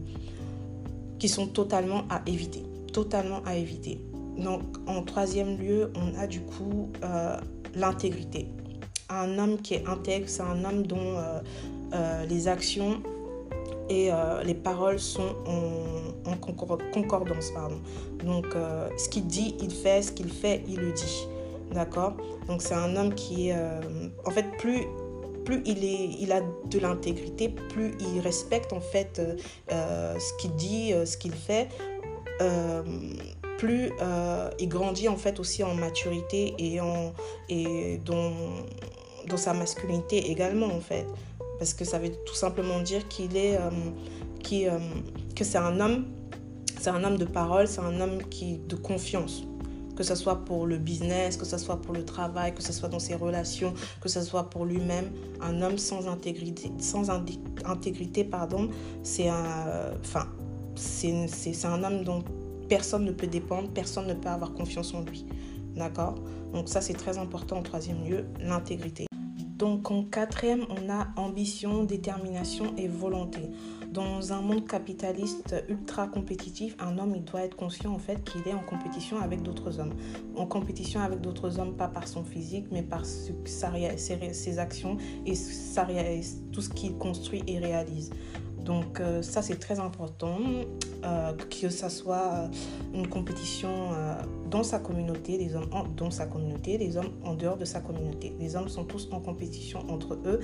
qui 1.19 1.27
sont 1.27 1.47
totalement 1.47 2.03
à 2.09 2.21
éviter, 2.27 2.63
totalement 2.93 3.41
à 3.45 3.55
éviter. 3.55 4.01
Donc 4.37 4.61
en 4.87 5.03
troisième 5.03 5.57
lieu, 5.57 5.91
on 5.95 6.17
a 6.19 6.27
du 6.27 6.41
coup 6.41 6.89
euh, 7.03 7.37
l'intégrité. 7.75 8.47
Un 9.09 9.37
homme 9.39 9.57
qui 9.57 9.73
est 9.73 9.87
intègre, 9.87 10.29
c'est 10.29 10.43
un 10.43 10.63
homme 10.63 10.87
dont 10.87 11.17
les 12.29 12.47
actions 12.47 13.01
et 13.89 14.09
les 14.45 14.53
paroles 14.53 14.99
sont 14.99 15.35
en, 16.25 16.37
concordance. 16.37 17.51
Pardon. 17.51 17.75
Donc, 18.23 18.47
euh, 18.55 18.89
ce 18.97 19.09
qu'il 19.09 19.27
dit, 19.27 19.55
il 19.61 19.71
fait, 19.71 20.01
ce 20.01 20.11
qu'il 20.11 20.31
fait, 20.31 20.63
il 20.67 20.77
le 20.77 20.91
dit. 20.91 21.27
D'accord? 21.71 22.13
Donc, 22.47 22.61
c'est 22.61 22.73
un 22.73 22.95
homme 22.95 23.13
qui 23.13 23.49
est. 23.49 23.55
Euh, 23.55 23.81
en 24.25 24.31
fait, 24.31 24.45
plus, 24.57 24.85
plus 25.45 25.61
il, 25.65 26.31
a 26.31 26.41
de 26.41 26.79
l'intégrité, 26.79 27.49
plus 27.49 27.95
il 27.99 28.19
respecte, 28.19 28.73
en 28.73 28.81
fait, 28.81 29.21
euh, 29.71 30.19
ce 30.19 30.33
qu'il 30.39 30.55
dit, 30.55 30.93
ce 31.05 31.17
qu'il 31.17 31.33
fait. 31.33 31.69
plus 33.57 33.91
il 34.59 34.69
grandit 34.69 35.07
en 35.07 35.17
fait 35.17 35.39
aussi 35.39 35.63
en 35.63 35.75
maturité 35.75 36.55
et, 36.57 36.79
en, 36.81 37.13
dans, 38.05 39.37
sa 39.37 39.53
masculinité 39.53 40.31
également 40.31 40.65
en 40.67 40.81
fait 40.81 41.05
parce 41.57 41.73
que 41.73 41.85
ça 41.85 41.99
veut 41.99 42.11
tout 42.25 42.33
simplement 42.33 42.81
dire 42.81 43.07
qu'il 43.07 43.37
est 43.37 43.57
que 44.43 45.43
c'est 45.43 45.59
un 45.59 45.79
homme 45.79 46.05
c'est 46.81 46.89
un 46.89 47.03
homme 47.03 47.17
de 47.17 47.25
parole, 47.25 47.67
c'est 47.67 47.81
un 47.81 48.01
homme 48.01 48.23
qui 48.29 48.57
de 48.57 48.75
confiance. 48.75 49.43
Que 50.01 50.07
ce 50.07 50.15
soit 50.15 50.43
pour 50.45 50.65
le 50.65 50.79
business, 50.79 51.37
que 51.37 51.45
ce 51.45 51.59
soit 51.59 51.79
pour 51.79 51.93
le 51.93 52.03
travail, 52.03 52.55
que 52.55 52.63
ce 52.63 52.73
soit 52.73 52.89
dans 52.89 52.97
ses 52.97 53.13
relations, 53.13 53.75
que 54.01 54.09
ce 54.09 54.19
soit 54.23 54.49
pour 54.49 54.65
lui-même. 54.65 55.11
Un 55.41 55.61
homme 55.61 55.77
sans 55.77 56.07
intégrité, 56.07 56.71
sans 56.79 57.11
intégrité 57.11 58.23
pardon, 58.23 58.69
c'est 59.03 59.29
un, 59.29 59.93
enfin, 59.99 60.25
c'est, 60.73 61.27
c'est 61.27 61.67
un 61.67 61.83
homme 61.83 62.03
dont 62.03 62.23
personne 62.67 63.05
ne 63.05 63.11
peut 63.11 63.27
dépendre, 63.27 63.69
personne 63.69 64.07
ne 64.07 64.15
peut 64.15 64.29
avoir 64.29 64.53
confiance 64.53 64.91
en 64.95 65.01
lui. 65.01 65.23
D'accord? 65.75 66.15
Donc 66.51 66.67
ça, 66.67 66.81
c'est 66.81 66.95
très 66.95 67.19
important 67.19 67.57
en 67.57 67.61
troisième 67.61 68.03
lieu, 68.03 68.25
l'intégrité. 68.39 69.05
Donc 69.59 69.91
en 69.91 70.03
quatrième, 70.03 70.65
on 70.71 70.89
a 70.89 71.09
ambition, 71.15 71.83
détermination 71.83 72.73
et 72.75 72.87
volonté. 72.87 73.51
Dans 73.91 74.31
un 74.31 74.39
monde 74.39 74.65
capitaliste 74.67 75.53
ultra 75.67 76.07
compétitif, 76.07 76.77
un 76.79 76.97
homme 76.97 77.13
il 77.13 77.25
doit 77.25 77.41
être 77.41 77.57
conscient 77.57 77.91
en 77.91 77.99
fait 77.99 78.23
qu'il 78.23 78.47
est 78.47 78.53
en 78.53 78.63
compétition 78.63 79.19
avec 79.19 79.43
d'autres 79.43 79.81
hommes. 79.81 79.93
En 80.37 80.45
compétition 80.45 81.01
avec 81.01 81.19
d'autres 81.19 81.59
hommes 81.59 81.75
pas 81.75 81.89
par 81.89 82.07
son 82.07 82.23
physique 82.23 82.67
mais 82.71 82.83
par 82.83 83.05
ses, 83.05 84.59
actions 84.59 84.95
et 85.25 85.33
tout 86.53 86.61
ce 86.61 86.69
qu'il 86.69 86.93
construit 86.93 87.43
et 87.47 87.59
réalise. 87.59 88.11
Donc 88.71 89.01
euh, 89.01 89.21
ça 89.21 89.41
c'est 89.41 89.59
très 89.59 89.81
important 89.81 90.37
euh, 91.03 91.33
que 91.33 91.67
ça 91.67 91.89
soit 91.89 92.49
une 92.93 93.05
compétition 93.05 93.89
dans 94.49 94.63
sa 94.63 94.79
communauté, 94.79 95.37
les 95.37 95.55
hommes 95.55 95.67
dans 95.97 96.09
sa 96.09 96.25
communauté, 96.25 96.77
les 96.77 96.95
hommes 96.95 97.11
en 97.25 97.33
dehors 97.33 97.57
de 97.57 97.65
sa 97.65 97.81
communauté. 97.81 98.33
Les 98.39 98.55
hommes 98.55 98.69
sont 98.69 98.85
tous 98.85 99.09
en 99.11 99.19
compétition 99.19 99.79
entre 99.89 100.17
eux 100.25 100.39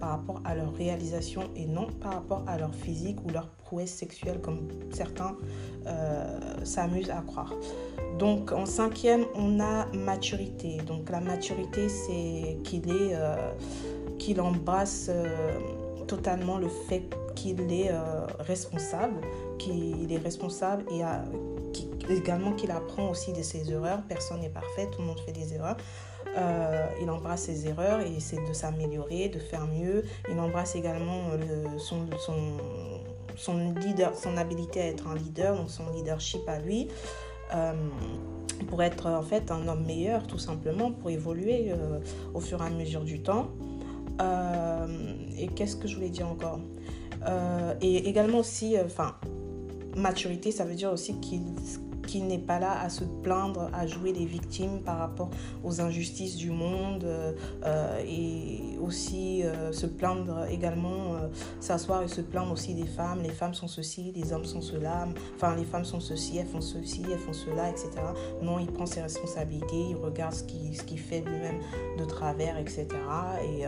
par 0.00 0.10
rapport 0.10 0.42
à 0.44 0.54
leur 0.54 0.74
réalisation 0.74 1.44
et 1.56 1.64
non 1.64 1.86
par 2.00 2.14
rapport 2.14 2.44
à 2.46 2.58
leur 2.58 2.74
physique 2.74 3.18
ou 3.24 3.30
leur 3.30 3.48
prouesse 3.48 3.92
sexuelle 3.92 4.40
comme 4.40 4.68
certains 4.90 5.36
s'amusent 6.64 7.10
à 7.10 7.22
croire. 7.22 7.54
Donc 8.18 8.52
en 8.52 8.66
cinquième, 8.66 9.24
on 9.34 9.60
a 9.60 9.86
maturité. 9.94 10.78
Donc 10.86 11.08
la 11.10 11.20
maturité, 11.20 11.88
c'est 11.88 12.58
qu'il 12.64 12.90
est, 12.90 13.16
qu'il 14.18 14.40
embrasse 14.40 15.10
totalement 16.08 16.58
le 16.58 16.68
fait 16.68 17.04
qu'il 17.36 17.72
est 17.72 17.90
euh, 17.92 18.26
responsable, 18.40 19.20
qu'il 19.58 20.12
est 20.12 20.18
responsable 20.18 20.84
et 20.90 21.02
également 22.12 22.52
qu'il 22.52 22.72
apprend 22.72 23.10
aussi 23.10 23.32
de 23.32 23.42
ses 23.42 23.70
erreurs. 23.70 24.00
Personne 24.08 24.40
n'est 24.40 24.48
parfait, 24.48 24.88
tout 24.90 25.02
le 25.02 25.06
monde 25.06 25.20
fait 25.20 25.32
des 25.32 25.54
erreurs. 25.54 25.76
Euh, 26.36 26.86
il 27.00 27.08
embrasse 27.10 27.42
ses 27.42 27.68
erreurs 27.68 28.00
et 28.00 28.16
essaie 28.16 28.42
de 28.48 28.52
s'améliorer, 28.52 29.28
de 29.28 29.38
faire 29.38 29.66
mieux. 29.66 30.04
Il 30.28 30.40
embrasse 30.40 30.74
également 30.74 31.30
son, 31.76 32.06
son, 33.36 33.58
leader, 33.74 34.16
son 34.16 34.36
habilité 34.36 34.80
à 34.80 34.86
être 34.86 35.06
un 35.06 35.14
leader, 35.14 35.54
donc 35.56 35.70
son 35.70 35.90
leadership 35.90 36.48
à 36.48 36.58
lui. 36.58 36.88
Euh, 37.54 37.72
pour 38.68 38.82
être 38.82 39.06
en 39.06 39.22
fait 39.22 39.50
un 39.50 39.68
homme 39.68 39.84
meilleur 39.86 40.26
tout 40.26 40.38
simplement, 40.38 40.90
pour 40.90 41.10
évoluer 41.10 41.72
au 42.34 42.40
fur 42.40 42.60
et 42.60 42.66
à 42.66 42.70
mesure 42.70 43.04
du 43.04 43.22
temps. 43.22 43.48
Et 44.20 45.48
qu'est-ce 45.48 45.76
que 45.76 45.86
je 45.88 45.94
voulais 45.94 46.10
dire 46.10 46.28
encore 46.28 46.60
euh, 47.26 47.74
et 47.80 48.08
également 48.08 48.38
aussi, 48.38 48.76
euh, 48.76 48.84
enfin, 48.84 49.14
maturité, 49.96 50.52
ça 50.52 50.64
veut 50.64 50.74
dire 50.74 50.92
aussi 50.92 51.14
qu'il 51.20 51.42
n'est 52.16 52.38
pas 52.38 52.58
là 52.58 52.80
à 52.80 52.88
se 52.88 53.04
plaindre, 53.04 53.70
à 53.72 53.86
jouer 53.86 54.12
les 54.12 54.24
victimes 54.24 54.80
par 54.80 54.98
rapport 54.98 55.30
aux 55.64 55.80
injustices 55.80 56.36
du 56.36 56.50
monde 56.50 57.04
euh, 57.04 58.02
et 58.06 58.78
aussi 58.80 59.42
se 59.72 59.86
plaindre 59.86 60.46
également, 60.50 61.16
s'asseoir 61.60 62.02
et 62.02 62.08
se 62.08 62.20
plaindre 62.20 62.52
aussi 62.52 62.74
des 62.74 62.86
femmes. 62.86 63.20
Les 63.22 63.28
femmes 63.30 63.54
sont 63.54 63.68
ceci, 63.68 64.12
les 64.14 64.32
hommes 64.32 64.44
sont 64.44 64.60
cela, 64.60 65.06
enfin 65.34 65.54
les 65.56 65.64
femmes 65.64 65.84
sont 65.84 66.00
ceci, 66.00 66.38
elles 66.38 66.46
font 66.46 66.60
ceci, 66.60 67.02
elles 67.10 67.18
font 67.18 67.32
cela, 67.32 67.68
etc. 67.68 67.90
Non, 68.42 68.58
il 68.58 68.68
prend 68.68 68.86
ses 68.86 69.02
responsabilités, 69.02 69.90
il 69.90 69.96
regarde 69.96 70.32
ce 70.32 70.44
qu'il 70.44 70.98
fait 70.98 71.20
lui-même 71.20 71.60
de 71.98 72.04
travers, 72.04 72.56
etc. 72.58 72.86
Et 73.42 73.66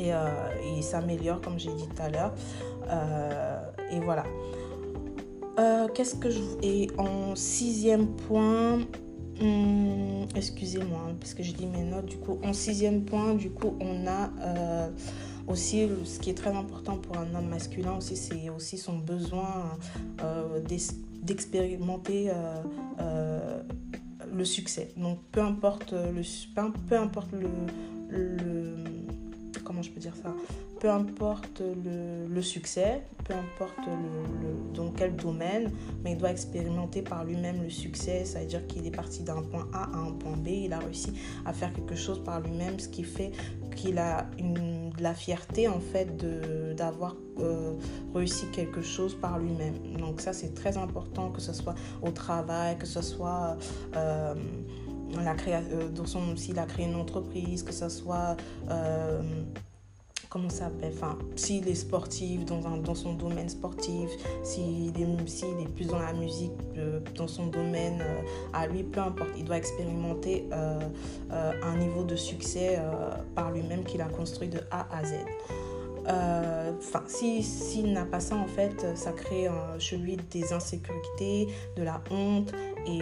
et, 0.00 0.14
euh, 0.14 0.28
il 0.76 0.82
s'améliore, 0.82 1.40
comme 1.40 1.58
j'ai 1.58 1.72
dit 1.74 1.86
tout 1.86 2.02
à 2.02 2.08
l'heure. 2.08 2.32
Euh, 2.88 3.60
et 3.90 4.00
voilà. 4.00 4.24
Euh, 5.58 5.88
qu'est-ce 5.88 6.14
que 6.14 6.30
je. 6.30 6.40
Et 6.62 6.90
en 6.98 7.34
sixième 7.34 8.06
point, 8.08 8.78
hmm, 9.40 10.24
excusez-moi, 10.34 11.00
hein, 11.08 11.14
parce 11.18 11.34
que 11.34 11.42
j'ai 11.42 11.52
dit 11.52 11.66
mes 11.66 11.82
notes, 11.82 12.06
du 12.06 12.16
coup, 12.16 12.38
en 12.42 12.52
sixième 12.52 13.04
point, 13.04 13.34
du 13.34 13.50
coup, 13.50 13.76
on 13.80 14.06
a 14.06 14.30
aussi 15.46 15.88
ce 16.04 16.20
qui 16.20 16.30
est 16.30 16.34
très 16.34 16.52
important 16.52 16.96
pour 16.96 17.18
un 17.18 17.34
homme 17.34 17.48
masculin 17.48 17.96
aussi, 17.96 18.16
c'est 18.16 18.48
aussi 18.50 18.78
son 18.78 18.98
besoin 18.98 19.76
d'expérimenter 21.22 22.30
le 24.32 24.44
succès. 24.44 24.92
Donc, 24.96 25.18
peu 25.32 25.40
importe 25.40 25.92
le, 25.92 26.22
peu 26.88 26.96
importe 26.96 27.32
le 27.32 27.48
comment 29.70 29.82
je 29.82 29.90
peux 29.90 30.00
dire 30.00 30.14
ça 30.20 30.34
Peu 30.80 30.90
importe 30.90 31.60
le, 31.60 32.42
succès, 32.42 33.02
peu 33.24 33.34
importe 33.34 33.86
dans 34.74 34.90
quel 34.92 35.14
domaine, 35.14 35.70
mais 36.02 36.12
il 36.12 36.16
doit 36.16 36.30
expérimenter 36.30 37.02
par 37.02 37.24
lui-même 37.24 37.62
le 37.62 37.68
succès. 37.68 38.24
Ça 38.24 38.40
veut 38.40 38.46
dire 38.46 38.66
qu'il 38.66 38.86
est 38.86 38.90
parti 38.90 39.22
d'un 39.22 39.42
point 39.42 39.68
A 39.74 39.84
à 39.84 39.98
un 39.98 40.12
point 40.12 40.38
B. 40.38 40.48
Il 40.48 40.72
a 40.72 40.78
réussi 40.78 41.12
à 41.44 41.52
faire 41.52 41.70
quelque 41.74 41.94
chose 41.94 42.24
par 42.24 42.40
lui-même, 42.40 42.78
ce 42.78 42.88
qui 42.88 43.04
fait 43.04 43.30
qu'il 43.76 43.98
a 43.98 44.26
de 44.38 45.02
la 45.02 45.14
fierté 45.14 45.68
en 45.68 45.80
fait 45.80 46.16
d'avoir 46.74 47.16
euh, 47.38 47.74
réussi 48.14 48.46
quelque 48.52 48.80
chose 48.82 49.14
par 49.14 49.38
lui-même. 49.38 49.74
Donc 49.98 50.20
ça 50.20 50.32
c'est 50.32 50.54
très 50.54 50.76
important 50.76 51.30
que 51.30 51.40
ce 51.40 51.52
soit 51.52 51.74
au 52.02 52.10
travail, 52.10 52.78
que 52.78 52.86
ce 52.86 53.02
soit 53.02 53.56
euh, 53.96 54.34
la 55.14 55.34
euh, 55.48 55.88
dans 55.88 56.06
son, 56.06 56.36
s'il 56.36 56.58
a 56.58 56.64
créé 56.64 56.86
une 56.86 56.96
entreprise, 56.96 57.62
que 57.62 57.72
ce 57.72 57.88
soit 57.88 58.36
comment 60.30 60.48
ça 60.48 60.66
s'appelle, 60.66 60.92
enfin, 60.94 61.18
s'il 61.34 61.68
est 61.68 61.74
sportif 61.74 62.44
dans, 62.44 62.76
dans 62.76 62.94
son 62.94 63.14
domaine 63.14 63.48
sportif, 63.48 64.08
s'il 64.44 64.96
est, 64.96 65.02
est 65.02 65.68
plus 65.74 65.88
dans 65.88 65.98
la 65.98 66.12
musique, 66.12 66.52
euh, 66.78 67.00
dans 67.16 67.26
son 67.26 67.48
domaine, 67.48 68.02
à 68.52 68.66
lui, 68.68 68.84
peu 68.84 69.00
importe, 69.00 69.30
il 69.36 69.44
doit 69.44 69.56
expérimenter 69.56 70.48
un 70.50 71.76
niveau 71.76 72.04
de 72.04 72.16
succès 72.16 72.78
par 73.34 73.50
lui-même 73.50 73.82
qu'il 73.84 74.00
a 74.00 74.08
construit 74.08 74.48
de 74.48 74.60
A 74.70 74.86
à 74.96 75.04
Z. 75.04 75.14
Enfin, 76.06 77.02
s'il 77.06 77.92
n'a 77.92 78.04
pas 78.04 78.20
ça, 78.20 78.36
en 78.36 78.46
fait, 78.46 78.86
ça 78.96 79.12
crée 79.12 79.48
chez 79.78 79.96
lui 79.96 80.16
des 80.30 80.52
insécurités, 80.52 81.48
de 81.76 81.82
la 81.82 82.00
honte 82.10 82.52
et 82.86 83.00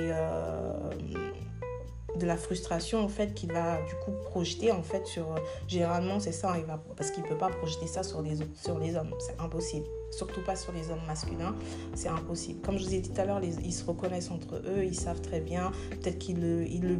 de 2.19 2.27
la 2.27 2.37
frustration 2.37 3.01
en 3.01 3.09
fait 3.09 3.35
qu'il 3.35 3.53
va 3.53 3.81
du 3.83 3.95
coup 4.05 4.12
projeter 4.25 4.73
en 4.73 4.83
fait 4.83 5.07
sur 5.07 5.35
généralement 5.66 6.21
c'est 6.21 6.33
ça 6.33 6.57
il 6.59 6.64
va 6.64 6.83
parce 6.97 7.11
qu'il 7.11 7.23
peut 7.23 7.37
pas 7.37 7.49
projeter 7.49 7.87
ça 7.87 8.03
sur 8.03 8.23
les 8.23 8.37
sur 8.55 8.79
les 8.79 8.97
hommes. 8.97 9.14
C'est 9.19 9.41
impossible. 9.41 9.87
Surtout 10.11 10.41
pas 10.43 10.57
sur 10.57 10.73
les 10.73 10.91
hommes 10.91 11.05
masculins. 11.07 11.55
C'est 11.95 12.09
impossible. 12.09 12.61
Comme 12.62 12.79
je 12.79 12.85
vous 12.85 12.95
ai 12.95 13.01
dit 13.01 13.11
tout 13.11 13.21
à 13.21 13.25
l'heure 13.25 13.41
ils 13.43 13.73
se 13.73 13.85
reconnaissent 13.85 14.31
entre 14.31 14.57
eux 14.57 14.85
ils 14.85 14.99
savent 14.99 15.21
très 15.21 15.41
bien. 15.41 15.73
Peut-être 15.91 16.19
qu'ils 16.19 16.41
le 16.41 16.66
ils 16.66 16.99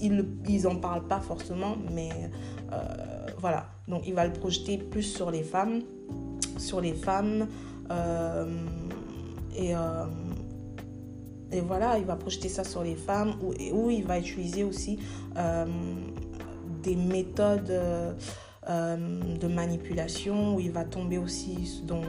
ils, 0.00 0.26
ils, 0.48 0.66
en 0.66 0.74
parlent 0.76 1.06
pas 1.06 1.20
forcément 1.20 1.76
mais 1.90 2.10
euh, 2.72 3.26
voilà. 3.38 3.68
Donc 3.88 4.02
il 4.06 4.14
va 4.14 4.26
le 4.26 4.32
projeter 4.32 4.78
plus 4.78 5.02
sur 5.02 5.30
les 5.30 5.42
femmes 5.44 5.82
sur 6.58 6.80
les 6.80 6.94
femmes 6.94 7.48
euh, 7.90 8.46
et 9.56 9.74
euh, 9.74 10.06
et 11.52 11.60
voilà, 11.60 11.98
il 11.98 12.04
va 12.04 12.16
projeter 12.16 12.48
ça 12.48 12.64
sur 12.64 12.82
les 12.82 12.94
femmes 12.94 13.34
ou, 13.42 13.90
il 13.90 14.04
va 14.04 14.18
utiliser 14.18 14.64
aussi 14.64 14.98
euh, 15.36 15.66
des 16.82 16.96
méthodes 16.96 17.70
euh, 18.70 18.96
de 19.40 19.48
manipulation, 19.48 20.54
où 20.54 20.60
il 20.60 20.70
va 20.70 20.84
tomber 20.84 21.18
aussi 21.18 21.82
dans, 21.84 22.00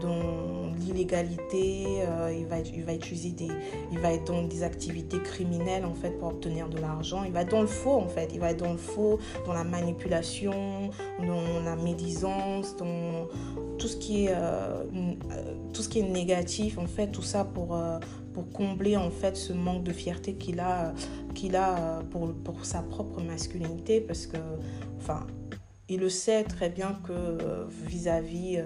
dans 0.00 0.72
l'illégalité, 0.80 1.84
euh, 2.00 2.34
il, 2.36 2.44
va, 2.46 2.58
il 2.58 2.84
va 2.84 2.92
utiliser 2.92 3.30
des... 3.30 3.48
Il 3.92 4.00
va 4.00 4.12
être 4.12 4.24
dans 4.24 4.42
des 4.42 4.64
activités 4.64 5.20
criminelles 5.20 5.84
en 5.84 5.94
fait 5.94 6.10
pour 6.10 6.28
obtenir 6.28 6.68
de 6.68 6.78
l'argent. 6.78 7.22
Il 7.24 7.32
va 7.32 7.42
être 7.42 7.52
dans 7.52 7.60
le 7.60 7.68
faux 7.68 7.94
en 7.94 8.08
fait, 8.08 8.30
il 8.34 8.40
va 8.40 8.50
être 8.50 8.64
dans 8.64 8.72
le 8.72 8.78
faux, 8.78 9.20
dans 9.46 9.52
la 9.52 9.62
manipulation, 9.62 10.90
dans 11.20 11.64
la 11.64 11.76
médisance, 11.76 12.76
dans 12.76 13.28
tout 13.86 13.92
ce 13.92 13.96
qui 13.98 14.26
est, 14.26 14.34
tout 15.72 15.82
ce 15.82 15.88
qui 15.88 16.00
est 16.00 16.08
négatif 16.08 16.76
en 16.76 16.86
fait, 16.86 17.12
tout 17.12 17.22
ça 17.22 17.44
pour 17.44 17.78
pour 18.34 18.50
combler 18.50 18.96
en 18.96 19.10
fait 19.10 19.36
ce 19.36 19.52
manque 19.52 19.84
de 19.84 19.92
fierté 19.92 20.34
qu'il 20.34 20.60
a, 20.60 20.92
qu'il 21.34 21.56
a 21.56 22.02
pour, 22.10 22.34
pour 22.34 22.66
sa 22.66 22.82
propre 22.82 23.22
masculinité 23.22 23.98
parce 24.00 24.26
que, 24.26 24.36
enfin, 24.98 25.26
il 25.88 26.00
le 26.00 26.10
sait 26.10 26.44
très 26.44 26.68
bien 26.68 26.98
que 27.04 27.38
vis-à-vis, 27.86 28.58
euh, 28.58 28.64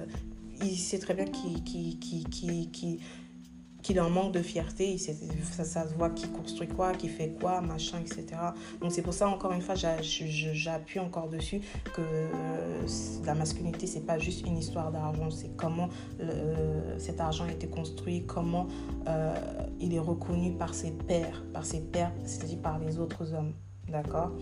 il 0.65 0.77
sait 0.77 0.99
très 0.99 1.15
bien 1.15 1.27
qu'il 1.27 1.63
qui 1.63 2.99
qu'il 3.83 4.01
en 4.01 4.11
manque 4.11 4.33
de 4.33 4.43
fierté, 4.43 4.97
ça, 4.99 5.89
se 5.89 5.95
voit 5.95 6.11
qui 6.11 6.29
construit 6.29 6.69
quoi, 6.69 6.93
qui 6.93 7.09
fait 7.09 7.31
quoi, 7.41 7.61
machin, 7.61 7.99
etc. 8.01 8.27
Donc 8.81 8.93
c'est 8.93 9.03
pour 9.03 9.15
ça, 9.15 9.29
encore 9.29 9.53
une 9.53 9.63
fois, 9.63 9.75
j'appuie 9.75 11.01
encore 11.01 11.29
dessus 11.29 11.61
que 11.95 12.03
la 13.25 13.35
masculinité, 13.35 13.87
c'est 13.87 14.07
pas 14.07 14.19
juste 14.19 14.47
une 14.47 14.59
histoire 14.59 14.91
d'argent, 14.91 15.31
c'est 15.31 15.57
comment 15.57 15.89
cet 16.99 17.21
argent 17.21 17.45
a 17.45 17.53
été 17.53 17.69
construit, 17.69 18.25
comment 18.27 18.67
euh, 19.09 19.35
il 19.81 19.95
est 19.95 20.01
reconnu 20.01 20.53
par 20.53 20.75
ses 20.75 20.91
pairs, 20.91 21.43
par 21.53 21.65
ses 21.65 21.81
pairs, 21.81 22.13
c'est-à-dire 22.25 22.59
par 22.59 22.79
les 22.79 22.99
autres 22.99 23.35
hommes, 23.35 23.53
d'accord? 23.89 24.33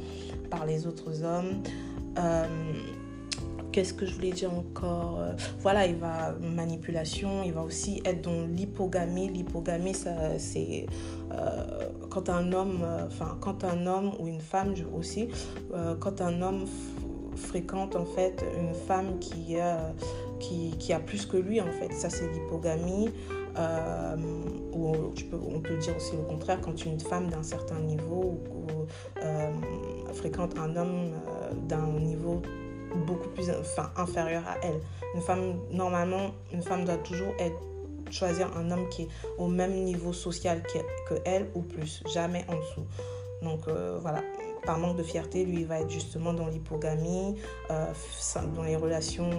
Par 0.51 0.67
les 0.67 0.87
autres 0.87 1.23
hommes. 1.23 1.63
Euh, 2.19 2.47
Qu'est-ce 3.79 3.95
que 3.95 4.07
je 4.07 4.15
voulais 4.15 4.33
dire 4.33 4.53
encore 4.53 5.21
euh, 5.21 5.35
Voilà, 5.61 5.87
il 5.87 5.95
va 5.95 6.35
manipulation, 6.41 7.45
il 7.45 7.53
va 7.53 7.63
aussi 7.63 8.03
être 8.05 8.23
dans 8.23 8.45
l'hypogamie. 8.45 9.29
L'hypogamie, 9.29 9.95
c'est 9.95 10.87
euh, 11.31 11.89
quand 12.11 12.29
un 12.29 12.53
homme, 12.53 12.81
euh, 12.83 13.07
enfin 13.07 13.39
quand 13.41 13.63
un 13.63 13.87
homme 13.87 14.15
ou 14.19 14.27
une 14.27 14.41
femme 14.41 14.75
aussi, 14.99 15.29
quand 16.01 16.21
un 16.21 16.43
homme 16.43 16.65
fréquente 17.37 17.95
en 17.95 18.05
fait 18.05 18.45
une 18.59 18.75
femme 18.75 19.21
qui, 19.21 19.55
qui, 20.41 20.75
qui, 20.77 20.93
a 20.93 20.99
plus 20.99 21.25
que 21.25 21.37
lui 21.37 21.61
en 21.61 21.71
fait. 21.71 21.93
Ça 21.93 22.11
c'est 22.11 22.27
l'hypogamie. 22.33 23.11
ou 24.73 24.89
on 24.89 25.61
peut 25.61 25.77
dire 25.77 25.95
aussi 25.97 26.17
le 26.17 26.25
contraire 26.25 26.61
quand 26.61 26.85
une 26.85 26.99
femme 26.99 27.29
d'un 27.31 27.45
certain 27.45 27.79
niveau 27.79 28.41
fréquente 30.15 30.59
un 30.59 30.75
homme 30.75 31.13
d'un 31.69 31.87
niveau 32.01 32.43
beaucoup 32.95 33.29
plus 33.31 33.51
enfin, 33.51 33.91
inférieur 33.97 34.43
à 34.47 34.57
elle. 34.63 34.81
Une 35.15 35.21
femme, 35.21 35.55
normalement, 35.71 36.33
une 36.53 36.63
femme 36.63 36.85
doit 36.85 36.99
toujours 36.99 37.35
choisir 38.11 38.51
un 38.57 38.71
homme 38.71 38.89
qui 38.89 39.03
est 39.03 39.09
au 39.37 39.49
même 39.49 39.73
niveau 39.85 40.13
social 40.13 40.63
que 41.09 41.15
elle 41.25 41.49
ou 41.55 41.63
plus, 41.63 42.03
jamais 42.13 42.45
en 42.49 42.57
dessous. 42.57 42.87
Donc 43.43 43.69
euh, 43.69 43.99
voilà, 44.01 44.23
par 44.65 44.79
manque 44.79 44.97
de 44.97 45.03
fierté, 45.03 45.45
lui, 45.45 45.61
il 45.61 45.67
va 45.67 45.81
être 45.81 45.91
justement 45.91 46.33
dans 46.33 46.47
l'hypogamie, 46.47 47.37
euh, 47.71 47.87
dans 48.55 48.65
les 48.65 48.77
relations 48.77 49.31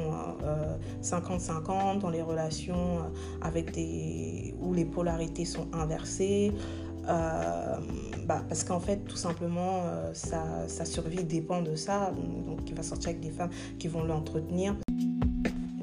50-50, 1.03 1.97
euh, 1.97 1.99
dans 1.99 2.09
les 2.09 2.21
relations 2.21 2.99
avec 3.41 3.71
des 3.71 4.55
où 4.59 4.73
les 4.73 4.85
polarités 4.85 5.45
sont 5.45 5.67
inversées. 5.73 6.53
Bah, 7.09 8.43
parce 8.47 8.63
qu'en 8.63 8.79
fait, 8.79 8.97
tout 9.05 9.17
simplement, 9.17 9.83
sa, 10.13 10.67
sa, 10.67 10.85
survie 10.85 11.23
dépend 11.23 11.61
de 11.61 11.75
ça. 11.75 12.11
Donc, 12.45 12.59
il 12.67 12.75
va 12.75 12.83
sortir 12.83 13.09
avec 13.09 13.21
des 13.21 13.31
femmes 13.31 13.49
qui 13.79 13.87
vont 13.87 14.03
l'entretenir. 14.03 14.75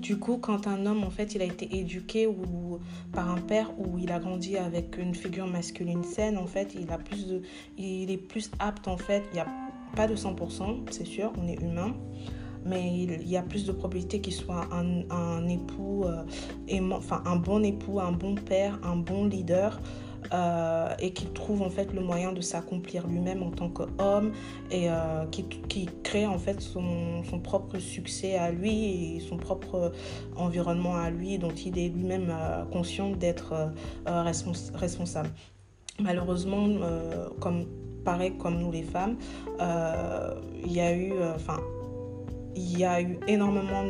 Du 0.00 0.18
coup, 0.18 0.38
quand 0.38 0.68
un 0.68 0.86
homme, 0.86 1.02
en 1.02 1.10
fait, 1.10 1.34
il 1.34 1.42
a 1.42 1.44
été 1.44 1.78
éduqué 1.78 2.28
ou 2.28 2.78
par 3.12 3.28
un 3.28 3.40
père 3.40 3.72
ou 3.76 3.98
il 3.98 4.12
a 4.12 4.20
grandi 4.20 4.56
avec 4.56 4.96
une 4.98 5.16
figure 5.16 5.48
masculine 5.48 6.04
saine, 6.04 6.38
en 6.38 6.46
fait, 6.46 6.76
il 6.80 6.92
a 6.92 6.98
plus 6.98 7.26
il 7.76 8.10
est 8.12 8.16
plus 8.16 8.52
apte, 8.60 8.86
en 8.86 8.96
fait. 8.96 9.24
Il 9.32 9.34
n'y 9.34 9.40
a 9.40 9.48
pas 9.96 10.06
de 10.06 10.14
100%, 10.14 10.92
c'est 10.92 11.06
sûr, 11.06 11.32
on 11.42 11.48
est 11.48 11.60
humain 11.60 11.92
mais 12.66 12.92
il 12.92 13.28
y 13.28 13.36
a 13.36 13.42
plus 13.42 13.64
de 13.64 13.72
probabilité 13.72 14.20
qu'il 14.20 14.32
soit 14.32 14.66
un, 14.72 15.08
un 15.10 15.46
époux, 15.48 16.04
euh, 16.04 16.24
enfin 16.90 17.22
un 17.24 17.36
bon 17.36 17.64
époux, 17.64 18.00
un 18.00 18.12
bon 18.12 18.34
père, 18.34 18.78
un 18.82 18.96
bon 18.96 19.26
leader, 19.26 19.80
euh, 20.32 20.94
et 20.98 21.12
qu'il 21.12 21.32
trouve 21.32 21.62
en 21.62 21.70
fait 21.70 21.92
le 21.92 22.00
moyen 22.00 22.32
de 22.32 22.40
s'accomplir 22.40 23.06
lui-même 23.06 23.42
en 23.42 23.50
tant 23.50 23.68
qu'homme 23.68 24.32
et 24.70 24.90
euh, 24.90 25.24
qui, 25.26 25.88
crée 26.02 26.26
en 26.26 26.38
fait 26.38 26.60
son, 26.60 27.22
propre 27.42 27.78
succès 27.78 28.36
à 28.36 28.50
lui 28.50 29.22
son 29.28 29.36
propre 29.36 29.92
environnement 30.36 30.96
à 30.96 31.10
lui 31.10 31.38
dont 31.38 31.50
il 31.50 31.78
est 31.78 31.88
lui-même 31.88 32.28
euh, 32.30 32.64
conscient 32.64 33.10
d'être 33.10 33.72
responsable. 34.06 35.30
Malheureusement, 36.00 36.68
comme 37.40 37.66
pareil 38.04 38.36
comme 38.36 38.58
nous 38.58 38.70
les 38.70 38.82
femmes, 38.82 39.16
il 39.58 40.72
y 40.72 40.80
a 40.80 40.94
eu, 40.94 41.12
enfin 41.34 41.58
il 42.56 42.78
y 42.78 42.84
a 42.84 43.00
eu 43.00 43.18
énormément 43.28 43.84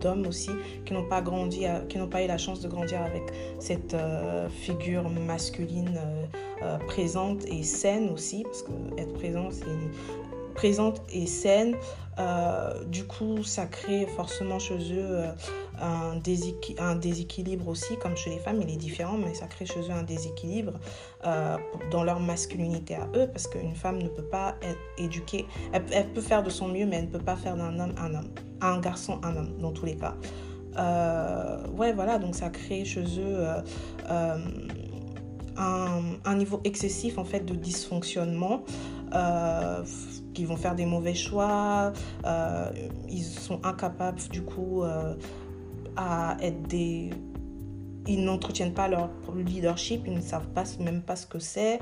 d'hommes 0.00 0.26
aussi 0.26 0.50
qui 0.84 0.92
n'ont 0.92 1.08
pas 1.08 1.20
grandi, 1.20 1.66
qui 1.88 1.98
n'ont 1.98 2.08
pas 2.08 2.22
eu 2.22 2.26
la 2.26 2.38
chance 2.38 2.60
de 2.60 2.68
grandir 2.68 3.00
avec 3.02 3.22
cette 3.60 3.94
euh, 3.94 4.48
figure 4.48 5.08
masculine 5.08 5.96
euh, 5.96 6.24
euh, 6.62 6.78
présente 6.86 7.44
et 7.46 7.62
saine 7.62 8.10
aussi, 8.10 8.42
parce 8.42 8.62
que 8.62 8.72
être 8.98 9.12
présent, 9.14 9.48
c'est 9.50 10.54
présente 10.54 11.02
et 11.12 11.26
saine. 11.26 11.76
Du 12.88 13.04
coup, 13.04 13.44
ça 13.44 13.66
crée 13.66 14.06
forcément 14.06 14.58
chez 14.58 14.92
eux 14.92 15.22
euh, 15.82 16.20
un, 16.78 16.96
déséquilibre 16.96 17.68
aussi, 17.68 17.96
comme 17.98 18.16
chez 18.16 18.30
les 18.30 18.38
femmes, 18.38 18.60
il 18.62 18.70
est 18.70 18.76
différent, 18.76 19.16
mais 19.16 19.34
ça 19.34 19.46
crée 19.46 19.66
chez 19.66 19.80
eux 19.80 19.90
un 19.90 20.02
déséquilibre 20.02 20.72
euh, 21.24 21.56
dans 21.90 22.04
leur 22.04 22.20
masculinité 22.20 22.96
à 22.96 23.08
eux, 23.14 23.28
parce 23.32 23.46
qu'une 23.46 23.74
femme 23.74 24.02
ne 24.02 24.08
peut 24.08 24.24
pas 24.24 24.56
être 24.62 24.78
éduquée, 24.98 25.46
elle, 25.72 26.12
peut 26.12 26.20
faire 26.20 26.42
de 26.42 26.50
son 26.50 26.68
mieux, 26.68 26.86
mais 26.86 26.96
elle 26.96 27.06
ne 27.06 27.10
peut 27.10 27.18
pas 27.18 27.36
faire 27.36 27.56
d'un 27.56 27.78
homme 27.78 27.94
un 27.98 28.14
homme, 28.14 28.28
un 28.60 28.78
garçon 28.80 29.20
un 29.22 29.36
homme, 29.36 29.58
dans 29.58 29.72
tous 29.72 29.86
les 29.86 29.96
cas. 29.96 30.14
ouais, 31.76 31.92
voilà, 31.92 32.18
donc 32.18 32.34
ça 32.34 32.50
crée 32.50 32.84
chez 32.84 33.04
eux 33.20 33.46
un, 35.56 36.02
un, 36.24 36.34
niveau 36.36 36.60
excessif 36.64 37.18
en 37.18 37.24
fait 37.24 37.44
de 37.44 37.54
dysfonctionnement 37.54 38.64
ils 40.38 40.46
vont 40.46 40.56
faire 40.56 40.74
des 40.74 40.86
mauvais 40.86 41.14
choix, 41.14 41.92
euh, 42.24 42.70
ils 43.08 43.24
sont 43.24 43.60
incapables 43.64 44.20
du 44.30 44.42
coup 44.42 44.82
euh, 44.82 45.14
à 45.98 46.36
être 46.40 46.62
des... 46.62 47.10
Ils 48.06 48.24
n'entretiennent 48.24 48.72
pas 48.72 48.88
leur 48.88 49.10
leadership, 49.36 50.04
ils 50.06 50.14
ne 50.14 50.20
savent 50.22 50.48
pas, 50.48 50.64
même 50.80 51.02
pas 51.02 51.16
ce 51.16 51.26
que 51.26 51.38
c'est. 51.38 51.78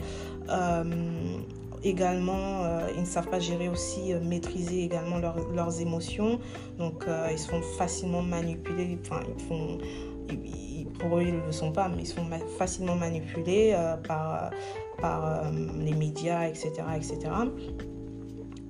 Euh, 0.49 1.39
également, 1.85 2.62
ils 2.97 3.03
ne 3.03 3.07
savent 3.07 3.29
pas 3.29 3.39
gérer 3.39 3.69
aussi, 3.69 4.12
maîtriser 4.25 4.83
également 4.83 5.19
leurs 5.19 5.81
émotions. 5.81 6.41
Donc, 6.79 7.05
ils 7.31 7.39
se 7.39 7.49
font 7.49 7.62
facilement 7.79 8.23
manipuler. 8.23 8.99
Enfin, 9.03 9.21
ils 9.39 9.45
font, 9.45 9.79
pour 10.99 11.19
eux, 11.19 11.23
ils 11.23 11.37
ne 11.37 11.47
le 11.47 11.53
sont 11.53 11.71
pas, 11.71 11.89
mais 11.89 12.03
ils 12.03 12.09
sont 12.09 12.27
facilement 12.59 12.97
manipulés 12.97 13.77
par, 14.09 14.51
par 15.01 15.45
les 15.79 15.95
médias, 15.95 16.49
etc. 16.49 16.73
etc. 16.97 17.31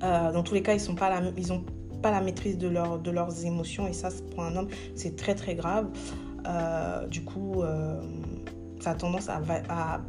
Euh, 0.03 0.33
dans 0.33 0.43
tous 0.43 0.55
les 0.55 0.63
cas, 0.63 0.75
ils 0.75 0.89
n'ont 0.89 0.95
pas, 0.95 1.09
la, 1.09 1.31
pas 2.03 2.11
la 2.11 2.21
maîtrise 2.21 2.59
de, 2.59 2.69
leur, 2.69 2.99
de 2.99 3.11
leurs 3.11 3.45
émotions 3.45 3.87
et 3.87 3.93
ça, 3.93 4.09
pour 4.31 4.43
un 4.43 4.57
homme, 4.57 4.69
c'est 4.95 5.17
très 5.17 5.35
très 5.35 5.55
grave. 5.55 5.89
Euh, 6.47 7.07
du 7.07 7.25
coup, 7.25 7.63
euh, 7.63 8.01
ça 8.81 8.91
a 8.91 8.95
tendance 8.95 9.29
à, 9.29 9.41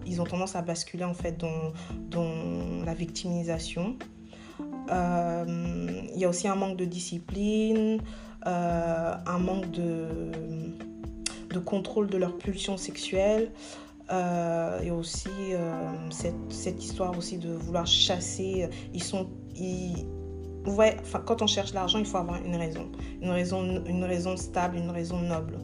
ils 0.06 0.22
ont 0.22 0.26
tendance 0.26 0.56
à 0.56 0.62
basculer 0.62 1.04
en 1.04 1.14
fait 1.14 1.38
dans, 1.38 1.74
dans 2.10 2.84
la 2.86 2.94
victimisation. 2.94 3.96
Il 4.90 6.20
y 6.20 6.26
a 6.26 6.30
aussi 6.30 6.48
un 6.48 6.56
manque 6.56 6.78
de 6.78 6.86
discipline, 6.86 8.02
un 8.44 9.40
manque 9.40 9.72
de, 9.72 9.98
de 11.54 11.60
contrôle 11.60 12.08
de 12.08 12.18
leur 12.18 12.38
pulsion 12.38 12.78
sexuelle. 12.78 13.52
et 14.12 14.92
aussi 14.92 15.30
cette, 16.10 16.36
cette, 16.50 16.84
histoire 16.84 17.18
aussi 17.18 17.38
de 17.38 17.52
vouloir 17.52 17.86
chasser. 17.86 18.70
Ils 18.94 19.04
sont 19.04 19.28
ouais, 20.68 20.98
quand 21.26 21.42
on 21.42 21.48
cherche 21.48 21.74
l'argent, 21.74 22.00
il 22.00 22.06
faut 22.06 22.18
avoir 22.18 22.44
une 22.44 22.56
raison. 22.56 22.90
Une 23.22 23.32
raison, 23.32 23.84
une 23.86 24.04
raison 24.04 24.38
stable, 24.38 24.78
une 24.78 24.90
raison 24.90 25.20
noble. 25.20 25.58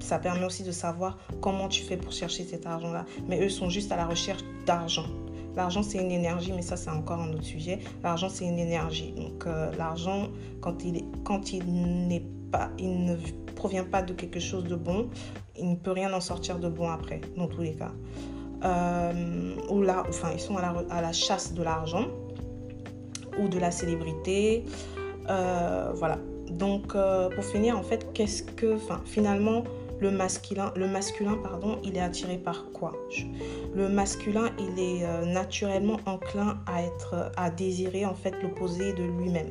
Ça 0.00 0.18
permet 0.18 0.44
aussi 0.44 0.62
de 0.62 0.72
savoir 0.72 1.18
comment 1.40 1.68
tu 1.68 1.82
fais 1.82 1.96
pour 1.96 2.12
chercher 2.12 2.44
cet 2.44 2.66
argent-là. 2.66 3.04
Mais 3.28 3.44
eux 3.44 3.48
sont 3.48 3.68
juste 3.68 3.92
à 3.92 3.96
la 3.96 4.06
recherche 4.06 4.42
d'argent. 4.66 5.06
L'argent, 5.54 5.82
c'est 5.82 5.98
une 5.98 6.10
énergie, 6.10 6.52
mais 6.52 6.62
ça, 6.62 6.76
c'est 6.76 6.90
encore 6.90 7.20
un 7.20 7.32
autre 7.32 7.44
sujet. 7.44 7.78
L'argent, 8.02 8.28
c'est 8.28 8.46
une 8.46 8.58
énergie. 8.58 9.12
Donc, 9.12 9.46
euh, 9.46 9.70
l'argent, 9.76 10.28
quand 10.60 10.84
il, 10.84 11.04
quand 11.24 11.52
il 11.52 11.64
n'est 12.08 12.24
pas, 12.50 12.70
il 12.78 13.04
ne 13.04 13.16
provient 13.54 13.84
pas 13.84 14.02
de 14.02 14.14
quelque 14.14 14.40
chose 14.40 14.64
de 14.64 14.76
bon, 14.76 15.08
il 15.58 15.70
ne 15.70 15.76
peut 15.76 15.92
rien 15.92 16.12
en 16.12 16.20
sortir 16.20 16.58
de 16.58 16.68
bon 16.68 16.88
après, 16.90 17.20
dans 17.36 17.48
tous 17.48 17.60
les 17.60 17.74
cas. 17.74 17.92
Euh, 18.64 19.54
ou 19.68 19.82
là, 19.82 20.04
enfin, 20.08 20.30
ils 20.32 20.40
sont 20.40 20.56
à 20.56 20.62
la, 20.62 20.74
à 20.90 21.00
la 21.02 21.12
chasse 21.12 21.52
de 21.52 21.62
l'argent 21.62 22.06
ou 23.38 23.48
de 23.48 23.58
la 23.58 23.70
célébrité. 23.70 24.64
Euh, 25.28 25.92
voilà. 25.94 26.18
Donc, 26.50 26.94
euh, 26.94 27.30
pour 27.30 27.44
finir, 27.44 27.78
en 27.78 27.82
fait, 27.82 28.12
qu'est-ce 28.12 28.42
que, 28.42 28.76
finalement, 29.04 29.64
le 30.00 30.10
masculin, 30.10 30.72
le 30.76 30.88
masculin, 30.88 31.38
pardon, 31.42 31.78
il 31.84 31.96
est 31.96 32.00
attiré 32.00 32.36
par 32.36 32.66
quoi? 32.72 32.92
Le 33.74 33.88
masculin, 33.88 34.50
il 34.58 34.78
est 34.78 35.04
euh, 35.04 35.24
naturellement 35.24 35.98
enclin 36.06 36.58
à 36.66 36.82
être, 36.82 37.30
à 37.36 37.50
désirer 37.50 38.04
en 38.04 38.14
fait 38.14 38.34
l'opposé 38.42 38.92
de 38.92 39.04
lui-même. 39.04 39.50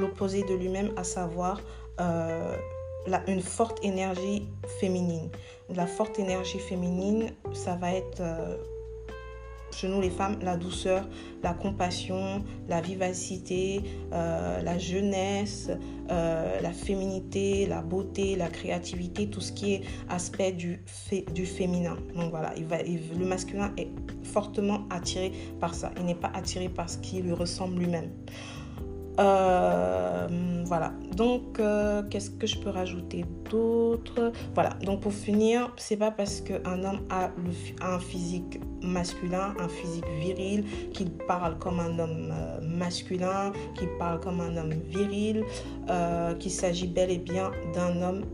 L'opposé 0.00 0.42
de 0.42 0.54
lui-même, 0.54 0.90
à 0.96 1.04
savoir 1.04 1.60
la, 1.98 3.22
une 3.28 3.42
forte 3.42 3.84
énergie 3.84 4.48
féminine. 4.80 5.28
La 5.68 5.86
forte 5.86 6.18
énergie 6.18 6.58
féminine, 6.58 7.30
ça 7.52 7.74
va 7.74 7.92
être 7.92 8.22
chez 9.72 9.88
nous 9.88 10.00
les 10.00 10.10
femmes, 10.10 10.36
la 10.42 10.56
douceur, 10.56 11.06
la 11.42 11.54
compassion, 11.54 12.44
la 12.68 12.80
vivacité, 12.80 13.82
euh, 14.12 14.62
la 14.62 14.78
jeunesse, 14.78 15.70
euh, 16.10 16.60
la 16.60 16.72
féminité, 16.72 17.66
la 17.66 17.82
beauté, 17.82 18.36
la 18.36 18.48
créativité, 18.48 19.28
tout 19.28 19.40
ce 19.40 19.52
qui 19.52 19.74
est 19.74 19.82
aspect 20.08 20.52
du, 20.52 20.82
du 21.34 21.46
féminin. 21.46 21.96
Donc 22.14 22.30
voilà, 22.30 22.52
le 22.56 23.24
masculin 23.24 23.72
est 23.76 23.88
fortement 24.24 24.86
attiré 24.90 25.32
par 25.60 25.74
ça. 25.74 25.92
Il 25.98 26.06
n'est 26.06 26.14
pas 26.14 26.32
attiré 26.34 26.68
par 26.68 26.88
ce 26.88 26.98
qui 26.98 27.20
lui 27.22 27.32
ressemble 27.32 27.78
lui-même. 27.78 28.10
Euh, 29.18 30.28
voilà. 30.64 30.92
Donc, 31.14 31.60
qu'est-ce 32.10 32.30
que 32.30 32.46
je 32.46 32.58
peux 32.58 32.70
rajouter 32.70 33.24
d'autre? 33.50 34.32
Voilà. 34.54 34.70
Donc, 34.84 35.00
pour 35.00 35.12
finir, 35.12 35.72
c'est 35.76 35.96
pas 35.96 36.10
parce 36.10 36.40
qu'un 36.40 36.84
homme 36.84 37.00
a, 37.10 37.30
un 37.82 37.98
physique 37.98 38.60
masculin, 38.82 39.54
un 39.58 39.68
physique 39.68 40.08
viril, 40.20 40.64
qu'il 40.92 41.10
parle 41.10 41.58
comme 41.58 41.80
un 41.80 41.98
homme 41.98 42.32
euh, 42.32 42.60
masculin, 42.62 43.52
qu'il 43.74 43.88
parle 43.98 44.20
comme 44.20 44.40
un 44.40 44.56
homme 44.56 44.74
viril, 44.88 45.44
qu'il 46.38 46.52
s'agit 46.52 46.86
bel 46.86 47.10
et 47.10 47.18
bien 47.18 47.50
d'un 47.74 48.00
homme 48.00 48.24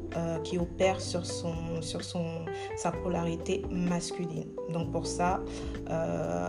qui 0.44 0.58
opère 0.58 1.00
sur, 1.00 1.24
son, 1.24 1.80
sur 1.80 2.04
son, 2.04 2.44
sa 2.76 2.92
polarité 2.92 3.62
masculine. 3.70 4.44
Donc, 4.70 4.92
pour 4.92 5.06
ça, 5.06 5.40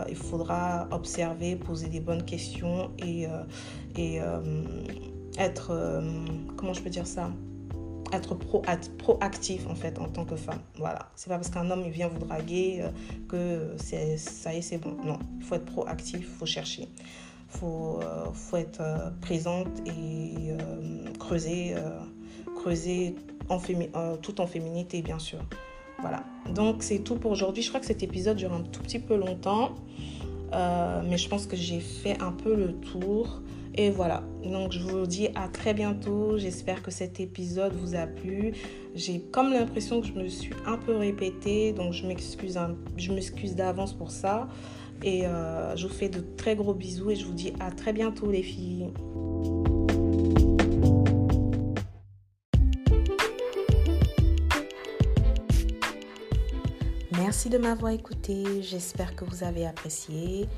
il 0.06 0.16
faudra 0.16 0.86
observer, 0.90 1.56
poser 1.56 1.88
des 1.88 2.00
bonnes 2.00 2.24
questions 2.24 2.90
et 2.98 3.26
et 3.98 4.20
euh, 4.20 4.40
être, 5.38 5.70
euh, 5.72 6.00
comment 6.56 6.72
je 6.72 6.82
peux 6.82 6.90
dire 6.90 7.06
ça? 7.06 7.30
Être 8.12 8.34
pro, 8.34 8.62
proactif 8.98 9.66
en 9.68 9.74
fait 9.74 9.98
en 9.98 10.08
tant 10.08 10.24
que 10.24 10.36
femme. 10.36 10.60
Voilà. 10.76 11.10
C'est 11.16 11.28
pas 11.28 11.36
parce 11.36 11.50
qu'un 11.50 11.70
homme 11.70 11.82
il 11.84 11.90
vient 11.90 12.08
vous 12.08 12.18
draguer 12.18 12.80
euh, 12.82 12.90
que 13.28 13.76
ça 13.78 14.52
y 14.52 14.58
est, 14.58 14.62
c'est 14.62 14.78
bon. 14.78 14.96
Non, 15.04 15.18
il 15.38 15.44
faut 15.44 15.54
être 15.54 15.66
proactif, 15.66 16.20
il 16.20 16.26
faut 16.26 16.46
chercher. 16.46 16.88
faut, 17.48 18.00
faut 18.34 18.56
être 18.56 18.82
présente 19.20 19.68
et 19.86 20.52
creuser, 21.18 21.74
creuser 22.56 23.14
en 23.48 23.58
tout 24.20 24.40
en 24.40 24.46
féminité, 24.46 25.02
bien 25.02 25.18
sûr. 25.18 25.38
Voilà. 26.00 26.22
Donc, 26.54 26.82
c'est 26.82 26.98
tout 26.98 27.16
pour 27.16 27.32
aujourd'hui. 27.32 27.62
Je 27.62 27.68
crois 27.68 27.80
que 27.80 27.86
cet 27.86 28.02
épisode 28.02 28.36
dure 28.36 28.52
un 28.52 28.60
tout 28.60 28.82
petit 28.82 28.98
peu 28.98 29.16
longtemps. 29.16 29.74
mais 30.52 31.16
je 31.16 31.28
pense 31.28 31.46
que 31.46 31.56
j'ai 31.56 31.80
fait 31.80 32.20
un 32.20 32.32
peu 32.32 32.54
le 32.54 32.74
tour. 32.74 33.40
Et 33.80 33.90
voilà, 33.90 34.24
donc 34.42 34.72
je 34.72 34.80
vous 34.80 35.06
dis 35.06 35.28
à 35.36 35.46
très 35.46 35.72
bientôt. 35.72 36.36
J'espère 36.36 36.82
que 36.82 36.90
cet 36.90 37.20
épisode 37.20 37.74
vous 37.74 37.94
a 37.94 38.08
plu. 38.08 38.52
J'ai 38.96 39.20
comme 39.20 39.52
l'impression 39.52 40.00
que 40.00 40.08
je 40.08 40.14
me 40.14 40.26
suis 40.26 40.52
un 40.66 40.76
peu 40.76 40.96
répétée, 40.96 41.72
donc 41.72 41.92
je 41.92 42.04
m'excuse, 42.04 43.54
d'avance 43.54 43.92
pour 43.92 44.10
ça. 44.10 44.48
Et 45.04 45.28
euh, 45.28 45.76
je 45.76 45.86
vous 45.86 45.94
fais 45.94 46.08
de 46.08 46.18
très 46.36 46.56
gros 46.56 46.74
bisous 46.74 47.12
et 47.12 47.14
je 47.14 47.24
vous 47.24 47.32
dis 47.32 47.52
à 47.60 47.70
très 47.70 47.92
bientôt 47.92 48.28
les 48.28 48.42
filles. 48.42 48.88
Merci 57.12 57.48
de 57.48 57.58
m'avoir 57.58 57.92
écouté. 57.92 58.42
J'espère 58.60 59.14
que 59.14 59.24
vous 59.24 59.44
avez 59.44 59.66
apprécié. 59.66 60.48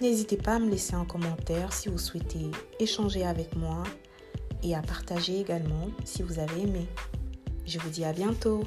N'hésitez 0.00 0.38
pas 0.38 0.54
à 0.54 0.58
me 0.58 0.70
laisser 0.70 0.94
un 0.94 1.04
commentaire 1.04 1.74
si 1.74 1.90
vous 1.90 1.98
souhaitez 1.98 2.50
échanger 2.78 3.26
avec 3.26 3.54
moi 3.54 3.82
et 4.62 4.74
à 4.74 4.80
partager 4.80 5.38
également 5.40 5.88
si 6.06 6.22
vous 6.22 6.38
avez 6.38 6.62
aimé. 6.62 6.86
Je 7.66 7.78
vous 7.78 7.90
dis 7.90 8.04
à 8.04 8.14
bientôt. 8.14 8.64